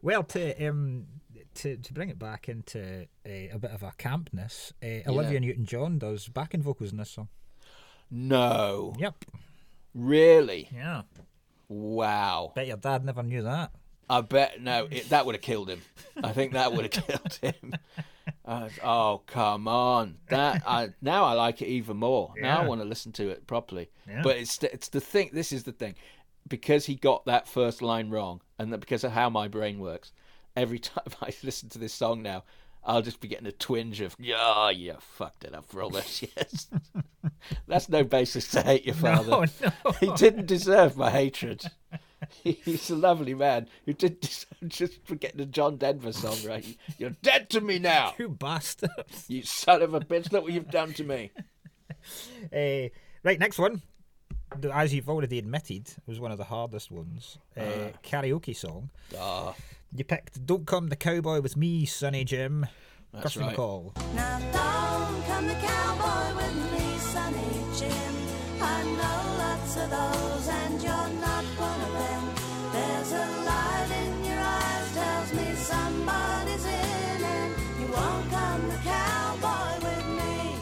[0.02, 1.06] Well, to um,
[1.56, 6.00] to to bring it back into a, a bit of a campness, uh, Olivia Newton-John
[6.00, 7.28] does backing vocals in this song.
[8.10, 9.26] No, Yep.
[9.94, 10.70] really?
[10.74, 11.04] Yeah.
[11.72, 12.52] Wow.
[12.54, 13.72] Bet your dad never knew that.
[14.10, 15.82] I bet no, it, that would have killed him.
[16.22, 17.74] I think that would have killed him.
[18.84, 20.18] Oh come on!
[20.28, 22.34] That I now I like it even more.
[22.38, 23.90] Now I want to listen to it properly.
[24.06, 24.22] Yeah.
[24.22, 25.30] But it's the, it's the thing.
[25.32, 25.96] This is the thing,
[26.46, 30.12] because he got that first line wrong, and that because of how my brain works.
[30.58, 32.44] Every time I listen to this song now,
[32.84, 36.22] I'll just be getting a twinge of yeah, you fucked it up for all those
[36.24, 36.68] years.
[37.68, 39.30] That's no basis to hate your father.
[39.30, 39.92] No, no.
[40.00, 41.64] He didn't deserve my hatred.
[42.44, 46.66] He's a lovely man who did deserve just for getting a John Denver song right.
[46.98, 48.90] You're dead to me now, You bastard.
[49.28, 50.32] you son of a bitch.
[50.32, 51.32] Look what you've done to me.
[52.52, 52.90] Uh,
[53.24, 53.82] right, next one.
[54.74, 57.38] As you've already admitted, was one of the hardest ones.
[57.56, 58.90] Uh, karaoke song.
[59.18, 59.54] Ah,
[59.94, 62.66] You picked "Don't Come the Cowboy with Me, Sonny Jim."
[63.12, 63.58] That's Kirsty right.
[63.58, 63.94] MacColl.
[64.16, 68.16] Now don't come the cowboy with me, Sonny Jim.
[68.62, 72.24] I know lots of those, and you're not one of them.
[72.72, 78.78] There's a light in your eyes, tells me somebody's in, and you won't come the
[78.78, 80.56] cowboy with me.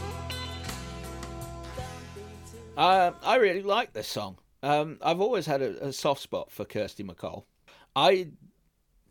[1.76, 4.40] Don't be too Uh, I really like this song.
[4.64, 7.44] Um, I've always had a, a soft spot for Kirsty MacColl.
[7.96, 8.30] I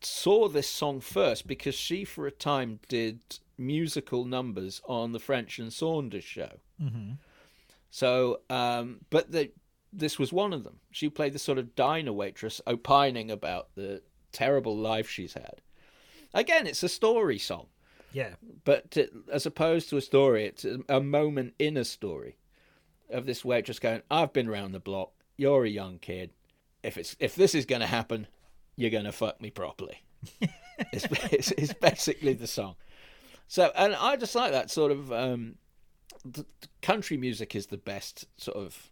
[0.05, 3.21] saw this song first because she, for a time, did
[3.57, 6.59] musical numbers on the French and Saunders show.
[6.83, 7.13] Mm-hmm.
[7.91, 9.51] So, um, but the,
[9.93, 10.81] this was one of them.
[10.91, 14.03] She played the sort of diner waitress, opining about the
[14.33, 15.61] terrible life she's had.
[16.35, 17.67] Again, it's a story song
[18.13, 18.35] Yeah.
[18.65, 22.37] but to, as opposed to a story, it's a, a moment in a story
[23.11, 25.13] of this waitress going, "I've been round the block.
[25.39, 26.31] You're a young kid.
[26.83, 28.27] If it's if this is going to happen,
[28.79, 30.03] you're going to fuck me properly."
[30.93, 32.77] it's, it's, it's basically the song.
[33.47, 35.57] So, and I just like that sort of um,
[36.25, 38.91] the, the country music is the best sort of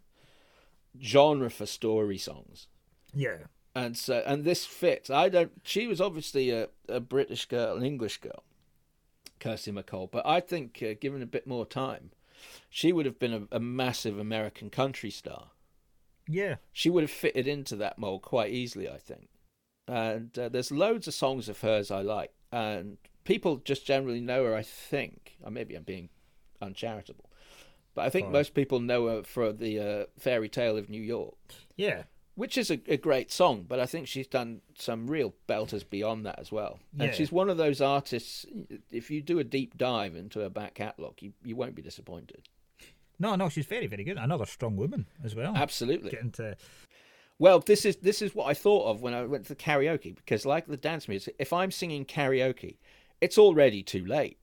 [1.01, 2.67] genre for story songs
[3.13, 3.37] Yeah.
[3.75, 5.09] and so and this fits.
[5.09, 5.51] I don't.
[5.63, 8.43] She was obviously a, a British girl, an English girl,
[9.39, 10.09] Kirsty MacColl.
[10.11, 12.11] But I think, uh, given a bit more time,
[12.69, 15.49] she would have been a, a massive American country star.
[16.27, 16.55] Yeah.
[16.73, 19.29] She would have fitted into that mold quite easily, I think.
[19.87, 24.43] And uh, there's loads of songs of hers I like, and people just generally know
[24.45, 24.55] her.
[24.55, 26.09] I think, or maybe I'm being
[26.61, 27.29] uncharitable,
[27.95, 31.35] but I think most people know her for the uh, Fairy Tale of New York
[31.75, 32.03] Yeah.
[32.35, 36.25] which is a, a great song, but I think she's done some real belters beyond
[36.25, 36.79] that as well.
[36.95, 37.05] Yeah.
[37.05, 38.45] And she's one of those artists.
[38.91, 42.47] If you do a deep dive into her back catalogue, you, you won't be disappointed.
[43.19, 44.17] No, no, she's very, very good.
[44.17, 45.53] Another strong woman as well.
[45.55, 46.11] Absolutely.
[46.11, 46.55] Get into
[47.39, 50.15] Well, this is this is what I thought of when I went to the karaoke
[50.15, 52.77] because, like the dance music, if I'm singing karaoke,
[53.21, 54.37] it's already too late.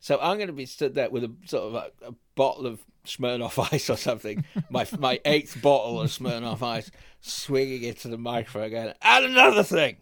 [0.00, 2.84] So I'm going to be stood there with a sort of a, a bottle of
[3.04, 6.90] Smirnoff Ice or something, my my eighth bottle of Smirnoff Ice,
[7.20, 9.98] swinging it to the microphone, going, "And another thing,"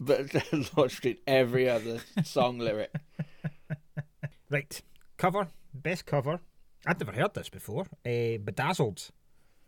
[0.00, 0.34] but
[0.76, 2.92] launched in every other song lyric.
[4.50, 4.82] Right,
[5.16, 6.40] cover, best cover.
[6.86, 7.86] I'd never heard this before.
[8.04, 9.10] Uh, Bedazzled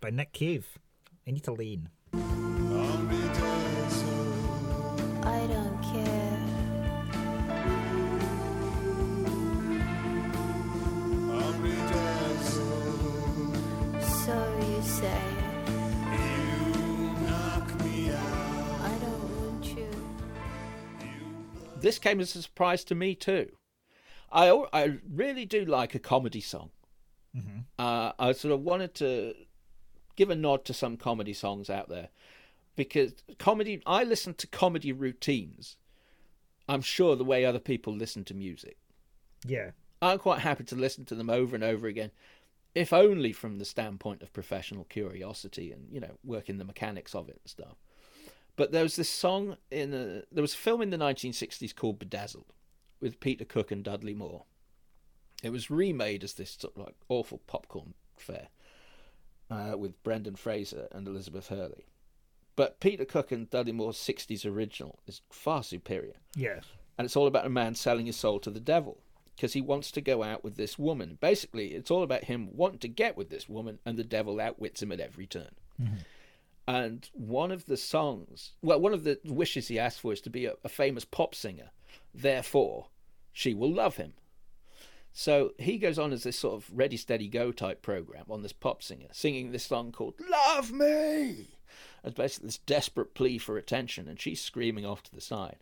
[0.01, 0.79] by Nick Cave.
[1.27, 1.89] Anita Lane.
[5.25, 6.43] I don't care.
[14.01, 15.21] So you say.
[18.83, 19.89] I don't want you.
[21.81, 23.49] This came as a surprise to me too.
[24.33, 26.71] I I really do like a comedy song.
[27.79, 29.35] Uh, I sort of wanted to
[30.17, 32.09] give a nod to some comedy songs out there
[32.75, 33.83] because comedy.
[33.87, 35.77] I listen to comedy routines.
[36.69, 38.77] I'm sure the way other people listen to music.
[39.47, 39.71] Yeah.
[40.03, 42.11] I'm quite happy to listen to them over and over again,
[42.75, 47.29] if only from the standpoint of professional curiosity and you know working the mechanics of
[47.29, 47.77] it and stuff.
[48.57, 51.99] But there was this song in a, there was a film in the 1960s called
[51.99, 52.53] Bedazzled
[53.01, 54.45] with Peter Cook and Dudley Moore.
[55.43, 58.49] It was remade as this sort of like awful popcorn fare
[59.51, 61.87] uh, with Brendan Fraser and Elizabeth Hurley.
[62.57, 66.65] But Peter Cook and Dudley Moore's 60s original is far superior Yes.
[66.97, 68.99] and it's all about a man selling his soul to the devil
[69.35, 71.19] because he wants to go out with this woman.
[71.21, 74.83] Basically, it's all about him wanting to get with this woman, and the devil outwits
[74.83, 75.51] him at every turn.
[76.69, 80.31] And one of the songs, well, one of the wishes he asked for is to
[80.31, 81.71] be a, a famous pop singer.
[82.15, 82.87] Therefore,
[83.33, 84.15] she will love him.
[85.19, 88.53] So he goes on as this sort of ready, steady, go type program on this
[88.53, 91.57] pop singer, singing this song called Love Me.
[92.05, 95.57] As basically this desperate plea for attention, and she's screaming off to the side.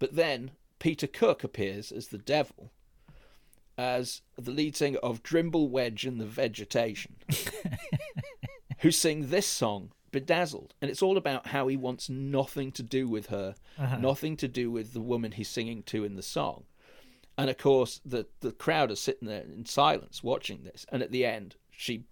[0.00, 0.50] But then
[0.80, 2.72] Peter Cook appears as the devil,
[3.78, 7.14] as the lead singer of Drimble Wedge and the Vegetation,
[8.80, 10.74] who sing this song, Bedazzled.
[10.82, 13.98] And it's all about how he wants nothing to do with her, uh-huh.
[13.98, 16.64] nothing to do with the woman he's singing to in the song.
[17.40, 20.84] And of course, the, the crowd are sitting there in silence watching this.
[20.90, 22.04] And at the end, she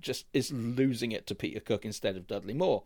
[0.00, 0.74] just is mm-hmm.
[0.74, 2.82] losing it to Peter Cook instead of Dudley Moore.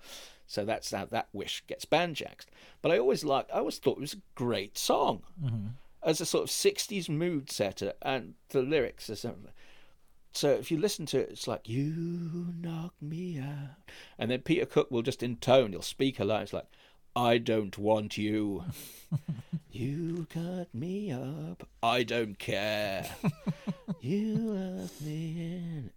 [0.47, 2.45] So that's how that wish gets banjaxed.
[2.83, 5.69] But I always like, I always thought it was a great song mm-hmm.
[6.03, 9.51] as a sort of '60s mood setter, and the lyrics are something.
[10.33, 14.67] So if you listen to it, it's like you knock me out, and then Peter
[14.67, 16.43] Cook will just intone, he'll speak a line.
[16.43, 16.67] It's like,
[17.17, 18.65] I don't want you.
[19.73, 21.67] you cut me up.
[21.83, 23.07] I don't care.
[24.03, 25.91] you left me in.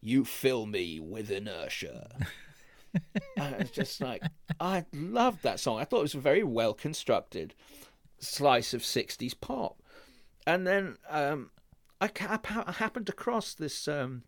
[0.00, 2.08] You fill me with inertia.
[3.36, 4.22] and it's just like
[4.60, 5.80] I loved that song.
[5.80, 7.52] I thought it was a very well constructed
[8.20, 9.82] slice of '60s pop.
[10.46, 11.50] And then um,
[12.00, 14.22] I, ca- I happened across this um,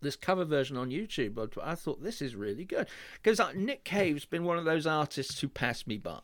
[0.00, 1.34] this cover version on YouTube.
[1.34, 2.88] but I thought this is really good
[3.22, 6.20] because uh, Nick Cave's been one of those artists who passed me by.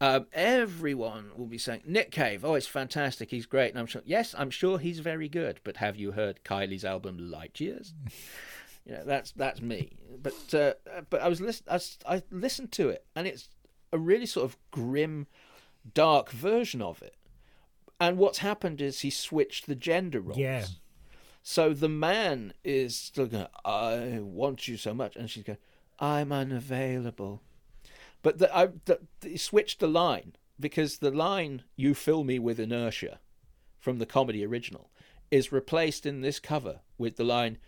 [0.00, 2.44] Um, everyone will be saying Nick Cave.
[2.44, 3.30] Oh, it's fantastic.
[3.30, 4.02] He's great, and I'm sure.
[4.04, 5.60] Yes, I'm sure he's very good.
[5.64, 7.94] But have you heard Kylie's album Light Years?
[8.84, 9.96] you know, that's that's me.
[10.20, 10.74] But uh,
[11.08, 13.48] but I was listen, I, I listened to it, and it's
[13.92, 15.26] a really sort of grim,
[15.94, 17.14] dark version of it.
[18.00, 20.38] And what's happened is he switched the gender roles.
[20.38, 20.64] Yeah.
[21.46, 25.14] So the man is still going, I want you so much.
[25.14, 25.58] And she's going,
[26.00, 27.42] I'm unavailable.
[28.22, 32.58] But the, I, the, he switched the line because the line, you fill me with
[32.58, 33.20] inertia
[33.78, 34.88] from the comedy original,
[35.30, 37.58] is replaced in this cover with the line,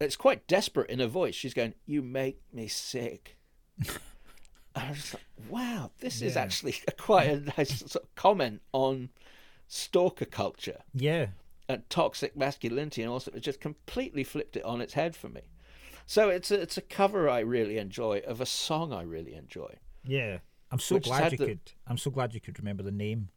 [0.00, 1.34] it's quite desperate in her voice.
[1.34, 3.36] She's going, You make me sick.
[4.74, 9.10] I was like, wow, this is actually a, quite a nice sort of comment on
[9.68, 11.26] stalker culture Yeah.
[11.74, 15.42] And toxic masculinity, and also it just completely flipped it on its head for me.
[16.06, 19.74] So it's a, it's a cover I really enjoy of a song I really enjoy.
[20.04, 20.38] Yeah.
[20.72, 21.60] I'm so glad you the- could.
[21.86, 23.28] I'm so glad you could remember the name.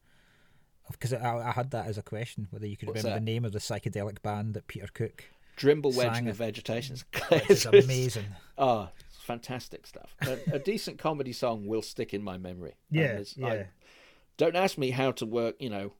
[0.91, 3.15] Because I, I had that as a question whether you could remember that?
[3.15, 5.23] the name of the psychedelic band that Peter Cook.
[5.55, 6.35] Drimble Wedge and the it.
[6.37, 6.97] Vegetation.
[7.31, 8.25] It's amazing.
[8.57, 8.89] Oh,
[9.21, 10.15] fantastic stuff.
[10.21, 12.73] A, a decent comedy song will stick in my memory.
[12.91, 13.63] And Yeah, I- yeah.
[14.37, 15.93] don't ask me how to work, you know,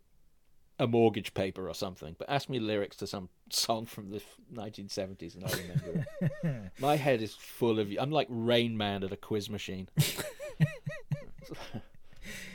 [0.80, 4.22] a mortgage paper or something, but ask me lyrics to some song from the
[4.54, 6.72] 1970s and I remember it.
[6.80, 8.00] My head is full of you.
[8.00, 9.88] I'm like Rain Man at a quiz machine.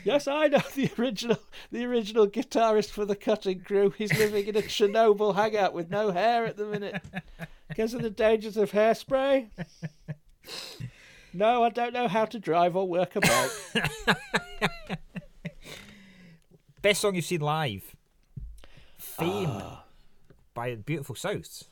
[0.05, 1.39] yes, I know the original,
[1.71, 3.91] the original guitarist for the Cutting Crew.
[3.97, 7.01] He's living in a Chernobyl hangout with no hair at the minute
[7.69, 9.49] because of the dangers of hairspray.
[11.33, 13.51] No, I don't know how to drive or work a bike.
[16.83, 17.95] Best song you've seen live?
[19.19, 19.83] Fame ah.
[20.55, 21.65] by Beautiful South.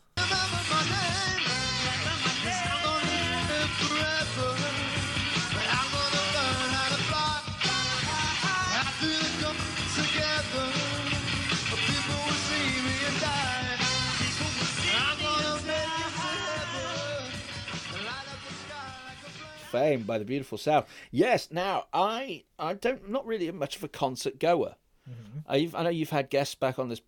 [19.71, 20.89] Fame by the Beautiful South.
[21.13, 21.53] Yes.
[21.53, 24.75] Now, I I don't not really much of a concert goer.
[25.09, 25.39] Mm-hmm.
[25.47, 27.01] I've, I know you've had guests back on this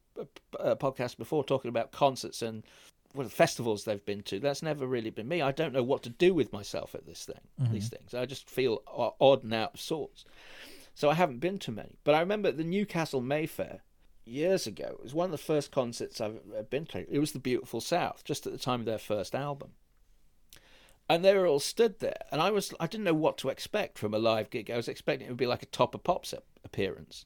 [0.59, 2.65] uh, podcast before talking about concerts and
[3.15, 4.39] well, festivals they've been to.
[4.39, 5.41] That's never really been me.
[5.41, 7.71] I don't know what to do with myself at this thing.
[7.73, 8.15] These things.
[8.15, 8.83] I just feel
[9.21, 10.25] odd and out of sorts.
[10.95, 11.99] So I haven't been to many.
[12.05, 13.81] But I remember the Newcastle Mayfair
[14.25, 14.97] years ago.
[14.99, 17.07] It was one of the first concerts I've been to.
[17.11, 19.71] It was the Beautiful South, just at the time of their first album.
[21.09, 23.97] And they were all stood there, and I was I didn't know what to expect
[23.97, 24.71] from a live gig.
[24.71, 27.25] I was expecting it would be like a top of pops ap- appearance,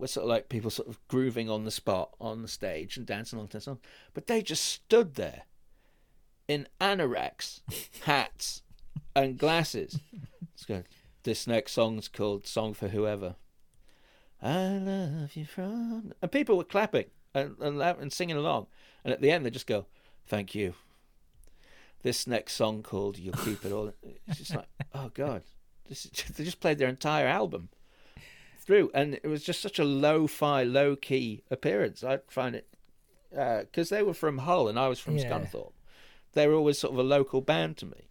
[0.00, 3.04] where sort of like people sort of grooving on the spot on the stage and
[3.04, 3.78] dancing along to the song.
[4.14, 5.42] But they just stood there
[6.48, 7.60] in anoraks,
[8.04, 8.62] hats,
[9.14, 10.00] and glasses.
[10.54, 10.86] It's good.
[11.22, 13.36] This next song's called "Song for Whoever."
[14.42, 18.68] I love you from, and people were clapping and and, and singing along,
[19.04, 19.86] and at the end they just go,
[20.26, 20.74] "Thank you."
[22.02, 23.92] This next song called "You'll Keep It All."
[24.26, 25.42] It's just like, oh god,
[25.86, 27.68] this is, they just played their entire album
[28.70, 32.04] through, and it was just such a low-fi, low-key appearance.
[32.04, 32.68] I find it
[33.36, 35.28] uh, because they were from Hull and I was from Yeah.
[35.28, 35.72] Scunthorpe.
[36.34, 38.08] They were always sort of a local band to me.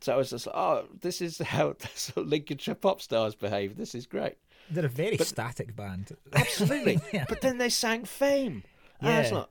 [0.00, 3.76] So I was just like, oh, this is how sort of Lincolnshire pop stars behave.
[3.76, 4.36] This is great.
[4.70, 6.16] They're a very static band.
[6.32, 6.98] Absolutely.
[7.12, 7.26] Yeah.
[7.28, 8.62] But then they sang Fame.
[9.02, 9.48] And I was like,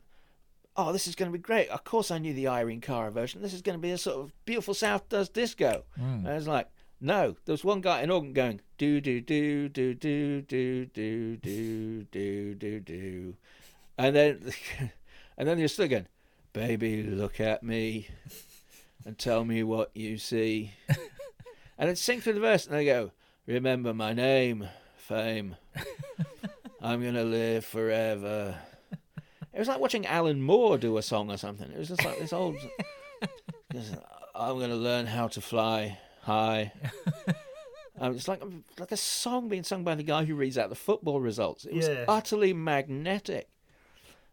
[0.76, 1.70] oh, this is going to be great.
[1.70, 3.44] Of course, I knew the Irene Cara version.
[3.44, 5.84] This is going to be a sort of beautiful South does disco.
[6.00, 6.20] Mm.
[6.20, 6.68] And I was like,
[7.04, 7.36] no.
[7.46, 12.04] There was one guy in Organ going, do, do, do, do, do, do, do, do,
[12.10, 13.36] do, do, do.
[13.98, 14.52] And then,
[15.38, 16.08] and then you're still going,
[16.54, 18.08] baby, look at me
[19.06, 20.72] and tell me what you see.
[21.78, 23.12] and then sing through the verse and they go,
[23.46, 25.58] remember my name, Fame.
[26.82, 28.56] I'm gonna live forever.
[29.54, 31.70] It was like watching Alan Moore do a song or something.
[31.70, 32.56] It was just like this old.
[34.36, 36.72] I'm gonna learn how to fly high.
[38.00, 38.42] Um, it's like
[38.80, 41.64] like a song being sung by the guy who reads out the football results.
[41.64, 42.06] It was Yeah.
[42.08, 43.50] utterly magnetic.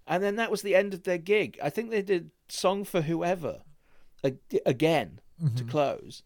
[0.07, 1.59] And then that was the end of their gig.
[1.63, 3.61] I think they did "Song for Whoever"
[4.25, 5.21] ag- again
[5.57, 6.23] to close,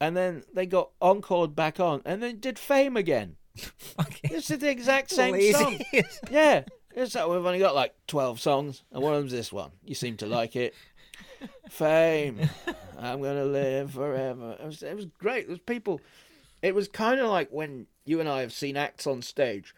[0.00, 3.36] and then they got encored back on, and then did "Fame" again.
[4.00, 4.20] Okay.
[4.34, 5.52] It's the exact same Lazy.
[5.52, 5.80] song.
[6.30, 6.62] Yeah.
[6.94, 9.72] It's like we've only got like 12 songs, and one of them's this one.
[9.84, 10.74] You seem to like it.
[11.70, 12.48] Fame.
[12.98, 14.56] I'm to live forever.
[14.60, 15.46] It was, it was great.
[15.46, 16.00] There's people.
[16.62, 19.74] It was kind of like when you and I have seen acts on stage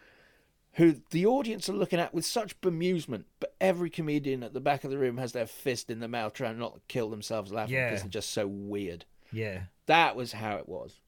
[0.75, 4.83] who the audience are looking at with such bemusement, but every comedian at the back
[4.85, 7.75] of the room has their fist in their mouth trying not to kill themselves laughing
[7.77, 7.91] Yeah.
[7.91, 9.05] because they're just so weird.
[9.33, 9.63] yeah.
[9.87, 10.99] That was how it was.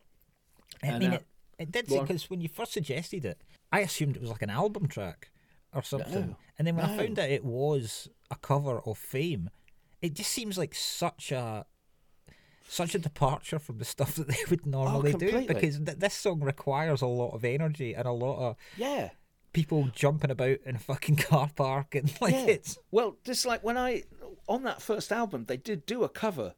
[0.83, 1.25] I And, mean, uh, it,
[1.59, 3.41] it did because when you first suggested it,
[3.73, 5.31] I assumed it was like an album track
[5.75, 6.13] or something.
[6.29, 9.49] No, and then when I found out it was a cover of Fame,
[10.07, 11.67] it just seems like such a
[12.69, 15.55] such a departure from the stuff that they would normally do Oh, completely.
[15.55, 19.11] because th- this song requires a lot of energy and a lot of Yeah.
[19.53, 22.47] people jumping about in a fucking car park and like Yeah.
[22.47, 24.03] it's Well, just like when I
[24.49, 26.55] on that first album, they did do a cover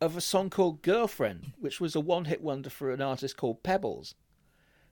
[0.00, 4.14] of a song called "Girlfriend," which was a one-hit wonder for an artist called Pebbles,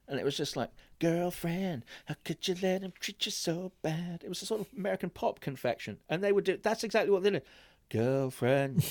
[0.07, 4.21] and it was just like "Girlfriend, how could you let him treat you so bad?"
[4.23, 6.57] It was a sort of American pop confection, and they would do.
[6.61, 7.43] That's exactly what they did.
[7.91, 8.85] Girlfriend,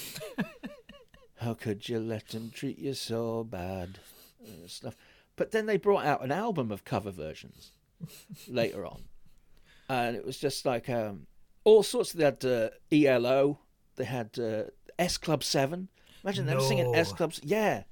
[1.36, 3.98] how could you let him treat you so bad?
[4.44, 4.96] And stuff.
[5.36, 7.72] But then they brought out an album of cover versions
[8.48, 9.04] later on
[9.90, 11.26] and it was just like um,
[11.64, 12.12] all sorts.
[12.12, 13.58] They had uh, ELO,
[13.96, 14.64] they had uh,
[14.98, 15.88] S Club Seven.
[16.22, 17.40] Imagine them singing S Clubs.
[17.42, 17.82] Yeah,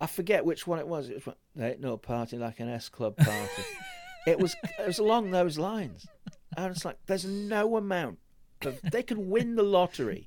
[0.00, 1.08] I forget which one it was.
[1.08, 3.62] It was there ain't no party like an S Club party.
[4.26, 6.06] it was it was along those lines,
[6.56, 8.18] and it's like there's no amount
[8.60, 10.26] they could win the lottery,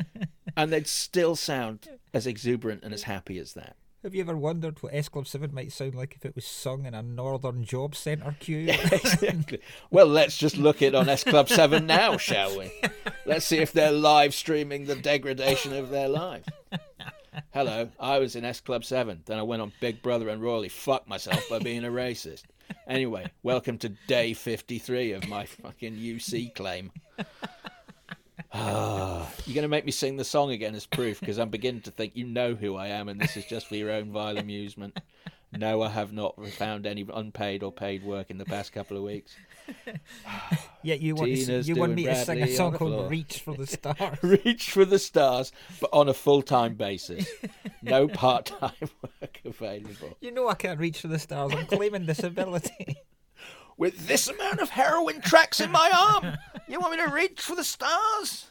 [0.56, 3.76] and they'd still sound as exuberant and as happy as that.
[4.02, 6.86] have you ever wondered what S Club 7 might sound like if it was sung
[6.86, 8.68] in a northern job centre queue?
[8.92, 9.60] exactly.
[9.90, 12.70] Well, let's just look it on S Club 7 now, shall we?
[13.24, 16.48] Let's see if they're live streaming the degradation of their lives.
[17.52, 19.22] Hello, I was in S Club 7.
[19.26, 22.44] Then I went on Big Brother and royally fucked myself by being a racist.
[22.86, 26.92] Anyway, welcome to day 53 of my fucking UC claim.
[28.52, 31.82] Ah, you're going to make me sing the song again as proof because I'm beginning
[31.82, 34.38] to think you know who I am and this is just for your own vile
[34.38, 34.98] amusement.
[35.52, 39.02] No, I have not found any unpaid or paid work in the past couple of
[39.02, 39.34] weeks.
[40.82, 43.10] Yeah, you want, to, Tina's you want me to sing a song called.
[43.10, 44.18] Reach for the Stars.
[44.22, 45.50] Reach for the stars,
[45.80, 47.28] but on a full time basis.
[47.82, 48.70] No part time
[49.02, 50.16] work available.
[50.20, 51.52] you know I can't reach for the stars.
[51.52, 52.98] I'm claiming disability.
[53.76, 56.36] With this amount of heroin tracks in my arm,
[56.68, 58.46] you want me to reach for the stars?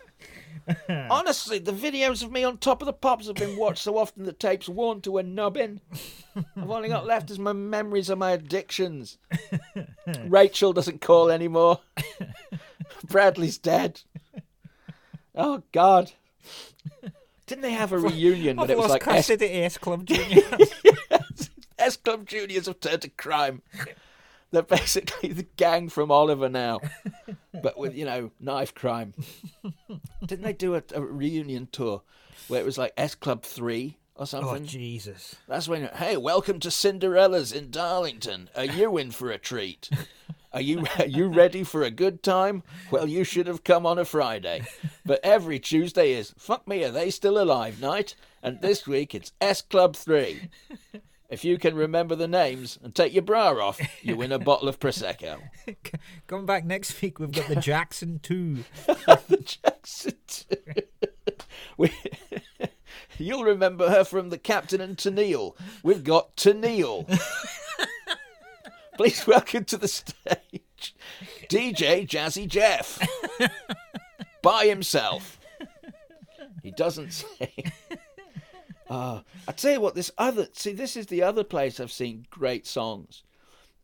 [0.90, 4.24] Honestly, the videos of me on top of the pops have been watched so often
[4.24, 5.82] the tape's worn to a nubbin.
[6.36, 9.18] I've only got left is my memories of my addictions.
[10.26, 11.82] Rachel doesn't call anymore.
[13.08, 14.02] Bradley's dead.
[15.36, 16.14] Oh God!
[17.46, 20.06] Didn't they have a reunion I've when it was like S, custody to S Club
[20.06, 20.44] Junior.
[21.78, 23.62] S Club Juniors have turned to crime?
[24.56, 26.80] They're basically the gang from Oliver now,
[27.62, 29.14] but with you know knife crime.
[30.26, 32.04] Didn't they do a, a reunion tour
[32.48, 34.64] where it was like S Club Three or oh, something?
[34.64, 34.66] oh?
[34.66, 35.36] Jesus!
[35.50, 38.50] That's when hey, welcome to Cinderella's in Darlington.
[38.56, 39.90] Are you in for a treat?
[40.54, 42.64] Are you are you ready for a good time?
[42.92, 44.66] Well, you should have come on a Friday.
[45.06, 48.16] But every Tuesday is fuck me, are they still alive night?
[48.42, 50.50] And this week it's S Club 3.
[51.28, 54.68] If you can remember the names and take your bra off, you win a bottle
[54.68, 55.40] of prosecco.
[56.28, 58.64] Come back next week, we've got the Jackson Two.
[58.86, 60.58] the Jackson two.
[61.78, 61.92] we,
[63.18, 65.56] you'll remember her from the Captain and Tennille.
[65.82, 67.08] We've got Tennille.
[68.98, 70.96] Please welcome to the stage
[71.50, 73.00] DJ Jazzy Jeff.
[74.44, 75.40] By himself.
[76.62, 77.52] He doesn't say.
[78.90, 82.28] Uh, I tell you what, this other see, this is the other place I've seen
[82.30, 83.24] great songs.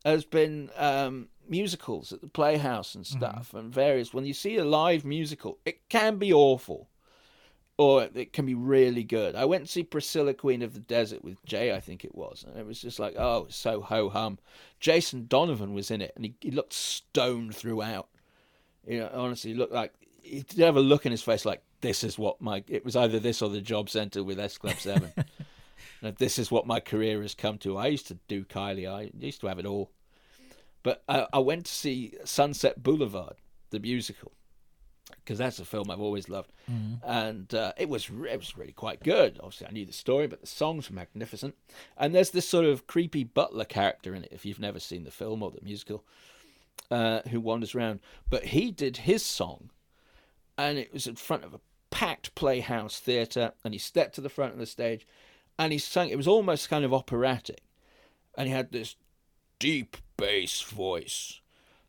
[0.04, 4.12] Has been um, musicals at the Playhouse and stuff, and various.
[4.12, 6.88] When you see a live musical, it can be awful,
[7.76, 9.36] or it can be really good.
[9.36, 12.44] I went to see Priscilla, Queen of the Desert with Jay, I think it was,
[12.44, 14.38] and it was just like, oh, it's so ho hum.
[14.80, 18.08] Jason Donovan was in it, and he, he looked stoned throughout.
[18.86, 19.92] You know, honestly, he looked like
[20.22, 22.64] he did have a look in his face like this is what my.
[22.68, 25.12] It was either this or the Job Centre with S Club Seven.
[26.02, 27.76] And this is what my career has come to.
[27.76, 28.90] I used to do Kylie.
[28.90, 29.90] I used to have it all.
[30.82, 33.36] But I, I went to see Sunset Boulevard,
[33.70, 34.32] the musical,
[35.16, 36.50] because that's a film I've always loved,
[37.04, 39.38] and uh, it was it was really quite good.
[39.38, 41.54] Obviously, I knew the story, but the songs were magnificent.
[41.96, 44.32] And there's this sort of creepy butler character in it.
[44.32, 46.04] If you've never seen the film or the musical,
[46.90, 49.70] uh, who wanders around, but he did his song,
[50.58, 51.60] and it was in front of a
[51.92, 55.06] packed playhouse theatre, and he stepped to the front of the stage,
[55.56, 56.08] and he sang.
[56.08, 57.60] It was almost kind of operatic,
[58.36, 58.96] and he had this
[59.60, 61.40] deep bass voice.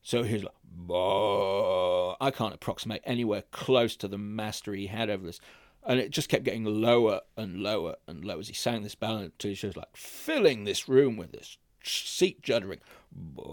[0.04, 5.26] So he's like, "Bah." I can't approximate anywhere close to the mastery he had over
[5.26, 5.40] this.
[5.86, 9.34] And it just kept getting lower and lower and lower as he sang this ballad
[9.34, 12.80] until he was like filling this room with this seat juddering.
[13.12, 13.44] Bah.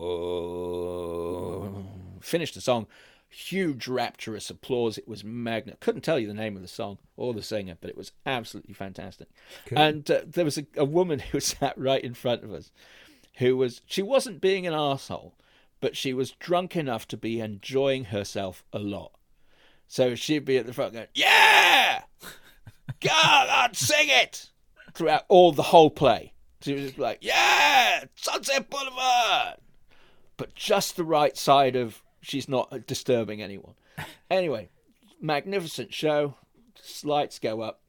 [2.21, 2.87] Finished the song.
[3.31, 4.99] Huge rapturous applause.
[4.99, 5.77] It was magna.
[5.79, 8.75] Couldn't tell you the name of the song or the singer, but it was absolutely
[8.75, 9.29] fantastic.
[9.71, 12.71] And uh, there was a, a woman who sat right in front of us
[13.41, 15.35] who was she wasn't being an asshole,
[15.81, 19.13] but she was drunk enough to be enjoying herself a lot.
[19.89, 22.03] So she'd be at the front going, "Yeah,
[23.01, 24.51] God, I'd sing it
[24.93, 29.57] throughout all the whole play." She was just like, "Yeah, Sunset Boulevard,"
[30.37, 33.75] but just the right side of she's not disturbing anyone.
[34.31, 34.71] Anyway,
[35.21, 36.37] magnificent show.
[37.03, 37.81] Lights go up.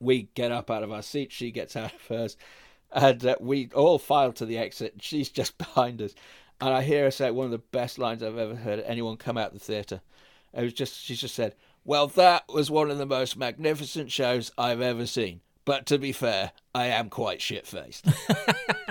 [0.00, 1.34] We get up out of our seats.
[1.34, 2.36] She gets out of hers
[2.92, 4.94] and uh, we all file to the exit.
[5.00, 6.14] She's just behind us,
[6.60, 9.38] and I hear her say one of the best lines I've ever heard anyone come
[9.38, 10.00] out of the theatre.
[10.52, 11.54] It was just she just said,
[11.84, 16.12] "Well, that was one of the most magnificent shows I've ever seen." But to be
[16.12, 18.06] fair, I am quite shit faced.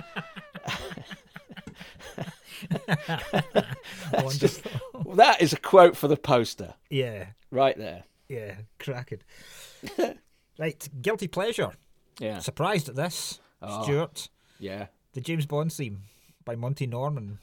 [4.13, 5.13] Wonderful.
[5.15, 8.03] that is a quote for the poster yeah, right there.
[8.29, 9.19] yeah, cracking.
[10.59, 11.71] right, guilty pleasure.
[12.19, 13.83] Yeah, Surprised at this, ah.
[13.83, 14.29] Stuart.
[14.59, 14.87] yeah.
[15.13, 16.03] The James Bond theme
[16.45, 17.39] by Monty Norman.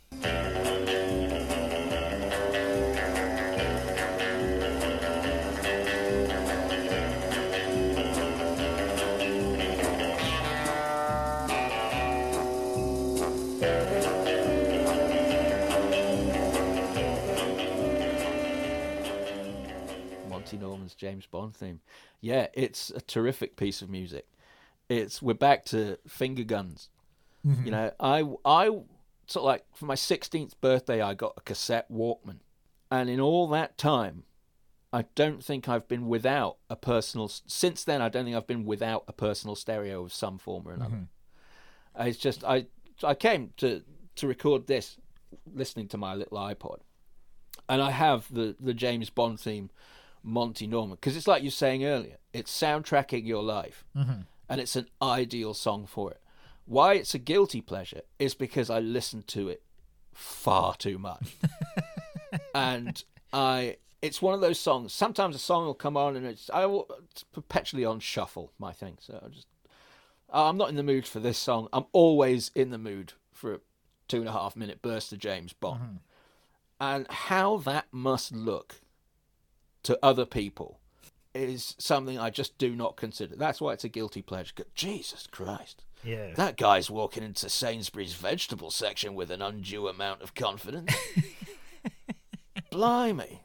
[20.94, 21.80] James Bond theme.
[22.20, 24.26] Yeah, it's a terrific piece of music.
[24.88, 26.88] It's we're back to finger guns.
[27.44, 27.70] You mm-hmm.
[27.70, 28.66] know, I I
[29.26, 32.38] sort of like for my 16th birthday I got a cassette Walkman.
[32.90, 34.24] And in all that time
[34.94, 37.28] I don't think I've been without a personal.
[37.28, 40.72] Since then, I don't think I've been without a personal stereo of some form or
[40.72, 40.94] another.
[40.94, 42.00] Mm-hmm.
[42.00, 42.66] Uh, it's just I
[43.02, 43.82] I came to
[44.14, 44.96] to record this
[45.52, 46.78] listening to my little iPod,
[47.68, 49.68] and I have the the James Bond theme,
[50.24, 54.22] Monty Norman, because it's like you were saying earlier, it's soundtracking your life, mm-hmm.
[54.48, 56.20] and it's an ideal song for it.
[56.64, 59.62] Why it's a guilty pleasure is because I listen to it
[60.12, 61.36] far too much,
[62.54, 63.02] and
[63.32, 63.76] I.
[64.02, 64.92] It's one of those songs.
[64.92, 68.52] Sometimes a song will come on and it's I will, it's perpetually on shuffle.
[68.58, 68.98] My thing.
[69.00, 69.46] So I just
[70.34, 71.68] Oh, I'm not in the mood for this song.
[71.72, 73.60] I'm always in the mood for a
[74.08, 75.80] two and a half minute burst of James Bond.
[75.80, 75.96] Mm-hmm.
[76.80, 78.80] And how that must look
[79.84, 80.80] to other people
[81.34, 83.36] is something I just do not consider.
[83.36, 84.52] That's why it's a guilty pleasure.
[84.74, 85.84] Jesus Christ.
[86.04, 86.34] Yeah.
[86.34, 90.92] That guy's walking into Sainsbury's vegetable section with an undue amount of confidence.
[92.70, 93.40] Blimey.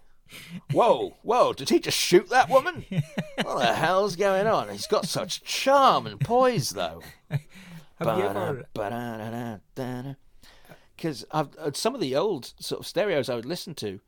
[0.71, 2.85] Whoa, whoa, did he just shoot that woman?
[3.41, 4.69] What the hell's going on?
[4.69, 7.01] He's got such charm and poise, though.
[8.01, 8.67] You ever?
[10.95, 13.99] Because uh, some of the old sort of stereos I would listen to,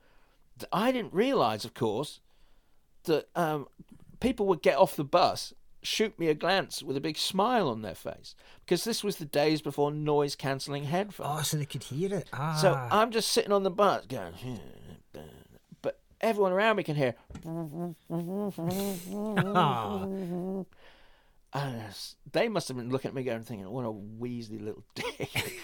[0.72, 2.20] I didn't realise, of course,
[3.04, 3.68] that um,
[4.20, 7.82] people would get off the bus, shoot me a glance with a big smile on
[7.82, 8.36] their face,
[8.66, 11.30] because this was the days before noise cancelling headphones.
[11.32, 12.30] Oh, so they could hear it.
[12.34, 12.58] Ah.
[12.62, 14.34] So I'm just sitting on the bus going,
[15.82, 17.16] but everyone around me can hear.
[21.54, 21.84] And
[22.32, 25.60] they must have been looking at me going, thinking, what a wheezy little dick.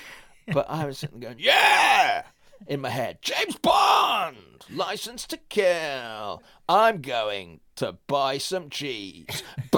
[0.51, 2.23] but I was sitting going, yeah!
[2.65, 3.19] in my head.
[3.21, 6.41] James Bond, license to kill.
[6.67, 9.43] I'm going to buy some cheese.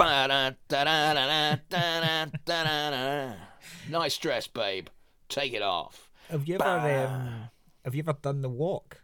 [3.90, 4.88] nice dress, babe.
[5.28, 6.10] Take it off.
[6.28, 7.50] Have you ever um,
[7.84, 9.02] have you ever done the walk?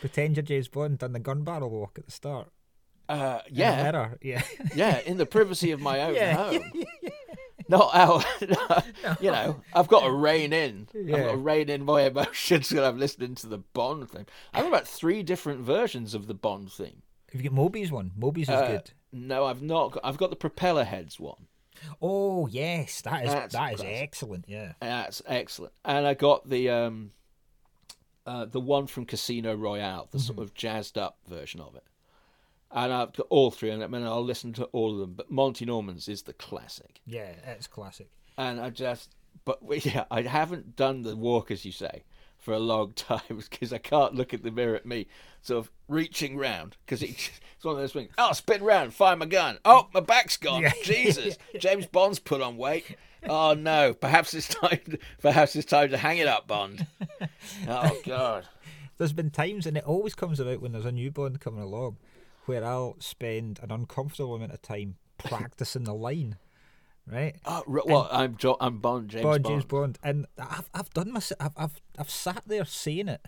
[0.00, 2.50] Pretend you're James Bond, done the gun barrel walk at the start.
[3.08, 4.42] Uh, yeah, yeah,
[4.74, 6.34] yeah, in the privacy of my own yeah.
[6.34, 6.72] home.
[7.68, 8.24] Not out,
[9.20, 9.60] you know.
[9.74, 10.88] I've got to rein in.
[10.94, 14.26] I've got to rein in my emotions when I'm listening to the Bond theme.
[14.52, 17.02] I've got about three different versions of the Bond theme.
[17.32, 18.12] Have you got Moby's one?
[18.16, 18.90] Moby's is Uh, good.
[19.12, 19.92] No, I've not.
[19.92, 21.46] Got, I've got the Propellerheads one.
[22.00, 23.96] Oh yes, that is That's that is classic.
[24.02, 24.44] excellent.
[24.48, 24.72] Yeah.
[24.80, 25.72] That's excellent.
[25.84, 27.10] And I got the um,
[28.26, 31.82] uh, the one from Casino Royale, the sort of jazzed up version of it.
[32.76, 35.12] And I've got all three of them, and I'll listen to all of them.
[35.14, 37.00] But Monty Norman's is the classic.
[37.06, 38.08] Yeah, it's classic.
[38.36, 39.14] and I just,
[39.44, 42.02] but yeah, I haven't done the walk as you say
[42.40, 45.06] for a long time because I can't look at the mirror at me,
[45.40, 47.30] sort of reaching round because it's
[47.62, 48.10] one of those things.
[48.18, 49.58] Oh, spin round, find my gun.
[49.64, 50.62] Oh, my back's gone.
[50.62, 50.72] Yeah.
[50.82, 52.96] Jesus, James Bond's put on weight.
[53.26, 54.98] Oh no, perhaps it's time.
[55.22, 56.86] Perhaps it's time to hang it up, Bond.
[57.66, 58.46] Oh God.
[58.98, 61.96] There's been times, and it always comes about when there's a new Bond coming along,
[62.46, 66.36] where I'll spend an uncomfortable amount of time practicing the line,
[67.06, 67.36] right?
[67.44, 69.52] Ah, r- well, I'm jo- I'm Bond, James Bond, Bond.
[69.52, 73.20] James Bond, and I've I've done my I've I've I've sat there saying it,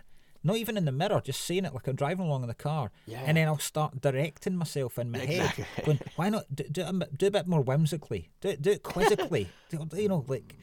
[0.43, 2.91] not even in the mirror, just saying it like I'm driving along in the car,
[3.05, 3.23] Yeah.
[3.25, 5.63] and then I'll start directing myself in my Exactly.
[5.63, 8.49] head, going, why not do, do, it a bit- do a bit more whimsically, do
[8.49, 10.55] it do it quizzically, do, you know, like.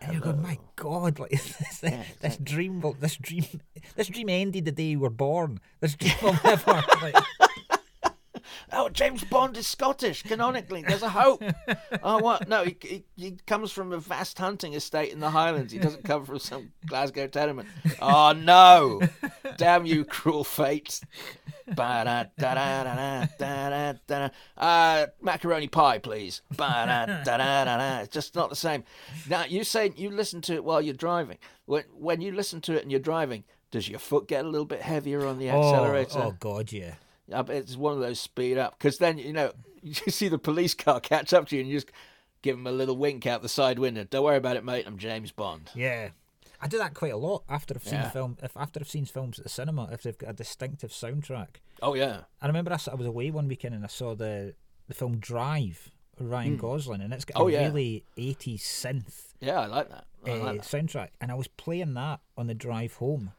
[0.00, 1.18] And you're going, my God!
[1.20, 1.80] Like this,
[2.22, 3.44] this dream, will, this dream,
[3.94, 5.60] this dream ended the day you were born.
[5.80, 6.82] This dream will never.
[7.02, 7.14] Like,
[8.72, 10.22] Oh, James Bond is Scottish.
[10.22, 11.42] Canonically, there's a hope.
[12.02, 12.48] oh, what?
[12.48, 15.72] No, he, he he comes from a vast hunting estate in the Highlands.
[15.72, 17.68] He doesn't come from some Glasgow tenement.
[18.00, 19.00] Oh no!
[19.56, 21.00] Damn you, cruel fate!
[24.56, 26.42] Uh, macaroni pie, please.
[28.02, 28.84] It's just not the same.
[29.28, 31.38] Now you say you listen to it while you're driving.
[31.66, 34.66] When when you listen to it and you're driving, does your foot get a little
[34.66, 36.18] bit heavier on the oh, accelerator?
[36.18, 36.94] oh God, yeah.
[37.32, 39.52] I it's one of those speed up because then you know
[39.82, 41.90] you see the police car catch up to you and you just
[42.42, 44.04] give them a little wink out the side window.
[44.04, 44.84] Don't worry about it, mate.
[44.86, 45.70] I'm James Bond.
[45.74, 46.10] Yeah.
[46.60, 48.10] I do that quite a lot after I've seen Yeah.
[48.10, 48.36] film.
[48.42, 51.56] If after I've seen films at the cinema, if they've got a distinctive soundtrack.
[51.82, 54.54] Oh yeah, I remember I was away one weekend and I saw the
[54.86, 55.90] the film Drive,
[56.20, 57.66] Ryan Gosling, and it's got Oh, a yeah.
[57.66, 59.60] really 80s synth yeah.
[59.60, 60.06] I like that.
[60.24, 60.66] I uh, like that.
[60.66, 63.32] soundtrack, and I was playing that on the drive home,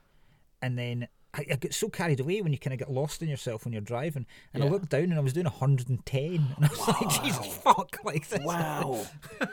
[0.61, 1.07] and then.
[1.36, 3.74] I, I get so carried away when you kind of get lost in yourself when
[3.74, 6.24] you're driving, and I looked down and I was doing 110,
[6.58, 8.44] and I was like, "Jesus fuck!" Like this.
[8.44, 9.06] Wow.
[9.40, 9.52] but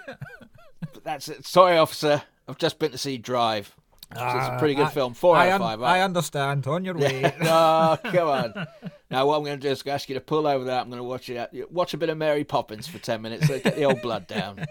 [1.04, 1.46] that's it.
[1.46, 2.22] Sorry, officer.
[2.48, 3.74] I've just been to see Drive.
[4.10, 5.14] it's a pretty good I- film.
[5.14, 5.82] Four I out of un- five.
[5.82, 6.66] I understand.
[6.66, 7.32] On your way.
[7.42, 8.66] oh, come on.
[9.10, 10.82] Now, what I'm going to do is ask you to pull over that.
[10.82, 11.70] I'm going to watch it.
[11.72, 13.46] Watch a bit of Mary Poppins for ten minutes.
[13.46, 14.66] So get the old blood down.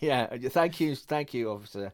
[0.00, 0.26] yeah.
[0.48, 0.94] Thank you.
[0.96, 1.92] Thank you, officer.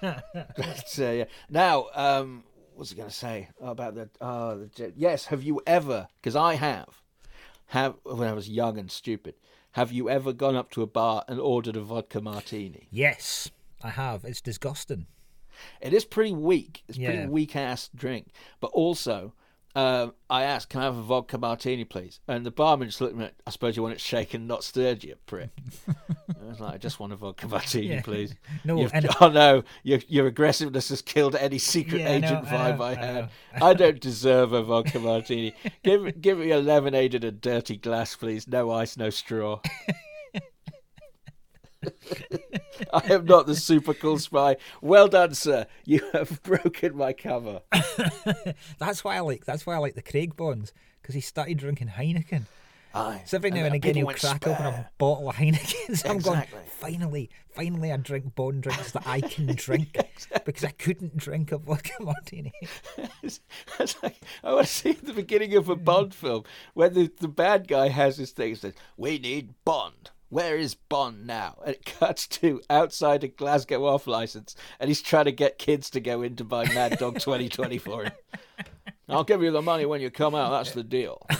[0.00, 1.24] but, uh, yeah.
[1.50, 4.08] Now, um, what was I going to say about the?
[4.20, 5.26] Uh, the yes.
[5.26, 6.08] Have you ever?
[6.20, 7.02] Because I have.
[7.66, 9.34] Have when I was young and stupid.
[9.72, 12.88] Have you ever gone up to a bar and ordered a vodka martini?
[12.90, 13.50] Yes,
[13.82, 14.24] I have.
[14.24, 15.06] It's disgusting.
[15.80, 16.82] It is pretty weak.
[16.88, 17.10] It's a Yeah.
[17.10, 18.32] pretty weak ass drink.
[18.60, 19.32] But also,
[19.74, 23.14] um, I asked, "Can I have a vodka martini, please?" And the barman just looked
[23.14, 23.28] at me.
[23.46, 25.50] I suppose you want it shaken, not stirred, you prick.
[25.88, 28.02] I was like, "I just want a vodka martini, Yeah.
[28.02, 28.34] please."
[28.64, 32.72] No, You've- and- oh no, your your aggressiveness has killed any secret Yeah, agent I
[32.72, 33.14] vibe I, I had.
[33.14, 33.28] know.
[33.66, 35.54] I don't deserve a vodka martini.
[35.82, 38.46] give give me a lemonade in a dirty glass, please.
[38.46, 39.60] No ice, no straw.
[42.92, 44.56] I am not the super cool spy.
[44.80, 45.66] Well done, sir.
[45.84, 47.60] You have broken my cover.
[48.78, 49.44] That's why I like.
[49.44, 52.44] That's why I like the Craig Bonds because he started drinking Heineken.
[52.94, 53.22] Aye.
[53.24, 55.96] So every now and then again he'll crack open a bottle of Heineken.
[55.96, 56.60] So I'm going, Exactly.
[56.78, 59.96] finally, finally, I drink Bond drinks that I can drink
[60.44, 62.52] because I couldn't drink a vodka martini.
[63.22, 63.40] It's,
[63.80, 66.44] it's like I want to see the beginning of a Bond film
[66.74, 70.10] when the, the bad guy has his thing and says, "We need Bond.
[70.32, 75.02] Where is Bond now?" And it cuts to outside a Glasgow off license, and he's
[75.02, 78.12] trying to get kids to go in to buy Mad Dog 2020 for him.
[79.10, 80.48] I'll give you the money when you come out.
[80.50, 81.26] That's the deal.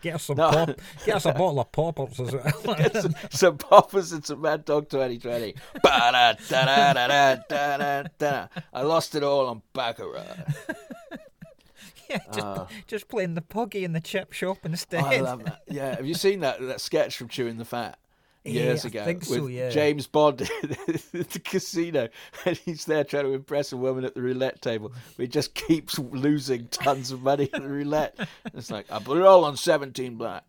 [0.00, 0.50] Get us some No.
[0.50, 0.70] pop.
[1.06, 2.90] Get us a bottle of poppers as well.
[3.00, 5.54] some, some poppers and some Mad Dog 2020.
[5.82, 6.36] I
[8.82, 10.36] lost it all on Baccarat.
[12.10, 12.66] yeah, just, ah.
[12.86, 15.02] just playing the puggy in the chip shop instead.
[15.04, 15.62] Oh, I love that.
[15.68, 17.98] Yeah, have you seen that that sketch from Chewing the Fat
[18.44, 19.70] years Yeah, I ago think so, with yeah.
[19.70, 22.08] James Bond at the casino,
[22.44, 24.92] and he's there trying to impress a woman at the roulette table.
[25.16, 28.18] But he just keeps losing tons of money at the roulette.
[28.52, 30.44] It's like I put it all on seventeen black.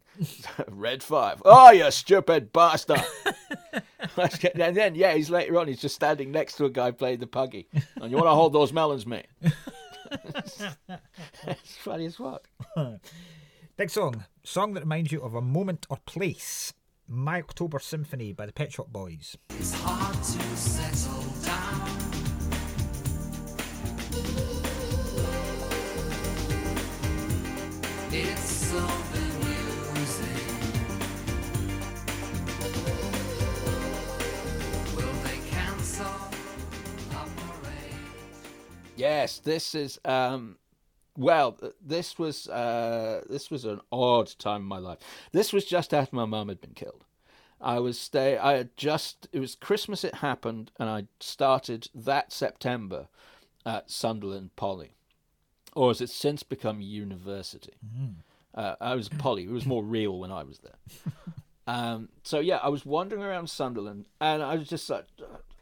[0.70, 1.42] Red five.
[1.46, 3.04] Oh, you stupid bastard!
[4.56, 5.68] and then, yeah, he's later on.
[5.68, 7.68] He's just standing next to a guy playing the puggy.
[7.96, 9.28] And you want to hold those melons, mate?
[11.48, 12.48] It's funny as fuck.
[13.78, 14.26] Next song.
[14.44, 16.74] Song that reminds you of a moment or place.
[17.08, 19.38] My October Symphony by the Pet Shop Boys.
[19.52, 21.92] It's hard to settle down.
[28.12, 29.15] It's so
[38.96, 40.58] Yes, this is um
[41.18, 45.00] well, this was uh this was an odd time in my life.
[45.32, 47.06] This was just after my mum had been killed.
[47.62, 52.32] I was stay I had just it was Christmas it happened and I started that
[52.32, 53.08] September
[53.66, 54.92] at Sunderland Poly.
[55.76, 57.74] Or has it since become university?
[58.54, 59.44] Uh, I was Polly.
[59.44, 60.78] It was more real when I was there.
[61.68, 65.06] Um, so yeah, I was wandering around Sunderland, and I was just like,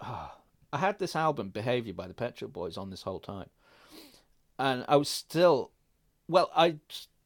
[0.02, 0.36] ah.
[0.74, 3.50] I had this album, Behaviour by the Pet Shop Boys, on this whole time,
[4.58, 5.72] and I was still,
[6.28, 6.78] well, I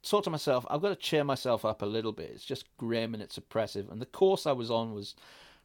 [0.03, 2.31] thought to myself, I've got to cheer myself up a little bit.
[2.33, 5.15] It's just grim and it's oppressive, and the course I was on was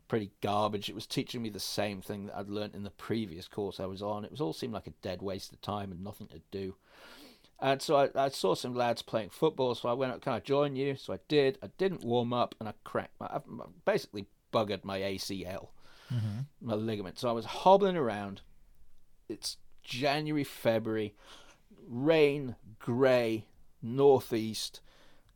[0.09, 0.89] pretty garbage.
[0.89, 3.87] It was teaching me the same thing that I'd learnt in the previous course I
[3.87, 4.25] was on.
[4.25, 6.77] It was all seemed like a dead waste of time and nothing to do.
[7.61, 10.41] And so I, I saw some lads playing football, so I went, up, Can I
[10.41, 10.97] join you?
[10.97, 11.59] So I did.
[11.63, 13.41] I didn't warm up, and I cracked my, I
[13.85, 15.69] basically buggered my ACL,
[16.61, 17.19] my ligament.
[17.19, 18.43] So I was hobbling around.
[19.29, 21.15] It's January, February,
[21.89, 23.47] rain, grey,
[23.83, 24.81] northeast,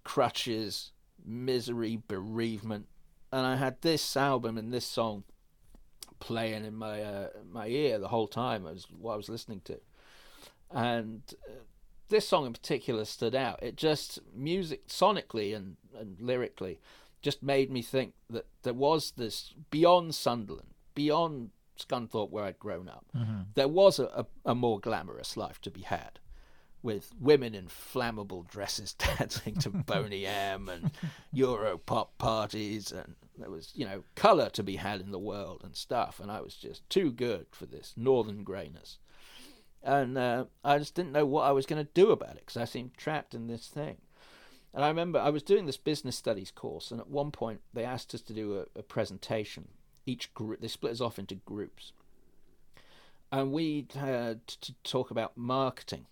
[0.04, 0.92] crutches,
[1.24, 2.86] misery, bereavement.
[3.32, 5.24] And I had this album and this song
[6.18, 9.80] playing in my uh, my ear the whole time as what I was listening to.
[10.70, 11.52] And uh,
[12.08, 13.62] this song in particular stood out.
[13.62, 16.78] It just music sonically and, and lyrically
[17.22, 22.88] just made me think that there was this beyond Sunderland, beyond Scunthorpe where I'd grown
[22.88, 23.06] up,
[23.54, 26.20] there was a, a, a more glamorous life to be had.
[26.82, 30.92] With women in flammable dresses dancing to Boney M and
[31.32, 35.62] Euro pop parties, and there was, you know, colour to be had in the world
[35.64, 36.20] and stuff.
[36.20, 38.98] And I was just too good for this northern greyness
[39.86, 42.56] and uh, I just didn't know what I was going to do about it because
[42.56, 43.98] I seemed trapped in this thing.
[44.76, 47.82] And I remember I was doing this business studies course, and at one point they
[47.82, 49.68] asked us to do a, a presentation.
[50.04, 51.92] Each group they split us off into groups,
[53.32, 56.04] and we had to talk about marketing.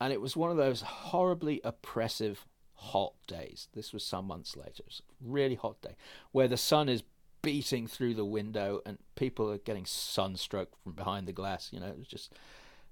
[0.00, 2.44] And it was one of those horribly oppressive
[2.74, 3.68] hot days.
[3.72, 4.80] This was some months later.
[4.80, 5.94] It was a really hot day
[6.32, 7.04] where the sun is
[7.40, 11.70] beating through the window and people are getting sunstroke from behind the glass.
[11.72, 12.32] You know, it was just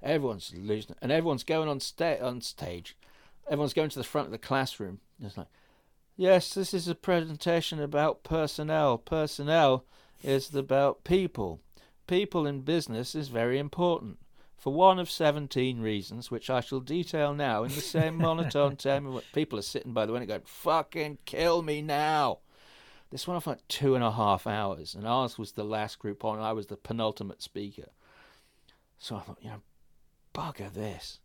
[0.03, 2.97] everyone's losing and everyone's going on sta- on stage.
[3.49, 5.01] Everyone's going to the front of the classroom.
[5.23, 5.47] It's like,
[6.17, 8.99] yes, this is a presentation about personnel.
[8.99, 9.85] Personnel
[10.23, 11.61] is about people.
[12.07, 14.19] People in business is very important.
[14.57, 19.21] for one of 17 reasons, which I shall detail now in the same monotone tone.
[19.33, 22.39] People are sitting by the window going, fucking kill me now.
[23.11, 26.25] This went off like two and a half hours, and ours was the last group
[26.25, 27.91] on, and I was the penultimate speaker.
[28.99, 29.61] So I thought, you know,
[30.35, 31.21] bugger this.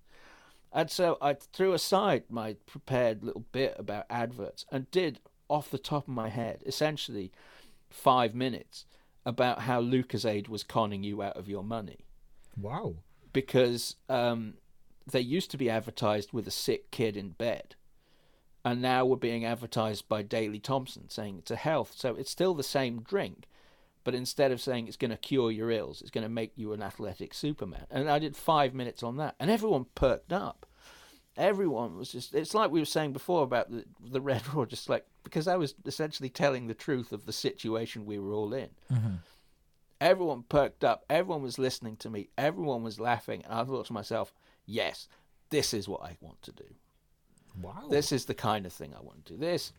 [0.73, 5.19] And so I threw aside my prepared little bit about adverts and did,
[5.49, 7.31] off the top of my head, essentially
[7.89, 8.85] five minutes
[9.25, 12.05] about how Lucozade was conning you out of your money
[12.59, 12.95] Wow.
[13.33, 14.55] because um,
[15.11, 17.75] they used to be advertised with a sick kid in bed,
[18.63, 21.93] and now we're being advertised by Daley Thompson saying it's a health.
[21.97, 23.45] So it's still the same drink,
[24.03, 26.73] but instead of saying it's going to cure your ills, it's going to make you
[26.73, 27.85] an athletic Superman.
[27.89, 30.65] And I did five minutes on that, and everyone perked up.
[31.37, 34.89] Everyone was just, it's like we were saying before about the, the Red Raw, just
[34.89, 38.69] like, because I was essentially telling the truth of the situation we were all in
[38.91, 39.15] mm-hmm.
[40.01, 43.93] everyone perked up, everyone was listening to me, everyone was laughing, and I thought to
[43.93, 44.33] myself,
[44.65, 45.07] yes,
[45.51, 46.65] this is what I want to do.
[47.61, 47.87] Wow.
[47.89, 49.39] This is the kind of thing I want to do.
[49.39, 49.73] This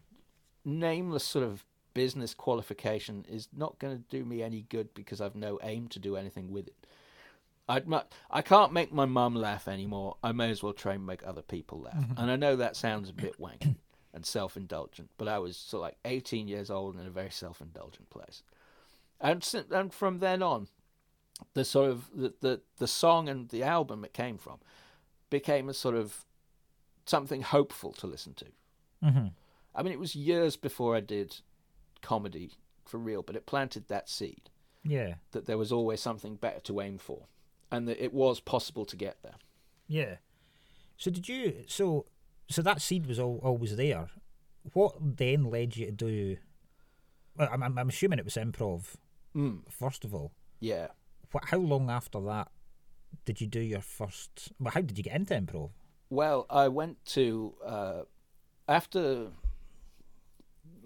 [0.65, 5.35] nameless sort of business qualification is not going to do me any good because I've
[5.35, 6.86] no aim to do anything with it.
[7.69, 8.01] I'd mu-
[8.31, 10.16] I can't make my mum laugh anymore.
[10.23, 12.05] I may as well try and make other people laugh.
[12.16, 13.77] And I know that sounds a bit wanky
[14.14, 18.10] and self-indulgent, but I was sort of like 18 years old in a very self-indulgent
[18.10, 18.43] place.
[19.20, 20.66] And and from then on,
[21.55, 24.59] the sort of the, the the song and the album it came from
[25.31, 26.24] became a sort of
[27.06, 28.47] something hopeful to listen to.
[29.02, 29.27] hmm
[29.74, 31.40] I mean, it was years before I did
[32.02, 32.52] comedy
[32.84, 34.50] for real, but it planted that seed
[34.84, 35.14] Yeah.
[35.30, 37.26] that there was always something better to aim for,
[37.70, 39.36] and that it was possible to get there.
[39.86, 40.16] Yeah.
[40.96, 41.64] So did you?
[41.68, 42.06] So
[42.48, 44.08] so that seed was all, always there.
[44.74, 46.36] What then led you to do?
[47.36, 48.94] Well, I'm, I'm assuming it was improv
[49.34, 50.32] Mm, first of all.
[50.60, 50.88] yeah.
[51.30, 51.44] What?
[51.46, 52.48] How long after that
[53.24, 54.52] did you do your first?
[54.60, 55.70] Well, how did you get into improv?
[56.10, 58.02] Well, I went to uh,
[58.68, 59.28] after.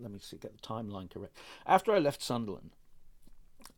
[0.01, 1.37] Let me see, get the timeline correct.
[1.67, 2.71] After I left Sunderland,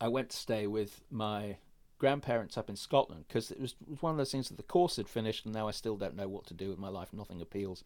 [0.01, 1.57] I went to stay with my
[1.97, 5.09] grandparents up in Scotland because it was, one of those things that the course had
[5.09, 7.09] finished, and now I still don't know what to do with my life.
[7.13, 7.83] Nothing appeals.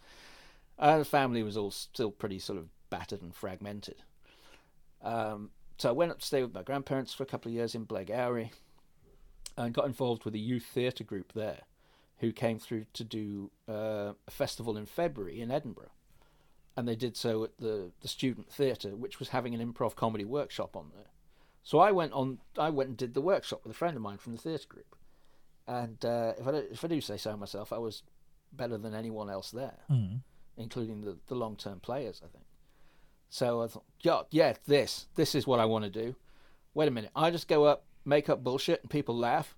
[0.78, 4.04] Uh, the family was all still pretty sort of battered and fragmented.
[5.02, 7.76] Um, so I went up to stay with my grandparents for a couple of years
[7.76, 8.52] in Blairgowrie
[9.58, 11.62] and got involved with a youth theatre group there
[12.20, 15.92] who came through to do uh, a festival in February in Edinburgh.
[16.76, 20.26] And they did so at the, the student theatre, which was having an improv comedy
[20.26, 21.06] workshop on there.
[21.64, 22.40] So I went on.
[22.58, 24.96] I went and did the workshop with a friend of mine from the theatre group.
[25.68, 28.04] And uh, if I do, if I do say so myself, I was
[28.52, 30.20] better than anyone else there, Mm.
[30.58, 32.22] including the, the long term players.
[32.24, 32.44] I think.
[33.30, 36.16] So I thought, yeah, yeah, this this is what I want to do.
[36.74, 39.56] Wait a minute, I just go up, make up bullshit, and people laugh.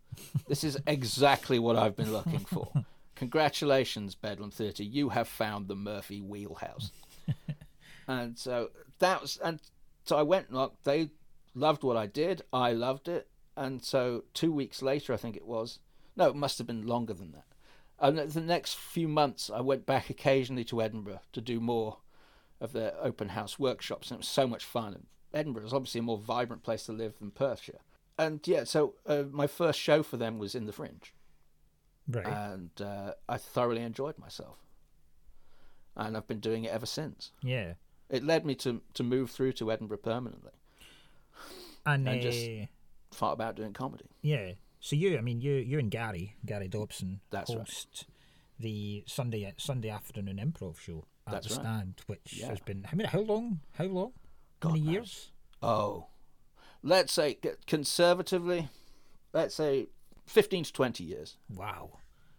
[0.48, 2.72] This is exactly what I've been looking for.
[3.16, 6.92] Congratulations, Bedlam Theatre, you have found the Murphy wheelhouse.
[8.08, 9.60] and so that was, and
[10.04, 10.52] so I went.
[10.52, 11.10] Look, they
[11.54, 12.42] loved what I did.
[12.54, 15.80] I loved it, and so two weeks later, I think it was.
[16.16, 17.46] No, it must have been longer than that.
[18.00, 21.98] And the next few months, I went back occasionally to Edinburgh to do more
[22.62, 24.94] of their open house workshops, and it was so much fun.
[24.94, 27.80] And Edinburgh is obviously a more vibrant place to live than Perthshire.
[28.18, 31.14] And yeah, so uh, my first show for them was in the Fringe,
[32.08, 32.26] Right.
[32.26, 34.58] and uh, I thoroughly enjoyed myself.
[35.98, 37.32] And I've been doing it ever since.
[37.42, 37.74] yeah.
[38.10, 40.52] It led me to to move through to Edinburgh permanently.
[41.86, 42.66] And, and just- uh,
[43.12, 44.06] Thought about doing comedy.
[44.22, 44.52] yeah.
[44.82, 48.04] So you, I mean, you, you and Gary, Gary Dobson, That's right.
[48.60, 51.62] the Sunday Sunday afternoon improv show at That's the right.
[51.64, 52.50] stand, which Yeah.
[52.50, 52.84] has been.
[52.84, 53.10] How many?
[53.10, 53.62] How long?
[53.74, 54.12] How long?
[54.60, 54.92] God many knows.
[54.94, 55.32] years?
[55.64, 56.08] Oh,
[56.84, 58.70] let's say conservatively,
[59.34, 59.88] let's say
[60.28, 61.38] fifteen to twenty years.
[61.50, 61.98] Wow.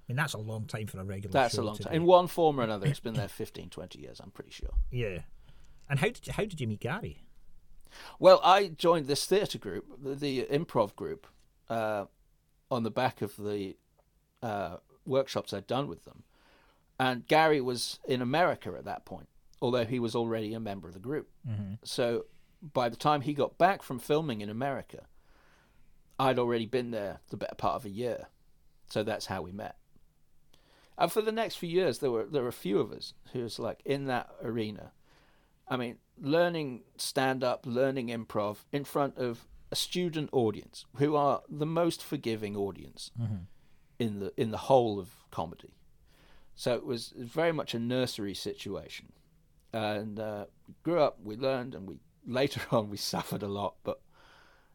[0.09, 1.33] I mean, that's a long time for a regular.
[1.33, 1.91] That's a long time.
[1.93, 4.21] be- In one form or another, it's been there 15, 20 years.
[4.21, 4.71] I'm pretty sure.
[4.91, 5.21] Yeah.
[5.89, 7.23] And how did you, how did you meet Gary?
[8.19, 11.27] Well, I joined this theatre group, the, the improv group,
[11.69, 12.05] uh,
[12.71, 13.77] on the back of the
[14.43, 16.23] uh, workshops I'd done with them.
[17.01, 19.29] And Gary was in America at that point,
[19.63, 21.29] although he was already a member of the group.
[21.85, 22.27] So
[22.73, 25.07] by the time he got back from filming in America,
[26.19, 28.27] I'd already been there the better part of a year.
[28.89, 29.77] So that's how we met.
[30.99, 33.43] And for the next few years, there were there were a few of us who
[33.43, 34.93] was like in that arena.
[35.69, 41.43] I mean, learning stand up, learning improv in front of a student audience who are
[41.49, 43.11] the most forgiving audience
[43.99, 45.75] in the in the whole of comedy.
[46.55, 49.13] So it was very much a nursery situation,
[49.73, 50.47] and uh,
[50.83, 51.19] grew up.
[51.23, 51.97] We learned, and we
[52.27, 54.01] later on we suffered a lot, but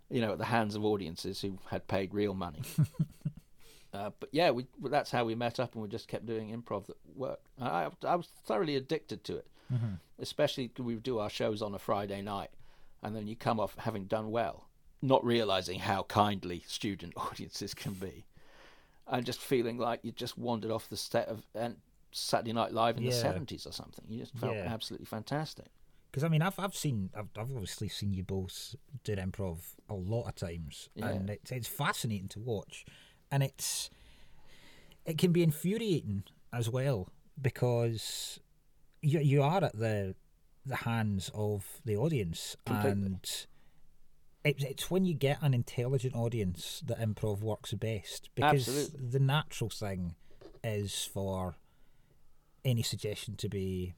[0.10, 2.62] you know, at the hands of audiences who had paid real money.
[3.94, 6.86] Uh, but yeah, we that's how we met up, and we just kept doing improv
[6.88, 7.46] that worked.
[7.60, 9.48] I, I was thoroughly addicted to it,
[10.20, 12.52] especially 'cause we do our shows on a Friday night,
[13.04, 14.68] and then you come off having done well,
[15.02, 18.26] not realizing how kindly student audiences can be,
[19.08, 21.78] and just feeling like you just wandered off the set of and
[22.14, 24.06] Saturday Night Live in the seventies or something.
[24.10, 24.68] You just felt Yeah.
[24.68, 25.68] absolutely fantastic.
[26.12, 29.60] Because I mean, I've I've seen I've, I've obviously seen you both do improv
[29.90, 31.08] a lot of times, Yeah.
[31.10, 32.86] and it's it's fascinating to watch,
[33.32, 33.90] and it's
[35.06, 37.10] it can be infuriating as well
[37.42, 38.40] because
[39.02, 40.16] you you are at the
[40.66, 42.92] the hands of the audience, Completely.
[42.92, 43.48] and
[44.44, 49.10] it's it's when you get an intelligent audience that improv works best because Absolutely.
[49.10, 50.16] the natural thing
[50.64, 51.56] is for
[52.64, 53.96] any suggestion to be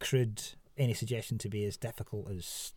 [0.00, 0.42] crude,
[0.76, 2.72] any suggestion to be as difficult as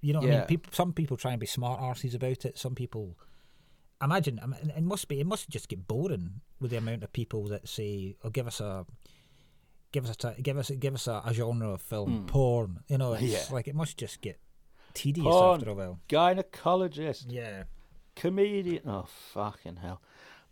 [0.00, 0.20] you know.
[0.20, 2.58] What I mean, people, some people try and be smart arses about it.
[2.58, 3.16] Some people
[4.02, 4.40] imagine.
[4.76, 5.20] It must be.
[5.20, 8.60] It must just get boring with the amount of people that say, "Oh, give us
[8.60, 8.86] a."
[9.90, 12.80] Give us a give us give us a, a genre of film, porn.
[12.88, 13.22] You know, it's.
[13.22, 13.44] Yeah.
[13.50, 14.38] like it must just get
[14.92, 15.60] tedious Porn.
[15.60, 15.98] after a while.
[16.10, 17.24] Gynecologist.
[17.30, 17.62] Yeah,
[18.14, 18.82] comedian.
[18.86, 20.02] Oh fucking hell!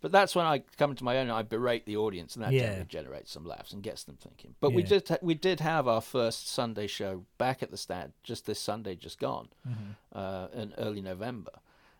[0.01, 1.23] But that's when I come to my own.
[1.29, 2.61] and I berate the audience, and that Yeah.
[2.63, 4.55] generally generates some laughs and gets them thinking.
[4.59, 8.13] But we did ha- we did have our first Sunday show back at the stand
[8.23, 10.17] just this Sunday, just gone, Mm-hmm.
[10.17, 11.51] uh, in early November.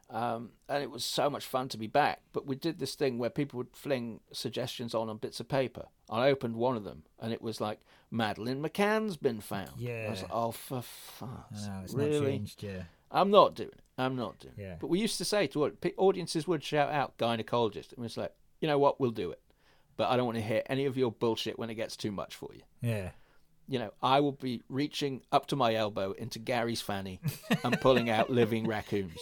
[0.09, 2.21] Um, and it was so much fun to be back.
[2.31, 5.87] But we did this thing where people would fling suggestions on on bits of paper.
[6.09, 7.79] I opened one of them, and it was like
[8.09, 9.71] Madeleine McCann's been found.
[9.77, 12.25] Yeah, I was like, oh for fuck, I know, it's not really?
[12.27, 12.63] changed.
[12.63, 13.81] Yeah, I'm not doing it.
[13.97, 14.73] I'm not doing Yeah.
[14.73, 14.79] it.
[14.79, 18.67] But we used to say to audiences would shout out gynecologist, and it's like, you
[18.69, 19.41] know what, we'll do it.
[19.97, 22.35] But I don't want to hear any of your bullshit when it gets too much
[22.35, 22.61] for you.
[22.81, 23.09] yeah.
[23.69, 27.19] You know, I will be reaching up to my elbow into Gary's fanny
[27.63, 29.17] and pulling out living raccoons.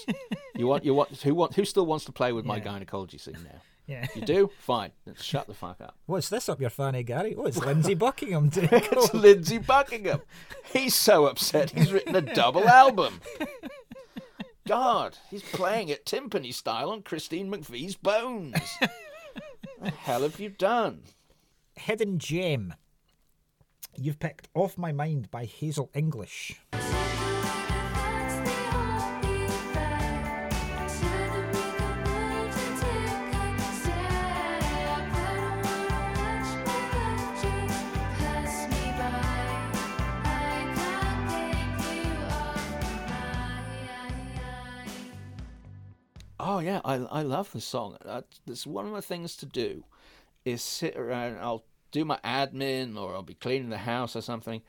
[0.55, 2.63] You want, you want, who want, who still wants to play with my Yeah.
[2.65, 3.61] gynecology scene now?
[3.88, 4.07] Yeah.
[4.15, 4.51] You do?
[4.59, 4.91] Fine.
[5.05, 5.95] Then shut the fuck up.
[6.05, 7.35] What's this up your fanny, Gary?
[7.38, 8.49] Oh, it's Lindsey Buckingham.
[8.49, 9.13] doing It's.
[9.13, 10.22] Lindsey Buckingham.
[10.72, 13.22] He's so upset he's written a double album.
[14.67, 18.55] God, he's playing it timpani style on Christine McVie's bones.
[18.80, 18.91] What
[19.81, 21.01] the hell have you done?
[21.76, 22.73] Hidden Gem.
[23.97, 26.59] You've picked Off My Mind by Hazel English.
[46.38, 47.97] Oh yeah, I I love the song.
[48.05, 49.84] Uh, That's one of the things to do,
[50.43, 51.39] is sit around.
[51.39, 51.63] I'll
[51.95, 54.61] do my admin or I'll be cleaning the house or something,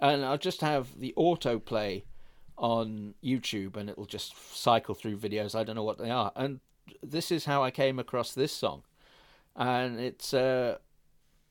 [0.00, 2.02] and I'll just have the autoplay
[2.58, 5.54] on YouTube, and it'll just cycle through videos.
[5.54, 6.60] I don't know what they are, and
[7.02, 8.82] this is how I came across this song,
[9.56, 10.76] and it's uh,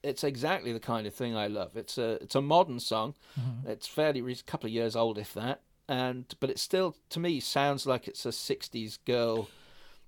[0.04, 1.76] it's exactly the kind of thing I love.
[1.76, 3.16] It's a it's a modern song.
[3.66, 7.40] It's fairly a couple of years old, if that, and but it still to me
[7.40, 9.50] sounds like it's a '60s girl,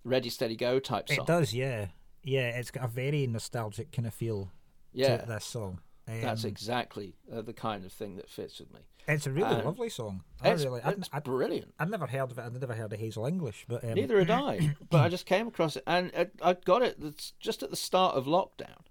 [0.03, 1.26] ready steady go type song.
[1.26, 1.88] It does, yeah.
[2.23, 4.52] Yeah, it's got a very nostalgic kind of feel
[4.95, 5.80] Yeah, to this song.
[6.07, 8.81] Um, that's exactly uh, the kind of thing that fits with me.
[9.07, 10.23] It's a really and lovely song.
[10.41, 11.73] I It's, really, it's I'd, brilliant.
[11.80, 12.41] I'd never heard of it.
[12.41, 15.47] I'd never heard of Hazel English, but um, Neither had I, but I just came
[15.47, 18.81] across it, and I, I got it just at the start of lockdown,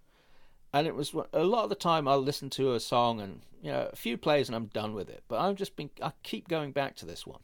[0.72, 3.70] and it was a lot of the time I'll listen to a song and you
[3.70, 5.24] know a few plays and I'm done with it.
[5.28, 7.40] But I've just been I keep going back to this one.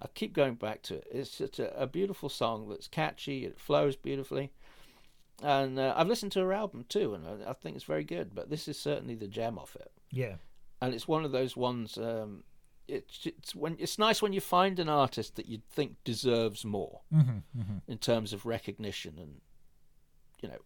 [0.00, 1.06] I keep going back to it.
[1.10, 3.44] It's just a, a beautiful song that's catchy.
[3.44, 4.52] It flows beautifully,
[5.42, 8.34] and uh, I've listened to her album too, and I, I think it's very good.
[8.34, 9.92] But this is certainly the gem of it.
[10.10, 10.34] yeah,
[10.80, 11.96] and it's one of those ones.
[11.98, 12.44] Um,
[12.86, 17.00] it's it's when it's nice when you find an artist that you think deserves more
[17.86, 19.40] in terms of recognition and
[20.42, 20.58] you know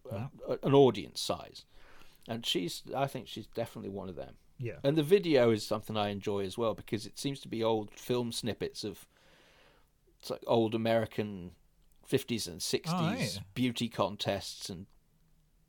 [0.47, 1.65] a, a- an audience size.
[2.25, 4.35] And she's, I think she's definitely one of them.
[4.57, 7.61] yeah, And the video is something I enjoy as well because it seems to be
[7.61, 9.05] old film snippets of
[10.21, 11.51] it's like old American
[12.09, 13.39] 50s and 60s Oh, right.
[13.53, 14.85] beauty contests and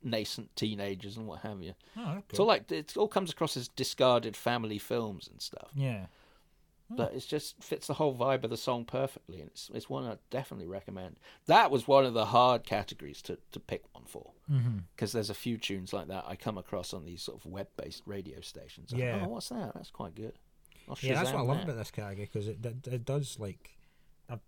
[0.03, 1.73] nascent teenagers and what have you.
[1.97, 6.05] Oh, It's all like it all comes across as discarded family films and stuff, yeah.
[6.89, 10.05] but it just fits the whole vibe of the song perfectly, and it's it's one
[10.05, 11.15] I definitely recommend.
[11.47, 14.79] That was one of the hard categories to to pick one for, mm-hmm.
[14.95, 18.03] because there's a few tunes like that I come across on these sort of web-based
[18.05, 18.93] radio stations.
[18.93, 19.23] I'm like, Yeah.
[19.25, 19.73] oh, what's that?
[19.73, 20.33] That's quite good.
[20.87, 21.63] Oh, yeah, that's what I love that.
[21.63, 23.71] about this category because it, it it does like
[24.29, 24.39] I've,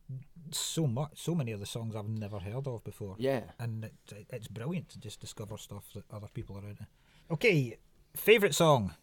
[0.51, 3.15] so much, so many of the songs I've never heard of before.
[3.17, 3.41] Yeah.
[3.59, 6.77] and it, it, it's brilliant to just discover stuff that other people are out.
[7.31, 7.77] Okay,
[8.15, 8.93] favorite song.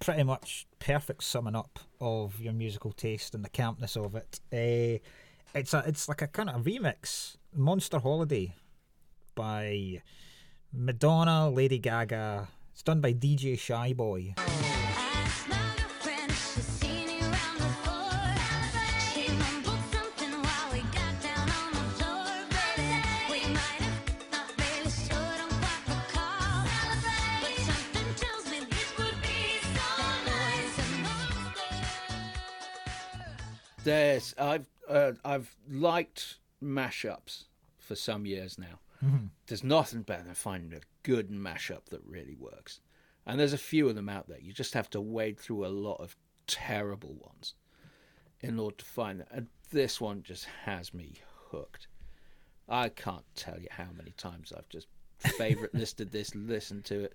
[0.00, 4.40] Pretty much perfect summing up of your musical taste and the campness of it.
[4.52, 4.98] Uh,
[5.58, 8.54] it's a it's like a kind of a remix, Monster Holiday
[9.34, 10.02] by
[10.72, 12.48] Madonna, Lady Gaga.
[12.72, 14.34] It's done by DJ Shyboy.
[14.36, 14.83] Ask
[33.84, 37.44] There's I've uh, I've liked mashups
[37.78, 38.80] for some years now.
[39.46, 42.80] There's nothing better than finding a good mashup that really works,
[43.26, 44.40] and there's a few of them out there.
[44.40, 46.16] You just have to wade through a lot of
[46.46, 47.54] terrible ones
[48.40, 49.28] in order to find that.
[49.30, 51.16] And this one just has me
[51.50, 51.86] hooked.
[52.66, 54.86] I can't tell you how many times I've just
[55.18, 57.14] favorite listed this, listened to it.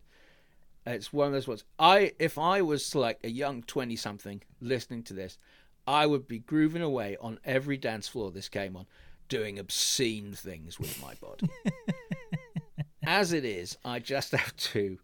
[0.86, 1.64] It's one of those ones.
[1.80, 5.40] I if I was like a young twenty something listening to this,
[5.88, 8.86] I would be grooving away on every dance floor this came on,
[9.28, 11.50] doing obscene things with my body.
[13.04, 15.00] As it is, I just have to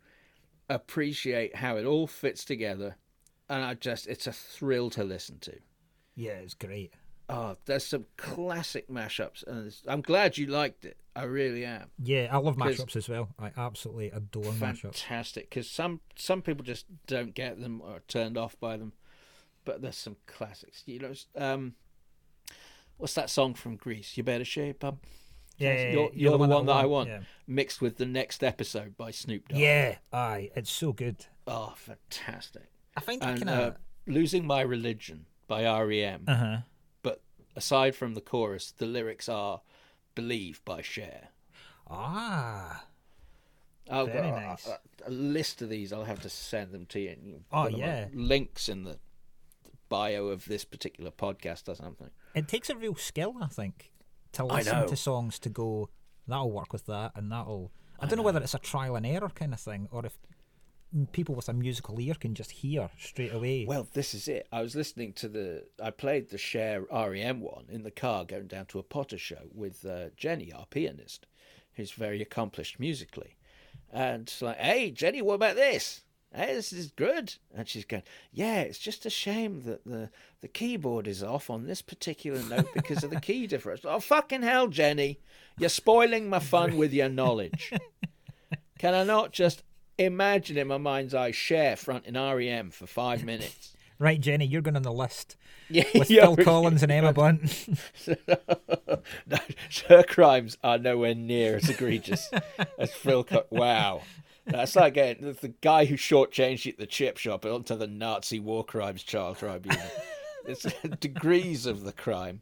[0.69, 2.97] appreciate how it all fits together,
[3.49, 5.57] and I just it's a thrill to listen to.
[6.15, 6.93] Yeah, it's great.
[7.27, 10.97] Oh, there's some classic mashups, and I'm glad you liked it.
[11.15, 11.89] I really am.
[12.03, 13.29] Yeah, I love mashups as well.
[13.39, 14.81] I absolutely adore mashups.
[14.97, 18.93] fantastic because some some people just don't get them or are turned off by them
[19.65, 21.73] but there's some classics you know um
[22.97, 24.97] what's that song from greece you better shape up
[25.57, 27.19] Yeah, yeah, you're, yeah, you're, the one, that i want Yeah.
[27.47, 31.25] mixed with the next episode by snoop dogg Yeah, aye, it's so good.
[31.47, 33.75] oh fantastic I find that and kind uh, of.
[34.07, 36.57] losing my religion by rem Uh huh.
[37.03, 37.21] but
[37.55, 39.61] aside from the chorus the lyrics are
[40.15, 41.27] believe by Cher.
[41.89, 42.85] Ah,
[43.89, 44.67] I'll Very got a- nice.
[44.67, 45.93] a, a list of these.
[45.93, 47.09] I'll have to send them to you.
[47.09, 48.07] and Oh, put them on yeah.
[48.13, 48.97] links in the
[49.95, 52.09] bio of this particular podcast or something.
[52.33, 53.91] it takes a real skill, I think,
[54.33, 55.89] to listen to songs to go.
[56.27, 57.71] That'll work with that, and that'll.
[57.99, 60.17] I, don't know whether it's a trial and error kind of thing, or if
[61.11, 63.65] people with a musical ear can just hear straight away.
[63.65, 64.47] Well, this is it.
[64.51, 65.65] I was listening to the.
[65.81, 69.47] I played the Cher REM one in the car going down to a Potter show
[69.53, 71.27] with uh, Jenny, our pianist,
[71.75, 73.37] who's very accomplished musically.
[73.91, 76.01] And it's like, hey, Jenny, what about this?
[76.35, 77.35] Hey, this is good.
[77.55, 80.09] And she's going, yeah, it's just a shame that the,
[80.41, 83.81] the keyboard is off on this particular note because of the key difference.
[83.85, 85.19] Oh, fucking hell, Jenny.
[85.57, 87.71] You're spoiling my fun with your knowledge.
[88.79, 89.63] Can I not just
[89.97, 93.73] imagine in my mind's eye Cher fronting REM for five minutes?
[93.99, 95.37] right, Jenny, you're going on the list
[95.69, 97.67] Yeah, with Phil Collins and Emma Blunt.
[99.25, 99.37] no,
[99.87, 102.29] her crimes are nowhere near as egregious
[102.77, 103.23] as Phil.
[103.23, 104.01] Co- wow,
[104.45, 109.03] that's like the, guy who shortchanged at the chip shop onto the Nazi war crimes
[109.03, 109.81] trial tribunal.
[110.45, 110.63] It's
[110.99, 112.41] degrees of the crime,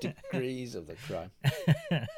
[0.00, 1.30] degrees of the crime.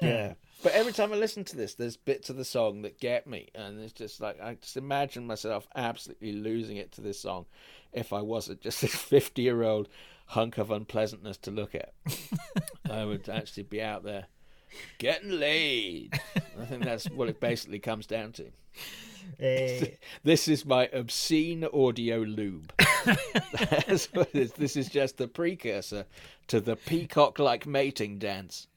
[0.02, 3.26] Yeah, but every time I listen to this, there's bits of the song that get
[3.26, 7.46] me, and it's just like I just imagine myself absolutely losing it to this song
[7.92, 9.88] if I wasn't just this fifty-year-old
[10.26, 11.92] hunk of unpleasantness to look at.
[12.90, 14.26] I would actually be out there
[14.98, 16.18] getting laid.
[16.60, 18.44] I think that's what it basically comes down to.
[19.40, 19.86] Eh,
[20.22, 22.72] This is my obscene audio lube.
[23.52, 24.52] That's what it is.
[24.52, 26.06] This is just the precursor
[26.48, 28.68] to the peacock like mating dance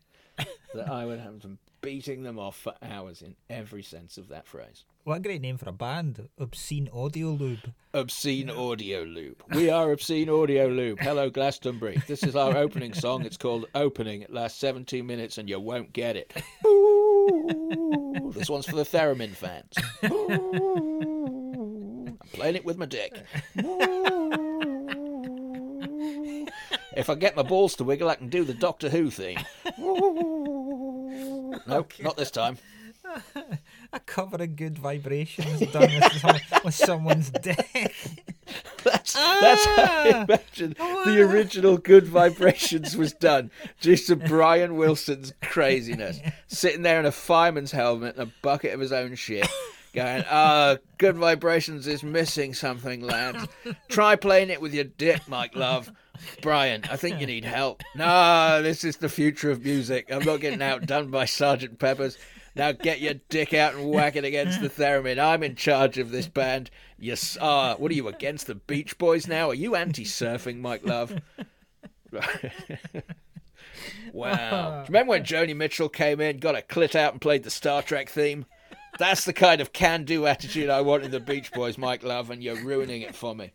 [0.73, 4.47] that I would have them beating them off for hours in every sense of that
[4.47, 4.83] phrase.
[5.03, 6.29] What a great name for a band.
[6.37, 7.73] Obscene Audio Lube.
[7.93, 9.41] Obscene Audio Lube.
[9.53, 10.99] We are Obscene Audio Lube.
[10.99, 12.01] Hello, Glastonbury.
[12.07, 13.25] This is our opening song.
[13.25, 14.21] It's called Opening.
[14.21, 16.33] It lasts 17 minutes and you won't get it.
[16.65, 19.73] Ooh, this one's for the Theremin fans.
[20.05, 23.13] Ooh, I'm playing it with my dick.
[23.63, 24.45] Ooh.
[26.95, 29.39] If I get my balls to wiggle, I can do the Doctor Who theme.
[29.79, 31.55] Ooh.
[31.67, 32.57] Nope, not this time.
[33.93, 37.95] A cover of good vibrations done with, some, with someone's dick.
[38.83, 40.23] That's that's how I Ah!
[40.25, 40.75] imagine
[41.05, 43.49] the original Good Vibrations was done,
[43.81, 46.19] due to Brian Wilson's craziness.
[46.47, 49.47] Sitting there in a fireman's helmet and a bucket of his own shit,
[49.93, 53.47] going, "Ah, Good Vibrations is missing something, lads.
[53.87, 55.91] Try playing it with your dick, Mike Love."
[56.41, 57.81] Brian, I think you need help.
[57.95, 60.11] No, this is the future of music.
[60.11, 62.17] I'm not getting outdone by Sergeant Pepper's.
[62.59, 65.17] Now get your dick out and whack it against the theremin.
[65.17, 66.69] I'm in charge of this band.
[66.97, 69.51] Yes, ah, what are you against the Beach Boys now?
[69.51, 71.21] Are you anti-surfing, Mike Love?
[72.11, 72.19] wow.
[72.21, 72.27] Do
[74.11, 77.81] you remember when Joni Mitchell came in, got a clit out, and played the Star
[77.81, 78.45] Trek theme?
[78.97, 82.43] That's the kind of can-do attitude I want in the Beach Boys, Mike Love, and
[82.43, 83.53] you're ruining it for me.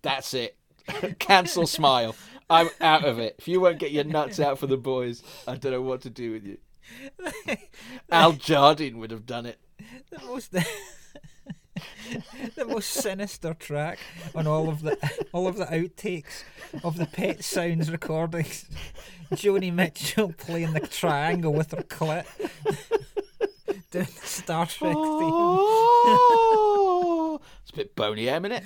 [0.00, 0.56] That's it.
[1.18, 2.16] Cancel smile.
[2.48, 3.34] I'm out of it.
[3.38, 6.10] If you won't get your nuts out for the boys, I don't know what to
[6.10, 6.56] do with you.
[8.10, 9.58] Al Jardine would have done it.
[10.10, 10.52] the most
[12.56, 13.98] the most sinister track
[14.34, 14.96] on all of the
[15.32, 16.42] all of the outtakes
[16.82, 18.66] of the Pet Sounds recordings.
[19.32, 22.26] Joni Mitchell playing the triangle with her clit.
[23.90, 25.00] Doing the Star Trek theme.
[26.10, 28.64] Oh, it's a bit Boney M, isn't it?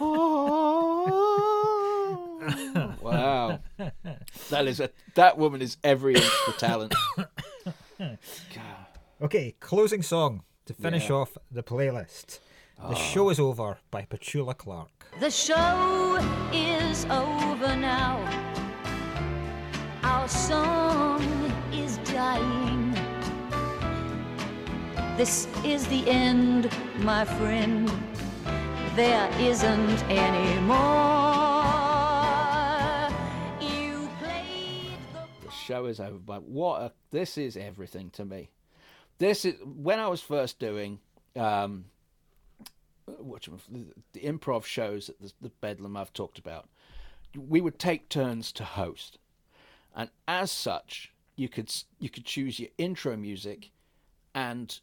[0.00, 1.06] Oh,
[3.00, 3.60] wow,
[4.50, 6.94] that is a that woman is every inch the talent.
[9.20, 11.16] Okay, closing song to finish Yeah.
[11.16, 12.38] off the playlist.
[12.76, 12.94] The ah.
[12.94, 15.06] show is over by Petula Clark.
[15.18, 16.18] The show
[16.52, 18.16] is over now.
[20.04, 21.20] Our song
[21.72, 22.94] is dying.
[25.16, 27.90] This is the end, my friend.
[28.94, 31.37] There isn't any more.
[35.68, 38.50] Show is over, but what a, this is everything to me.
[39.18, 41.00] This is when I was first doing
[41.36, 41.84] um,
[43.04, 46.68] what the improv shows at the, the Bedlam I've talked about.
[47.36, 49.18] We would take turns to host,
[49.94, 53.70] and as such, you could you could choose your intro music,
[54.34, 54.80] and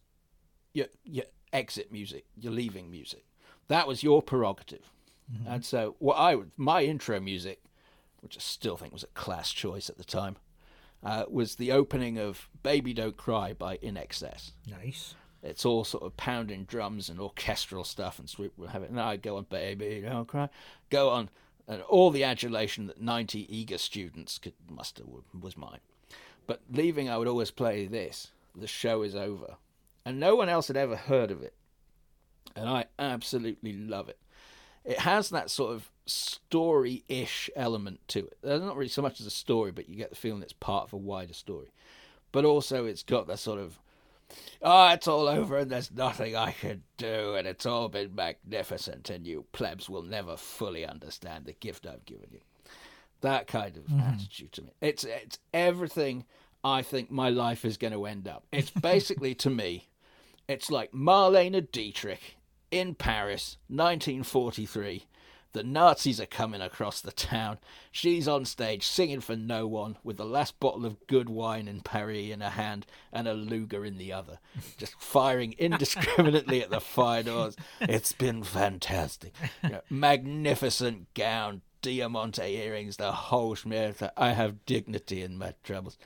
[0.74, 3.26] your your exit music, your leaving music.
[3.68, 4.92] That was your prerogative.
[5.48, 7.64] And so, what I would my intro music,
[8.22, 10.36] which I still think was a class choice at the time,
[11.04, 14.52] uh, was the opening of "Baby Don't Cry" by INXS.
[14.68, 15.16] Nice.
[15.44, 18.90] It's all sort of pounding drums and orchestral stuff, and will have it.
[18.90, 20.50] And I go on, baby, don't cry.
[20.90, 21.30] Go on,
[21.68, 25.04] and all the adulation that ninety eager students could muster
[25.40, 25.82] was mine.
[26.48, 28.32] But leaving, I would always play this.
[28.56, 29.58] The show is over,
[30.04, 31.54] and no one else had ever heard of it,
[32.56, 34.18] and I absolutely love it.
[34.84, 38.38] It has that sort of story-ish element to it.
[38.42, 40.86] There's not really so much as a story, but you get the feeling it's part
[40.86, 41.74] of a wider story.
[42.32, 43.80] But also, it's got that sort of
[44.62, 49.10] Oh, it's all over and there's nothing I can do, and it's all been magnificent,
[49.10, 52.40] and you plebs will never fully understand the gift I've given you.
[53.22, 54.00] That kind of mm-hmm.
[54.00, 54.72] attitude to me.
[54.82, 56.26] It's it's everything
[56.64, 58.46] I think my life is going to end up.
[58.52, 59.90] It's basically to me,
[60.48, 62.38] it's like Marlene Dietrich
[62.72, 65.06] in Paris, 1943.
[65.56, 67.60] The Nazis are coming across the town.
[67.90, 71.80] She's on stage singing for no one with the last bottle of good wine in
[71.80, 74.40] Paris in her hand and a Luger in the other,
[74.78, 77.56] just firing indiscriminately at the fire doors.
[77.80, 79.34] It's been fantastic.
[79.64, 84.12] You know, magnificent gown, diamante earrings, the whole schmear.
[84.18, 85.98] I have dignity in my troubles.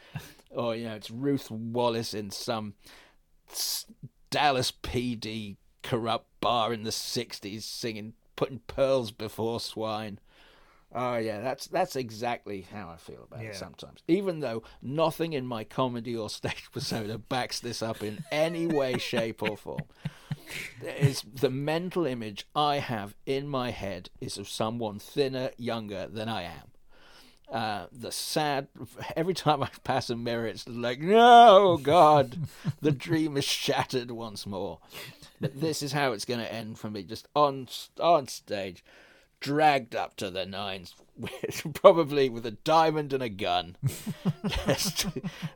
[0.52, 2.76] Or, you know, it's Ruth Wallace in some
[4.30, 10.18] Dallas PD corrupt bar in the 60s singing putting pearls before swine
[10.96, 13.50] oh yeah that's that's exactly how i feel about Yeah.
[13.50, 18.20] it sometimes even though nothing in my comedy or stage persona backs this up in
[18.32, 19.84] any way shape or form
[20.82, 26.30] is the mental image i have in my head is of someone thinner younger than
[26.30, 26.72] i am
[27.52, 28.68] uh, the sad
[29.16, 32.38] every time I pass a mirror, it's like, no, God,
[32.80, 34.78] the dream is shattered once more.
[35.42, 37.68] But this is how it's going to end for me, just on
[38.00, 38.84] on stage,
[39.40, 43.78] dragged up to the nines, with, probably with a diamond and a gun.
[44.66, 45.08] Just,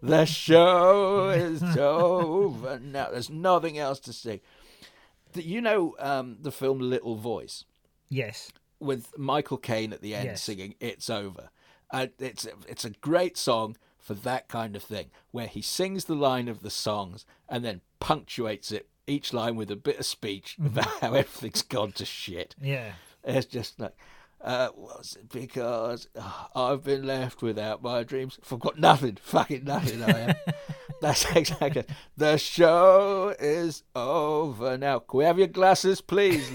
[0.01, 3.09] the show is over now.
[3.11, 4.41] There's nothing else to say.
[5.33, 7.65] The- You know um, the film Little Voice
[8.09, 8.51] Yes.
[8.79, 10.43] with Michael Caine at the end Yes.
[10.43, 11.49] singing "It's Over."
[11.91, 16.15] Uh, it's it's a great song for that kind of thing, where he sings the
[16.15, 20.57] line of the songs and then punctuates it each line with a bit of speech
[20.63, 22.55] about how everything's gone to shit.
[22.61, 22.93] Yeah.
[23.23, 23.95] It's just like,
[24.41, 28.39] uh, was it because uh, I've been left without my dreams?
[28.41, 30.03] Forgot nothing, fucking nothing.
[30.03, 30.35] I am.
[31.01, 31.85] That's exactly.
[32.17, 34.99] The show is over now.
[34.99, 36.49] Can we have your glasses, please,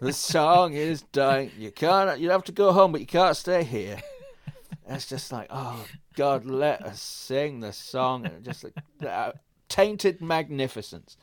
[0.00, 1.50] the song is dying.
[1.58, 2.20] You can't.
[2.20, 4.00] You have to go home, but you can't stay here.
[4.88, 5.84] It's just like, oh
[6.16, 8.26] God, let us sing the song.
[8.26, 8.74] And just like
[9.06, 9.32] uh,
[9.72, 11.16] tainted magnificence,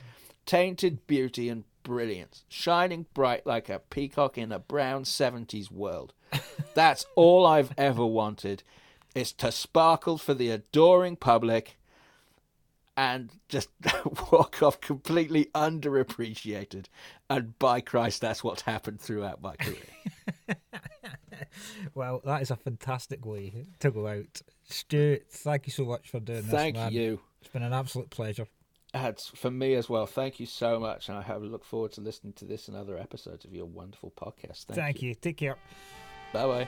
[0.48, 6.14] tainted beauty and brilliance, shining bright like a peacock in a brown seventies world.
[6.74, 8.64] That's all I've ever wanted.
[9.14, 11.78] Is to sparkle for the adoring public
[12.98, 13.70] and just
[14.32, 16.86] walk off completely underappreciated.
[17.30, 19.78] And by Christ, that's what's happened throughout my career.
[21.94, 24.42] Well, that is a fantastic way to go out.
[24.70, 26.52] Stuart, thank you so much for doing this.
[26.52, 26.92] Thank man.
[26.92, 27.20] you.
[27.42, 28.48] It's been an absolute pleasure.
[28.94, 30.08] It's for me as well.
[30.08, 32.98] Thank you so much, and I have look forward to listening to this and other
[32.98, 34.66] episodes of your wonderful podcast.
[34.66, 35.10] Thank, Thank you.
[35.10, 35.16] you.
[35.16, 35.58] Take care.
[36.34, 36.68] Bye bye.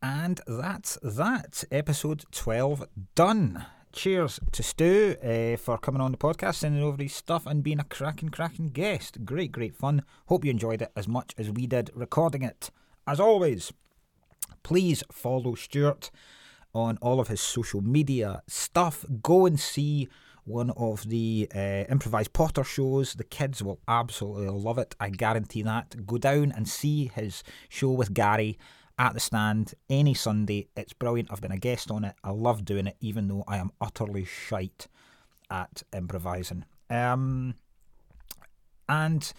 [0.00, 1.64] And that's that.
[1.70, 2.84] Episode 12
[3.14, 3.66] done.
[3.92, 7.80] Cheers to Stu uh, for coming on the podcast, sending over his stuff, and being
[7.80, 9.24] a cracking, cracking guest.
[9.24, 10.02] Great, great fun.
[10.26, 12.70] Hope you enjoyed it as much as we did recording it.
[13.06, 13.72] As always,
[14.62, 16.10] please follow Stuart
[16.74, 19.04] on all of his social media stuff.
[19.22, 20.08] Go and see
[20.44, 23.14] one of the uh, improvised Potter shows.
[23.14, 24.94] The kids will absolutely love it.
[25.00, 26.06] I guarantee that.
[26.06, 28.58] Go down and see his show with Gary
[28.98, 30.68] at the stand any Sunday.
[30.76, 31.30] It's brilliant.
[31.32, 32.14] I've been a guest on it.
[32.24, 34.88] I love doing it, even though I am utterly shite
[35.50, 36.64] at improvising.
[36.90, 37.54] Um,
[38.88, 39.32] and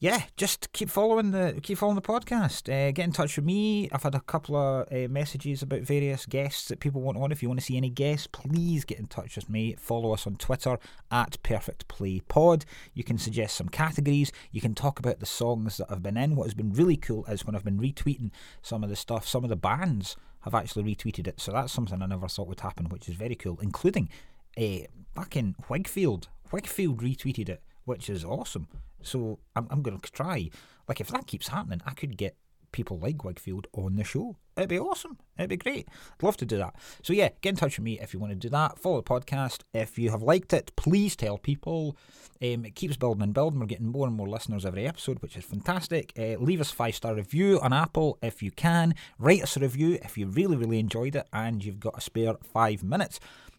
[0.00, 2.68] yeah, just keep following the keep following the podcast.
[2.68, 3.88] Uh, get in touch with me.
[3.90, 7.32] I've had a couple of uh, messages about various guests that people want on.
[7.32, 9.74] If you want to see any guests, please get in touch with me.
[9.76, 10.78] Follow us on Twitter
[11.10, 12.64] at Perfect Play Pod.
[12.94, 14.30] You can suggest some categories.
[14.52, 16.36] You can talk about the songs that have been in.
[16.36, 18.30] What has been really cool is when I've been retweeting
[18.62, 19.26] some of the stuff.
[19.26, 22.60] Some of the bands have actually retweeted it, so that's something I never thought would
[22.60, 23.58] happen, which is very cool.
[23.60, 24.10] Including
[24.56, 26.26] uh, fucking Wigfield.
[26.52, 28.68] Wigfield retweeted it, which is awesome.
[29.02, 30.50] So I'm, I'm going to try.
[30.88, 32.36] Like, if that keeps happening, I could get
[32.72, 34.36] people like Wigfield on the show.
[34.56, 35.18] It'd be awesome.
[35.38, 35.88] It'd be great.
[35.88, 36.74] I'd love to do that.
[37.02, 38.78] So, yeah, get in touch with me if you want to do that.
[38.78, 39.60] Follow the podcast.
[39.72, 41.96] If you have liked it, please tell people.
[42.40, 43.58] Um, it keeps building and building.
[43.58, 46.12] We're getting more and more listeners every episode, which is fantastic.
[46.16, 48.94] Uh, leave us a five star review on Apple if you can.
[49.18, 52.34] Write us a review if you really, really enjoyed it and you've got a spare
[52.42, 53.18] five minutes.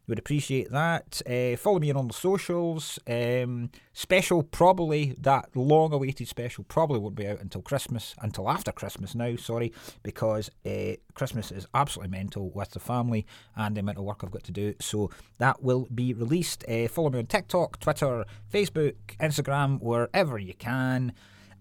[0.09, 1.21] Would appreciate that.
[1.29, 2.97] Uh, follow me on the socials.
[3.07, 9.13] Um, special, probably that long-awaited special, probably won't be out until Christmas, until after Christmas
[9.13, 9.35] now.
[9.35, 9.71] Sorry,
[10.01, 14.31] because uh, Christmas is absolutely mental with the family and the amount of work I've
[14.31, 14.73] got to do.
[14.81, 16.65] So that will be released.
[16.67, 21.13] Uh, follow me on TikTok, Twitter, Facebook, Instagram, wherever you can.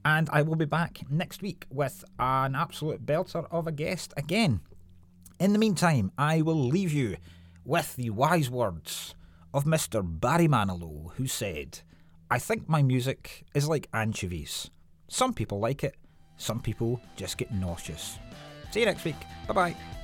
[0.07, 4.63] And I will be back next week with an absolute belter of a guest again.
[5.39, 7.19] In the meantime, I will leave you
[7.69, 9.15] with the wise words
[9.53, 10.01] of Mr.
[10.03, 11.81] Barry Manilow, who said,
[12.31, 14.71] I think my music is like anchovies.
[15.09, 15.95] Some people like it,
[16.39, 18.19] some people just get nauseous.
[18.71, 19.17] See you next week.
[19.47, 19.98] Bye bye.